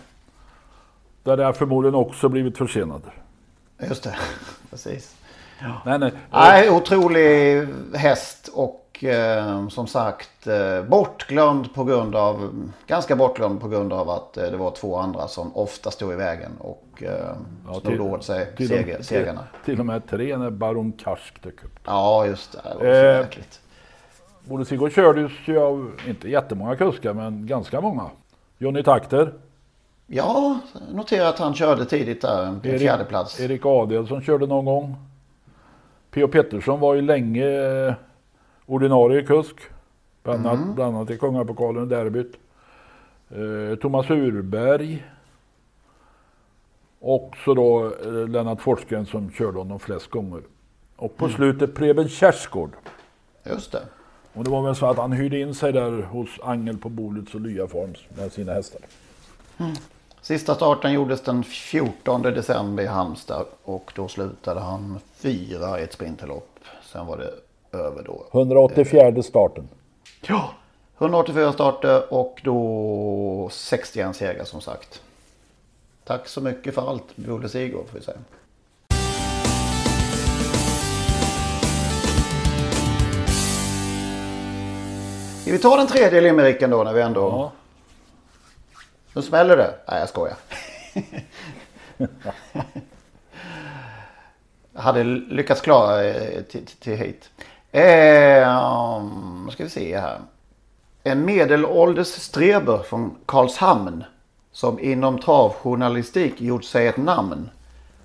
Där 1.23 1.39
är 1.39 1.53
förmodligen 1.53 1.95
också 1.95 2.29
blivit 2.29 2.59
försenad. 2.59 3.03
just 3.89 4.03
det. 4.03 4.17
Precis. 4.71 5.17
Nej, 5.85 5.99
nej. 5.99 6.13
Nej, 6.31 6.71
otrolig 6.71 7.67
häst 7.95 8.49
och 8.55 8.82
eh, 9.05 9.69
som 9.69 9.87
sagt 9.87 10.47
eh, 10.47 10.83
bortglömd 10.89 11.75
på 11.75 11.85
grund 11.85 12.17
av, 12.17 12.63
ganska 12.87 13.17
bortglömd 13.17 13.61
på 13.61 13.69
grund 13.69 13.93
av 13.93 14.11
att 14.11 14.37
eh, 14.37 14.45
det 14.51 14.57
var 14.57 14.71
två 14.71 14.97
andra 14.97 15.29
som 15.29 15.57
ofta 15.57 15.91
stod 15.91 16.13
i 16.13 16.17
vägen 16.17 16.51
och 16.59 17.03
eh, 17.03 17.37
snodde 17.81 18.01
åt 18.01 18.25
sig 18.25 18.57
till, 18.57 18.69
seger, 18.69 18.97
till, 18.97 19.05
segrarna. 19.05 19.45
till 19.65 19.81
och 19.81 19.87
med 19.87 20.09
tre 20.09 20.37
när 20.37 20.51
Baron 20.51 20.93
Karsk 20.93 21.43
dök 21.43 21.65
upp. 21.65 21.79
Ja, 21.85 22.27
just 22.27 22.53
det. 22.53 22.59
Det 22.65 22.75
var 22.75 22.81
så 22.81 22.87
Eh, 22.87 23.19
jäkligt. 23.21 23.61
Bolle 24.45 24.65
Sigurd 24.65 24.93
kördes 24.93 25.33
ju 25.45 25.59
av, 25.59 25.91
inte 26.09 26.29
jättemånga 26.31 26.77
kuskar, 26.77 27.13
men 27.15 27.47
ganska 27.47 27.81
många. 27.81 28.11
Johnny 28.59 28.83
Takter. 28.83 29.33
Ja, 30.07 30.59
notera 30.93 31.29
att 31.29 31.39
han 31.39 31.55
körde 31.55 31.85
tidigt 31.85 32.23
där, 32.23 32.43
en 32.45 32.61
Erik- 32.65 32.79
fjärde 32.81 33.05
plats. 33.05 33.41
Erik 33.41 33.67
Adelsson 33.67 34.23
körde 34.23 34.47
någon 34.47 34.65
gång. 34.65 34.97
P.O. 36.11 36.29
Pettersson 36.29 36.81
var 36.81 36.95
ju 36.95 37.03
länge 37.03 37.47
ordinarie 38.75 39.23
kusk. 39.23 39.57
Bland 40.23 40.47
annat, 40.47 40.61
Mm. 40.63 40.75
bland 40.75 40.97
annat 40.97 41.11
i 41.11 41.19
Kungapokalen 41.19 41.83
och 41.83 41.89
derbyt. 41.89 42.33
Eh, 43.31 43.77
Thomas 43.79 44.11
Urberg. 44.11 45.05
Och 47.01 47.35
så 47.45 47.55
då 47.55 47.87
eh, 48.05 48.29
Lennart 48.29 48.63
Forsgren 48.63 49.07
som 49.07 49.31
körde 49.31 49.59
honom 49.59 49.81
flest 49.81 50.11
gånger. 50.11 50.43
Och 50.97 51.17
på 51.17 51.25
Mm. 51.25 51.37
slutet 51.37 51.75
Preben 51.75 52.09
Kjaersgaard. 52.09 52.71
Just 53.45 53.73
det. 53.73 53.83
Och 54.33 54.45
det 54.45 54.51
var 54.51 54.63
väl 54.63 54.75
så 54.77 54.87
att 54.87 54.97
han 54.97 55.13
hyrde 55.13 55.39
in 55.39 55.55
sig 55.55 55.73
där 55.73 56.03
hos 56.03 56.29
Angel 56.43 56.79
på 56.79 56.89
Bolets 56.89 57.35
och 57.35 57.41
Lya 57.41 57.67
Farms 57.69 57.99
med 58.17 58.33
sina 58.33 58.53
hästar. 58.53 58.81
Sista 60.21 60.55
starten 60.55 60.93
gjordes 60.93 61.23
den 61.23 61.45
14 61.45 62.23
december 62.23 62.83
i 62.83 62.87
Halmstad 62.87 63.47
och 63.63 63.93
då 63.97 64.09
slutade 64.09 64.61
han 64.61 64.99
fyra 65.15 65.81
i 65.81 65.83
ett 65.83 65.93
sprinterlopp. 65.93 66.59
Sen 66.83 67.07
var 67.07 67.17
det 67.19 67.31
över 67.73 68.03
då. 68.03 68.27
184 68.33 69.23
starten. 69.23 69.69
Ja. 70.27 70.51
184 70.99 71.53
starter 71.53 72.13
och 72.15 72.41
då 72.45 73.49
61 73.53 74.17
segrar 74.17 74.45
som 74.45 74.61
sagt. 74.61 75.03
Tack 76.05 76.29
så 76.29 76.41
mycket 76.41 76.75
för 76.75 76.91
allt, 76.91 77.17
Bolle 77.17 77.49
Sigurd 77.49 77.87
får 77.89 77.99
vi 77.99 78.05
säga. 78.05 78.19
Vi 85.47 85.59
ta 85.59 85.77
den 85.77 85.87
tredje 85.87 86.21
limericken 86.21 86.71
då 86.71 86.85
när 86.85 86.93
vi 86.93 87.01
ändå... 87.01 87.21
Ja. 87.21 87.53
Nu 89.15 89.23
smäller 89.23 89.57
det. 89.57 89.75
Nej, 89.89 90.01
jag 90.01 90.09
skojar. 90.09 90.37
Jag 94.73 94.83
hade 94.83 95.05
lyckats 95.05 95.61
klara 95.61 96.05
eh, 96.05 96.43
till, 96.43 96.67
till 96.67 96.97
hit. 96.97 97.31
Eh, 97.73 99.03
ska 99.51 99.65
vi 99.65 99.71
se 99.71 99.99
här. 99.99 100.21
En 101.03 101.25
medelålders 101.25 102.07
streber 102.09 102.79
från 102.79 103.17
Karlshamn 103.27 104.05
som 104.53 104.81
inom 104.81 105.19
travjournalistik 105.19 106.41
gjort 106.41 106.65
sig 106.65 106.87
ett 106.87 106.97
namn. 106.97 107.51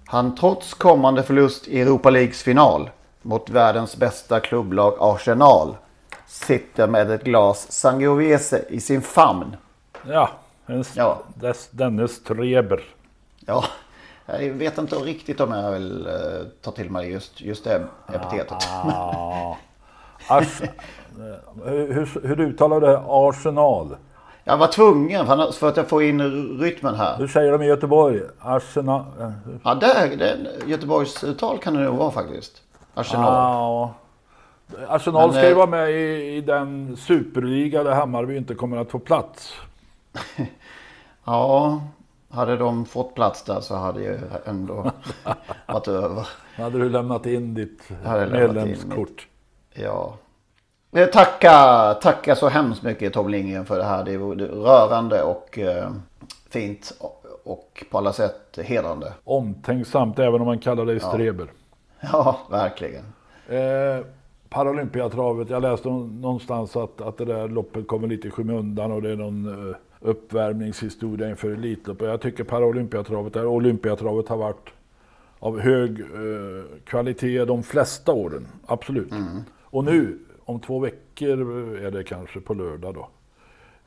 Han 0.06 0.36
trots 0.36 0.74
kommande 0.74 1.24
förlust 1.24 1.68
i 1.68 1.82
Europa 1.82 2.10
Leagues 2.10 2.44
final 2.44 2.90
mot 3.22 3.50
världens 3.50 3.98
bästa 3.98 4.40
klubblag 4.40 4.98
Arsenal 5.00 5.76
sitter 6.28 6.88
med 6.88 7.12
ett 7.12 7.24
glas 7.24 7.72
Sangiovese 7.72 8.66
i 8.70 8.80
sin 8.80 9.02
famn. 9.02 9.56
Ja, 10.08 10.30
en, 10.66 10.84
Ja. 10.96 11.22
Des, 11.36 11.70
denne 11.72 12.08
Streber. 12.08 12.84
Ja, 13.40 13.66
jag 14.28 14.50
vet 14.50 14.78
inte 14.78 14.96
riktigt 14.96 15.40
om 15.40 15.52
jag 15.52 15.72
vill 15.72 16.08
eh, 16.08 16.14
ta 16.62 16.72
till 16.72 16.92
mig 16.92 17.12
just, 17.12 17.42
just 17.42 17.64
det 17.64 17.84
epitetet. 18.14 18.68
Ah. 18.84 19.56
Ars, 20.28 20.62
eh, 20.62 20.68
hur, 21.66 21.94
hur, 21.94 22.28
hur 22.28 22.40
uttalar 22.40 22.82
du 22.82 22.88
det? 22.88 23.02
Arsenal? 23.08 23.98
Jag 24.44 24.58
var 24.58 24.68
tvungen 24.68 25.26
för, 25.54 25.68
att 25.68 25.78
jag 25.78 25.88
får 25.90 26.04
in 26.04 26.22
rytmen 26.60 26.96
här. 26.96 27.18
Hur 27.18 27.28
säger 27.28 27.52
de 27.52 27.62
i 27.62 27.66
Göteborg? 27.66 28.22
Arsenal? 28.40 29.06
eh, 29.20 29.32
Ja, 29.64 29.76
där, 29.76 30.18
det, 30.18 30.38
Göteborgs 30.66 31.24
uttal 31.24 31.58
kan 31.58 31.74
det 31.74 31.84
nog 31.84 31.96
vara 31.96 32.12
faktiskt. 32.12 32.62
Arsenal. 32.94 33.34
Ja. 33.34 33.94
Arsenal 34.88 35.28
Men, 35.28 35.38
ska 35.38 35.48
ju 35.48 35.54
vara 35.54 35.68
med 35.68 35.92
i, 35.92 36.36
i 36.36 36.42
den 36.42 36.98
superliga 36.98 37.84
där 37.84 37.92
Hammarby 37.92 38.38
inte 38.38 38.56
kommer 38.56 38.78
att 38.78 38.92
få 38.92 39.00
plats. 39.00 39.54
Ja, 41.30 41.82
hade 42.30 42.58
de 42.58 42.86
fått 42.86 43.16
plats 43.16 43.44
där 43.44 43.60
så 43.60 43.76
hade 43.76 44.02
ju 44.02 44.20
ändå 44.46 44.92
varit 45.68 45.88
över. 45.88 46.28
Hade 46.56 46.80
du 46.80 46.90
lämnat 46.90 47.26
in 47.26 47.54
ditt 47.54 47.82
jag 48.06 48.20
lämnat 48.20 48.40
in 48.40 48.54
medlemskort? 48.56 49.28
Ja. 49.74 50.14
Eh, 50.92 51.06
Tacka, 51.08 51.94
tacka 52.02 52.36
så 52.36 52.48
hemskt 52.48 52.84
mycket 52.84 53.14
Tom 53.14 53.30
Lindgren 53.30 53.66
för 53.66 53.78
det 53.78 53.84
här. 53.84 54.04
Det 54.04 54.18
var 54.18 54.36
rörande 54.36 55.24
och 55.24 55.60
eh, 55.60 55.92
fint 56.50 56.94
och, 57.44 57.84
på 57.92 57.98
alla 57.98 58.14
sätt 58.14 58.60
hedrande. 58.64 59.14
Omtänksamt 59.24 60.20
även 60.20 60.42
om 60.42 60.48
man 60.48 60.60
kallar 60.60 60.86
dig 60.86 61.00
Streber. 61.00 61.48
Ja, 62.00 62.40
verkligen. 62.50 63.04
Eh, 63.48 64.06
Paralympiatravet, 64.50 65.50
jag 65.50 65.62
läste 65.62 65.88
nå- 65.90 66.00
någonstans 66.08 66.76
att, 66.76 67.02
att 67.02 67.18
det 67.18 67.26
där 67.26 67.48
loppet 67.48 67.88
kommer 67.88 68.08
lite 68.08 68.28
i 68.28 68.32
skymundan 68.32 68.92
och 68.92 69.02
det 69.02 69.12
är 69.12 69.16
någon 69.16 69.70
eh, 69.70 69.76
uppvärmningshistoria 70.00 71.30
inför 71.30 71.52
Elitloppet. 71.52 72.08
Jag 72.08 72.22
tycker 72.22 72.44
Paralympiatravet, 72.44 73.34
där 73.34 73.46
Olympiatravet 73.46 74.28
har 74.28 74.38
varit 74.38 74.70
av 75.40 75.60
hög 75.60 76.00
eh, 76.00 76.80
kvalitet 76.86 77.46
de 77.46 77.64
flesta 77.64 78.12
åren. 78.12 78.48
Absolut. 78.66 79.14
Och 79.62 79.84
nu, 79.84 80.20
om 80.40 80.60
två 80.60 80.80
veckor 80.80 81.40
är 81.78 81.92
det 81.92 82.04
kanske 82.04 82.40
på 82.40 82.54
lördag 82.54 82.94
då. 82.94 83.10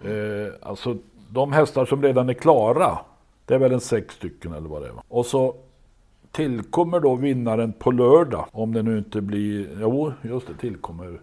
Eh, 0.09 0.53
alltså 0.63 0.97
de 1.29 1.53
hästar 1.53 1.85
som 1.87 2.03
redan 2.03 2.29
är 2.29 2.35
klara, 2.35 2.99
det 3.45 3.55
är 3.55 3.59
väl 3.59 3.73
en 3.73 3.81
sex 3.81 4.15
stycken 4.15 4.53
eller 4.53 4.69
vad 4.69 4.83
det 4.83 4.89
är. 4.89 4.95
Och 5.09 5.27
så 5.27 5.57
tillkommer 6.33 7.01
då 7.01 7.15
vinnaren 7.15 7.73
på 7.73 7.91
lördag. 7.91 8.47
Om 8.53 8.73
det 8.75 8.83
nu 8.83 8.99
inte 8.99 9.21
blir, 9.21 9.79
jo 9.81 10.13
just 10.23 10.47
det, 10.47 10.55
tillkommer 10.55 11.21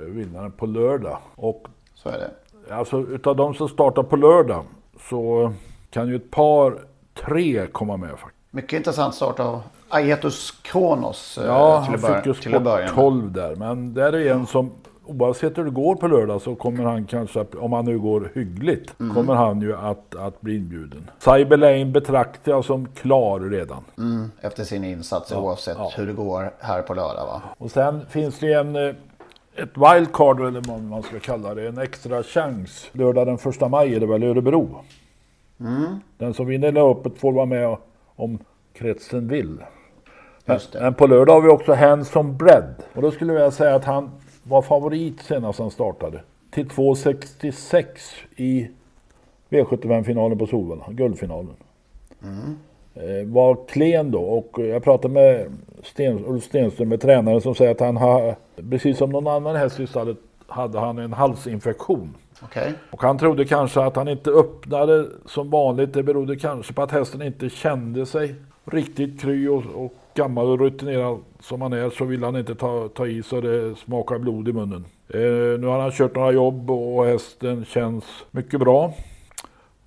eh, 0.00 0.06
vinnaren 0.06 0.52
på 0.52 0.66
lördag. 0.66 1.18
Och 1.34 1.68
Så 1.94 2.08
är 2.08 2.18
det. 2.18 2.30
Alltså 2.70 3.00
utav 3.00 3.36
de 3.36 3.54
som 3.54 3.68
startar 3.68 4.02
på 4.02 4.16
lördag 4.16 4.64
så 5.10 5.52
kan 5.90 6.08
ju 6.08 6.16
ett 6.16 6.30
par, 6.30 6.74
tre 7.24 7.66
komma 7.66 7.96
med 7.96 8.10
faktiskt. 8.10 8.34
Mycket 8.50 8.72
intressant 8.76 9.14
start 9.14 9.40
av 9.40 9.60
Aetus 9.88 10.50
Kronos. 10.62 11.38
eh, 11.38 11.46
Ja, 11.46 11.86
till 11.90 12.04
han 12.04 12.14
fick 12.16 12.26
ju 12.26 12.34
till 12.34 12.54
att 12.54 12.62
börja 12.62 12.88
sport 12.88 12.96
med. 12.96 13.04
12 13.04 13.32
där. 13.32 13.56
Men 13.56 13.94
där 13.94 14.12
är 14.12 14.32
en 14.32 14.46
som, 14.46 14.70
oavsett 15.06 15.58
hur 15.58 15.64
det 15.64 15.70
går 15.70 15.94
på 15.94 16.06
lördag 16.08 16.42
så 16.42 16.54
kommer 16.54 16.84
han 16.84 17.04
kanske, 17.04 17.44
om 17.60 17.72
han 17.72 17.84
nu 17.84 17.98
går 17.98 18.30
hyggligt, 18.34 18.94
Mm. 19.00 19.14
kommer 19.14 19.34
han 19.34 19.60
ju 19.60 19.76
att, 19.76 20.14
att 20.16 20.40
bli 20.40 20.56
inbjuden. 20.56 21.10
Cyber 21.18 21.56
Lane 21.56 21.84
betraktar 21.86 22.52
jag 22.52 22.64
som 22.64 22.86
klar 22.88 23.40
redan. 23.40 23.84
Mm, 23.98 24.30
efter 24.40 24.64
sin 24.64 24.84
insats 24.84 25.32
oavsett 25.32 25.76
ja. 25.78 25.92
hur 25.96 26.06
det 26.06 26.12
går 26.12 26.50
här 26.60 26.82
på 26.82 26.94
lördag 26.94 27.26
va? 27.26 27.42
Och 27.58 27.70
sen 27.70 28.06
finns 28.08 28.38
det 28.38 28.52
en, 28.52 28.76
eh, 28.76 28.94
ett 29.58 29.76
wildcard 29.76 30.40
eller 30.40 30.60
vad 30.68 30.82
man 30.82 31.02
ska 31.02 31.18
kalla 31.18 31.54
det, 31.54 31.68
en 31.68 31.78
extra 31.78 32.22
chans. 32.22 32.90
Lördag 32.92 33.26
den 33.26 33.38
första 33.38 33.68
maj 33.68 33.94
är 33.94 34.00
det 34.00 34.06
väl 34.06 34.22
Örebro. 34.22 34.84
Mm. 35.60 36.00
Den 36.18 36.34
som 36.34 36.46
vinner 36.46 36.72
loppet 36.72 37.18
får 37.18 37.32
vara 37.32 37.46
med 37.46 37.76
om 38.16 38.38
kretsen 38.72 39.28
vill. 39.28 39.58
Men, 40.44 40.60
men 40.74 40.94
på 40.94 41.06
lördag 41.06 41.32
har 41.32 41.40
vi 41.40 41.48
också 41.48 41.74
Hanson 41.74 42.36
Bread. 42.36 42.74
Och 42.92 43.02
då 43.02 43.10
skulle 43.10 43.32
jag 43.32 43.52
säga 43.52 43.74
att 43.74 43.84
han 43.84 44.10
var 44.42 44.62
favorit 44.62 45.20
senast 45.22 45.58
han 45.58 45.70
startade. 45.70 46.20
Till 46.50 46.68
2,66 46.68 47.84
i 48.36 48.68
V75-finalen 49.50 50.38
på 50.38 50.46
Solvalla, 50.46 50.84
guldfinalen. 50.88 51.54
Eh, 52.22 52.28
var 53.26 53.66
klen 53.68 54.10
då 54.10 54.20
och 54.20 54.58
jag 54.64 54.84
pratade 54.84 55.14
med 55.14 55.46
Sten, 55.82 56.24
Ulf 56.26 56.44
Stenström, 56.44 56.88
med 56.88 57.00
tränaren 57.00 57.40
som 57.40 57.54
säger 57.54 57.70
att 57.70 57.80
han 57.80 57.96
har, 57.96 58.34
precis 58.70 58.98
som 58.98 59.10
någon 59.10 59.26
annan 59.26 59.56
häst 59.56 59.80
i 59.80 59.86
stallet, 59.86 60.16
hade 60.46 60.78
han 60.78 60.98
en 60.98 61.12
halsinfektion. 61.12 62.14
Okej. 62.42 62.72
Och 62.90 63.02
han 63.02 63.18
trodde 63.18 63.44
kanske 63.44 63.80
att 63.80 63.96
han 63.96 64.08
inte 64.08 64.30
öppnade 64.30 65.06
som 65.26 65.50
vanligt. 65.50 65.92
Det 65.92 66.02
berodde 66.02 66.36
kanske 66.36 66.72
på 66.72 66.82
att 66.82 66.90
hästen 66.90 67.22
inte 67.22 67.50
kände 67.50 68.06
sig 68.06 68.34
riktigt 68.64 69.20
kry 69.20 69.48
och, 69.48 69.62
och 69.74 69.94
gammal 70.14 70.46
och 70.46 70.60
rutinerad 70.60 71.18
som 71.40 71.62
han 71.62 71.72
är 71.72 71.90
så 71.90 72.04
vill 72.04 72.24
han 72.24 72.36
inte 72.36 72.54
ta, 72.54 72.88
ta 72.88 73.06
i 73.06 73.22
så 73.22 73.40
det 73.40 73.74
smakar 73.78 74.18
blod 74.18 74.48
i 74.48 74.52
munnen. 74.52 74.84
Eh, 75.08 75.60
nu 75.60 75.66
har 75.66 75.80
han 75.80 75.92
kört 75.92 76.14
några 76.14 76.32
jobb 76.32 76.70
och 76.70 77.06
hästen 77.06 77.64
känns 77.64 78.04
mycket 78.30 78.60
bra. 78.60 78.94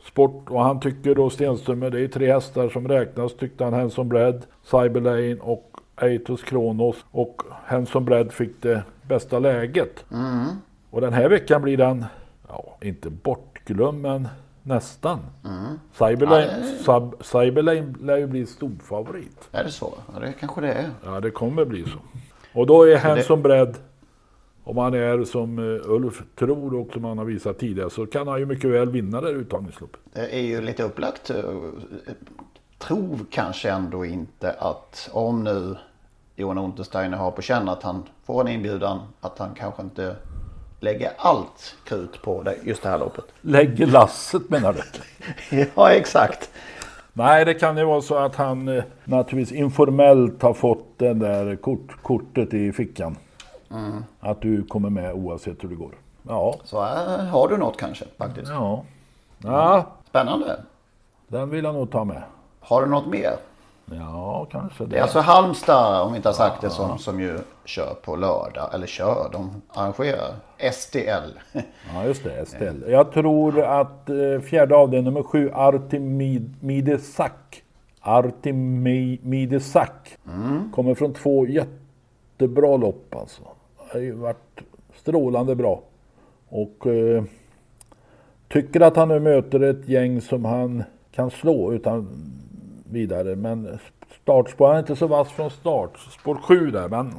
Sport 0.08 0.50
och 0.50 0.64
han 0.64 0.80
tycker 0.80 1.16
då 1.16 1.30
Stenström, 1.30 1.80
det 1.80 2.00
är 2.00 2.08
tre 2.08 2.34
hästar 2.34 2.70
som 2.70 2.88
räknas 2.88 3.34
tyckte 3.34 3.64
han 3.64 3.74
Henson 3.74 4.10
Bread, 4.10 4.46
Cyberlane 4.64 5.36
och 5.42 5.78
Eitos 6.02 6.44
Kronos 6.44 6.96
och 7.12 7.42
Henson 7.66 8.06
Bread 8.06 8.32
fick 8.32 8.62
det 8.62 8.84
bästa 9.08 9.40
läget. 9.40 10.06
Mm. 10.12 10.46
Och 10.90 11.02
den 11.02 11.14
här 11.14 11.30
veckan 11.30 11.62
blir 11.62 11.78
den, 11.78 12.06
ja 12.48 12.78
inte 12.82 13.10
bortglömd 13.10 14.02
men 14.02 14.28
nästan. 14.64 15.20
Mm. 15.46 15.80
Cyberlane, 15.94 16.48
Ja, 16.62 16.84
Sub, 16.86 17.24
Cyberlane 17.24 17.94
lär 18.02 18.18
ju 18.18 18.28
bli 18.28 18.46
storfavorit. 18.46 19.50
Är 19.52 19.64
det 19.64 19.72
så? 19.72 19.94
Ja, 20.14 20.20
det 20.20 20.34
kanske 20.40 20.62
det 20.62 20.74
är. 20.74 20.90
Ja, 21.06 21.20
det 21.20 21.32
kommer 21.32 21.66
bli 21.66 21.84
så. 21.84 22.00
Och 22.60 22.68
då 22.68 22.84
är 22.84 23.00
Så 23.00 23.08
Henson 23.08 23.42
beredd, 23.42 23.78
om 24.64 24.78
han 24.78 24.94
är 24.94 25.24
som 25.24 25.60
eh, 25.60 25.92
Ulf 25.92 26.22
tror 26.36 26.74
och 26.76 26.94
som 26.94 27.04
han 27.04 27.18
har 27.18 27.26
visat 27.26 27.60
tidigare, 27.60 27.90
så 27.90 28.06
kan 28.06 28.28
han 28.28 28.40
ju 28.40 28.46
mycket 28.46 28.70
väl 28.70 28.90
vinna 28.90 29.22
det 29.22 29.28
här 29.28 29.36
uttagningsloppet. 29.36 30.00
Det 30.14 30.36
är 30.36 30.42
ju 30.42 30.62
lite 30.62 30.84
upplagt. 30.84 31.30
eh, 31.30 31.44
Tror 32.78 33.20
kanske 33.32 33.70
ändå 33.72 34.06
inte 34.06 34.52
att 34.60 35.10
om 35.14 35.44
nu 35.44 35.76
Johan 36.36 36.58
Untersteiner 36.58 37.18
har 37.18 37.32
på 37.32 37.42
känn 37.42 37.70
att 37.70 37.84
han 37.84 38.04
får 38.26 38.42
en 38.42 38.48
inbjudan 38.48 39.00
att 39.22 39.40
han 39.40 39.50
kanske 39.56 39.82
inte 39.82 40.16
lägger 40.80 41.12
allt 41.18 41.76
krut 41.84 42.22
på 42.22 42.44
det, 42.44 42.56
just 42.64 42.84
det 42.84 42.90
här 42.90 43.00
loppet. 43.00 43.26
Lägger 43.42 43.88
lasset 43.88 44.50
menar 44.50 44.74
du? 44.74 44.82
ja, 45.76 45.92
exakt. 45.92 46.50
Nej, 47.14 47.46
det 47.46 47.54
kan 47.54 47.78
ju 47.78 47.84
vara 47.84 48.02
så 48.02 48.16
att 48.16 48.36
han 48.36 48.68
eh, 48.68 48.84
naturligtvis 49.04 49.60
informellt 49.60 50.42
har 50.42 50.54
fått 50.54 50.88
det 50.98 51.14
där 51.14 51.56
kort, 51.56 52.02
kortet 52.02 52.54
i 52.54 52.72
fickan. 52.72 53.16
Mm. 53.74 54.04
Att 54.20 54.42
du 54.42 54.64
kommer 54.64 54.90
med 54.90 55.14
oavsett 55.14 55.64
hur 55.64 55.70
det 55.70 55.76
går. 55.76 55.92
Ja. 56.28 56.56
Så 56.64 56.82
här 56.82 57.26
har 57.26 57.48
du 57.48 57.58
något 57.58 57.78
kanske 57.78 58.06
faktiskt. 58.18 58.52
Ja. 58.52 58.84
ja. 59.44 59.86
Spännande. 60.10 60.60
Den 61.28 61.50
vill 61.50 61.64
jag 61.64 61.74
nog 61.74 61.92
ta 61.92 62.04
med. 62.04 62.22
Har 62.60 62.82
du 62.82 62.88
något 62.88 63.08
mer? 63.08 63.32
Ja, 63.86 64.48
kanske 64.52 64.86
Det 64.86 64.98
är 64.98 65.02
alltså 65.02 65.20
Halmstad, 65.20 66.02
om 66.02 66.12
vi 66.12 66.18
inte 66.18 66.30
har 66.30 66.34
sagt 66.34 66.62
det, 66.62 66.70
som, 66.70 66.98
som 66.98 67.20
ju 67.20 67.40
kör 67.66 67.94
på 68.02 68.16
lördag. 68.16 68.70
Eller 68.74 68.88
kör, 68.88 69.30
de 69.32 69.62
arrangerar. 69.70 70.36
STL. 70.72 71.38
Ja, 71.94 72.04
just 72.06 72.24
det. 72.24 72.46
STL. 72.46 72.92
Jag 72.92 73.12
tror 73.12 73.62
att 73.64 74.10
eh, 74.10 74.40
fjärde 74.44 74.76
avdelning 74.76 75.14
nummer 75.14 75.24
sju, 75.24 75.52
Artemidesak. 75.54 77.64
Artemidesak. 78.02 80.18
Mm. 80.28 80.72
Kommer 80.72 80.96
från 80.96 81.14
två 81.14 81.48
jättebra 81.48 82.78
lopp 82.78 83.16
alltså. 83.16 83.42
Har 83.92 84.00
ju 84.00 84.12
varit 84.12 84.62
strålande 84.96 85.56
bra. 85.56 85.82
Och 86.50 86.88
eh, 86.88 87.24
tycker 88.48 88.82
att 88.82 88.96
han 88.96 89.08
nu 89.08 89.20
möter 89.20 89.60
ett 89.60 89.88
gäng 89.90 90.22
som 90.22 90.46
han 90.46 90.84
kan 91.12 91.32
slå 91.32 91.74
utan 91.74 92.08
vidare. 92.92 93.36
Men 93.36 93.80
startspår, 94.22 94.68
han 94.68 94.76
är 94.76 94.80
inte 94.80 94.96
så 94.96 95.08
vass 95.08 95.30
från 95.32 95.50
start. 95.50 95.98
Spår 96.20 96.36
7 96.36 96.72
där, 96.72 96.90
men 96.90 97.14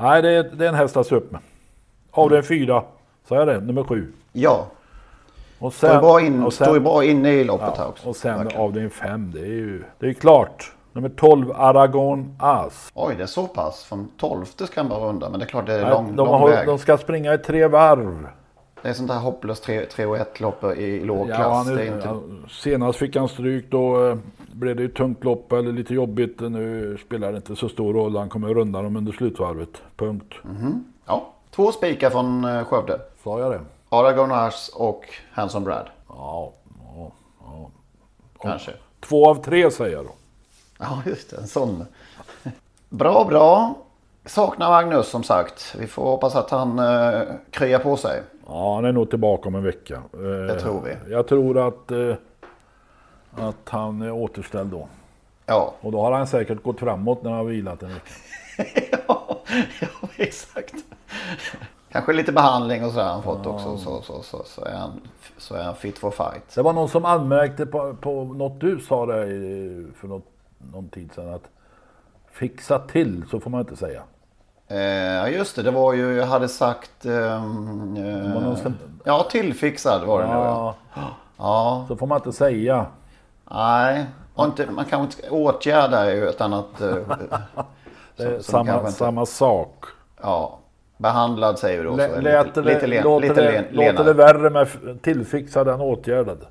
nej, 0.00 0.22
det 0.22 0.30
är, 0.30 0.42
det 0.42 0.64
är 0.64 0.68
en 0.68 0.74
häst 0.74 0.96
att 0.96 1.06
se 1.06 1.14
upp 1.14 1.30
med. 1.32 1.40
Avdelning 2.10 2.44
4, 2.48 2.82
sa 3.28 3.34
jag 3.36 3.48
det? 3.48 3.60
Nummer 3.60 3.82
7. 3.84 4.12
Ja. 4.32 4.66
Och 5.58 5.72
Står 5.74 5.90
ju 5.94 6.00
bra 6.00 6.20
in- 6.20 6.82
bra 6.82 7.04
inne 7.04 7.32
i 7.32 7.44
loppet 7.44 7.76
här 7.78 7.88
också. 7.88 8.08
Och 8.08 8.16
sen 8.16 8.38
Verkligen. 8.38 8.62
avdelning 8.62 8.90
5, 8.90 9.30
det 9.34 9.40
är 9.40 9.44
ju 9.46 9.82
det 9.98 10.06
är 10.08 10.12
klart. 10.12 10.72
Nummer 10.92 11.08
12, 11.08 11.52
Aragon 11.52 12.36
As. 12.38 12.90
Oj, 12.94 13.14
det 13.16 13.22
är 13.22 13.26
så 13.26 13.46
pass. 13.46 13.84
Från 13.84 14.08
12 14.16 14.44
ska 14.44 14.80
han 14.80 14.88
bara 14.88 15.00
runda. 15.08 15.30
Men 15.30 15.40
det 15.40 15.46
är 15.46 15.48
klart 15.48 15.66
det 15.66 15.74
är 15.74 15.82
Nej, 15.82 15.90
lång, 15.90 16.06
de, 16.06 16.16
lång 16.16 16.28
har, 16.40 16.48
väg. 16.48 16.66
de 16.66 16.78
ska 16.78 16.98
springa 16.98 17.34
i 17.34 17.38
tre 17.38 17.66
varv. 17.66 18.26
Det 18.82 18.88
är 18.88 18.92
sånt 18.92 19.10
här 19.10 19.18
hopplöst 19.18 19.64
3 19.64 20.06
och 20.06 20.16
1 20.16 20.40
lopp 20.40 20.64
i 20.64 21.00
låg 21.04 21.28
Ja, 21.30 21.36
klass. 21.36 21.66
han 21.66 21.80
inte... 21.80 22.02
ja, 22.08 22.20
senast 22.50 22.98
fick 22.98 23.16
han 23.16 23.28
stryk, 23.28 23.70
då 23.70 24.08
eh, 24.08 24.16
blev 24.52 24.76
det 24.76 24.82
ju 24.82 24.88
tungt 24.88 25.24
lopp 25.24 25.52
eller 25.52 25.72
lite 25.72 25.94
jobbigt. 25.94 26.40
Nu 26.40 26.98
spelar 27.06 27.30
det 27.32 27.36
inte 27.36 27.56
så 27.56 27.68
stor 27.68 27.94
roll, 27.94 28.16
han 28.16 28.28
kommer 28.28 28.54
runda 28.54 28.82
dem 28.82 28.96
under 28.96 29.12
slutvarvet. 29.12 29.82
Punkt. 29.96 30.34
Mhm. 30.42 30.84
Ja, 31.06 31.26
två 31.50 31.72
spikar 31.72 32.10
från 32.10 32.44
eh, 32.44 32.64
Skövde. 32.64 33.00
Sa 33.24 33.38
jag 33.40 33.50
det? 33.52 33.60
Aragon 33.88 34.32
Ars 34.32 34.70
och 34.74 35.04
Hanson 35.32 35.64
Brad. 35.64 35.86
Ja, 36.08 36.52
ja, 36.96 37.10
ja. 37.40 37.70
Kanske. 38.42 38.70
Två 39.00 39.30
av 39.30 39.34
tre 39.34 39.70
säger 39.70 39.96
jag 39.96 40.04
då. 40.04 40.10
Ja, 40.80 41.02
just 41.06 41.30
det. 41.30 41.36
En 41.36 41.46
sån. 41.46 41.84
Bra, 42.88 43.24
bra. 43.24 43.74
Saknar 44.24 44.70
Magnus 44.70 45.08
som 45.08 45.22
sagt. 45.22 45.74
Vi 45.78 45.86
får 45.86 46.02
hoppas 46.02 46.36
att 46.36 46.50
han 46.50 46.78
eh, 46.78 47.22
kryar 47.50 47.78
på 47.78 47.96
sig. 47.96 48.22
Ja, 48.46 48.74
han 48.74 48.84
är 48.84 48.92
nog 48.92 49.10
tillbaka 49.10 49.48
om 49.48 49.54
en 49.54 49.62
vecka. 49.62 49.94
Eh, 50.12 50.20
Det 50.20 50.60
tror 50.60 50.80
vi. 50.82 51.12
Jag 51.12 51.26
tror 51.28 51.68
att, 51.68 51.90
eh, 51.90 52.14
att 53.36 53.68
han 53.68 54.02
är 54.02 54.10
återställd 54.12 54.70
då. 54.70 54.88
Ja. 55.46 55.74
Och 55.80 55.92
då 55.92 56.00
har 56.00 56.12
han 56.12 56.26
säkert 56.26 56.62
gått 56.62 56.78
framåt 56.80 57.22
när 57.22 57.30
han 57.30 57.38
har 57.38 57.46
vilat 57.46 57.82
en 57.82 57.88
vecka. 57.94 58.98
ja, 59.08 59.38
exakt. 60.16 60.74
Kanske 61.92 62.12
lite 62.12 62.32
behandling 62.32 62.84
och 62.84 62.90
sådär 62.92 63.04
han 63.04 63.22
fått 63.22 63.46
också. 63.46 63.76
Så, 63.78 64.02
så, 64.02 64.22
så, 64.22 64.42
så, 64.44 64.64
är 64.64 64.74
han, 64.76 65.00
så 65.38 65.54
är 65.54 65.62
han 65.62 65.74
fit 65.76 65.98
for 65.98 66.10
fight. 66.10 66.54
Det 66.54 66.62
var 66.62 66.72
någon 66.72 66.88
som 66.88 67.04
anmärkte 67.04 67.66
på, 67.66 67.94
på 68.00 68.24
något 68.24 68.60
du 68.60 68.80
sa 68.80 69.06
där 69.06 69.26
för 69.96 70.08
något, 70.08 70.24
någon 70.72 70.88
tid 70.88 71.10
sedan. 71.14 71.34
Att 71.34 71.50
fixa 72.32 72.78
till, 72.78 73.24
så 73.30 73.40
får 73.40 73.50
man 73.50 73.60
inte 73.60 73.76
säga. 73.76 74.02
Eh, 74.68 74.78
Ja 74.80 75.28
just 75.28 75.56
det, 75.56 75.62
det 75.62 75.70
var 75.70 75.92
ju, 75.92 76.14
jag 76.16 76.26
hade 76.26 76.48
sagt... 76.48 77.06
eh, 77.06 77.44
någon 78.34 78.56
som- 78.56 78.76
Ja, 79.04 79.26
tillfixad 79.30 80.04
var 80.06 80.20
det 80.22 80.26
nu. 80.26 80.32
Ja. 80.34 80.74
Ja. 81.38 81.84
Så 81.88 81.96
får 81.96 82.06
man 82.06 82.18
inte 82.18 82.32
säga. 82.32 82.86
Nej, 83.50 84.06
och 84.34 84.44
inte, 84.44 84.66
man 84.70 84.84
kan 84.84 85.00
inte 85.00 85.30
åtgärda 85.30 86.14
ju 86.14 86.28
ett 86.28 86.40
annat... 86.40 86.80
eh, 86.80 86.86
är 88.16 88.32
som- 88.34 88.42
samma, 88.42 88.64
kanske 88.66 88.86
inte- 88.86 88.98
samma 88.98 89.26
sak. 89.26 89.84
Ja, 90.22 90.58
behandlad 90.96 91.58
säger 91.58 91.78
vi 91.78 91.84
då. 91.84 91.92
är 91.98 92.22
Lät 92.22 92.46
lite, 92.46 92.60
lite, 92.86 93.02
låter, 93.02 93.28
lite 93.28 93.40
det, 93.42 93.64
låter 93.72 94.14
värre 94.14 94.50
med 94.50 94.68
tillfixad 95.02 95.68
än 95.68 95.80
åtgärdad? 95.80 96.46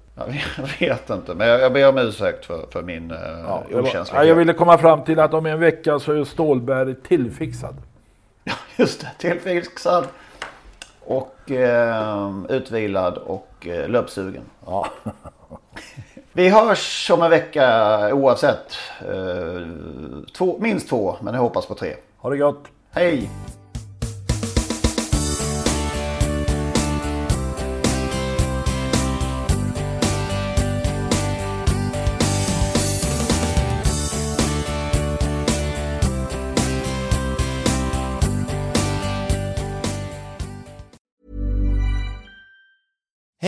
Jag 0.58 0.70
vet 0.90 1.10
inte, 1.10 1.34
men 1.36 1.48
jag, 1.48 1.60
jag 1.62 1.74
ber 1.74 1.90
om 1.90 1.98
ursäkt 1.98 2.46
för, 2.46 2.66
för 2.72 2.82
min 2.82 3.12
uh, 3.12 3.18
Ja, 3.48 3.64
okänslighet. 3.72 4.10
ja, 4.14 4.24
jag 4.24 4.36
ville 4.36 4.54
komma 4.54 4.78
fram 4.78 5.04
till 5.04 5.20
att 5.20 5.34
om 5.34 5.46
en 5.46 5.60
vecka 5.60 6.00
så 6.00 6.12
är 6.14 6.24
Stålberg 6.24 6.96
tillfixad. 6.96 7.76
Just 8.78 9.02
det, 9.02 9.10
tillfixad 9.18 10.08
och 11.06 11.52
eh, 11.52 12.32
utvilad 12.50 13.18
och 13.18 13.68
eh, 13.68 13.90
löpsugen. 13.90 14.44
Ja. 14.66 14.88
Vi 16.34 16.50
hörs 16.50 17.12
om 17.14 17.22
en 17.22 17.30
vecka 17.30 17.66
oavsett. 18.14 18.78
Eh, 19.02 19.68
två, 20.38 20.58
minst 20.60 20.90
två, 20.90 21.16
men 21.22 21.34
jag 21.34 21.42
hoppas 21.42 21.66
på 21.66 21.76
tre. 21.76 21.94
Ha 22.18 22.30
det 22.30 22.38
gott! 22.38 22.64
Hej! 22.92 23.30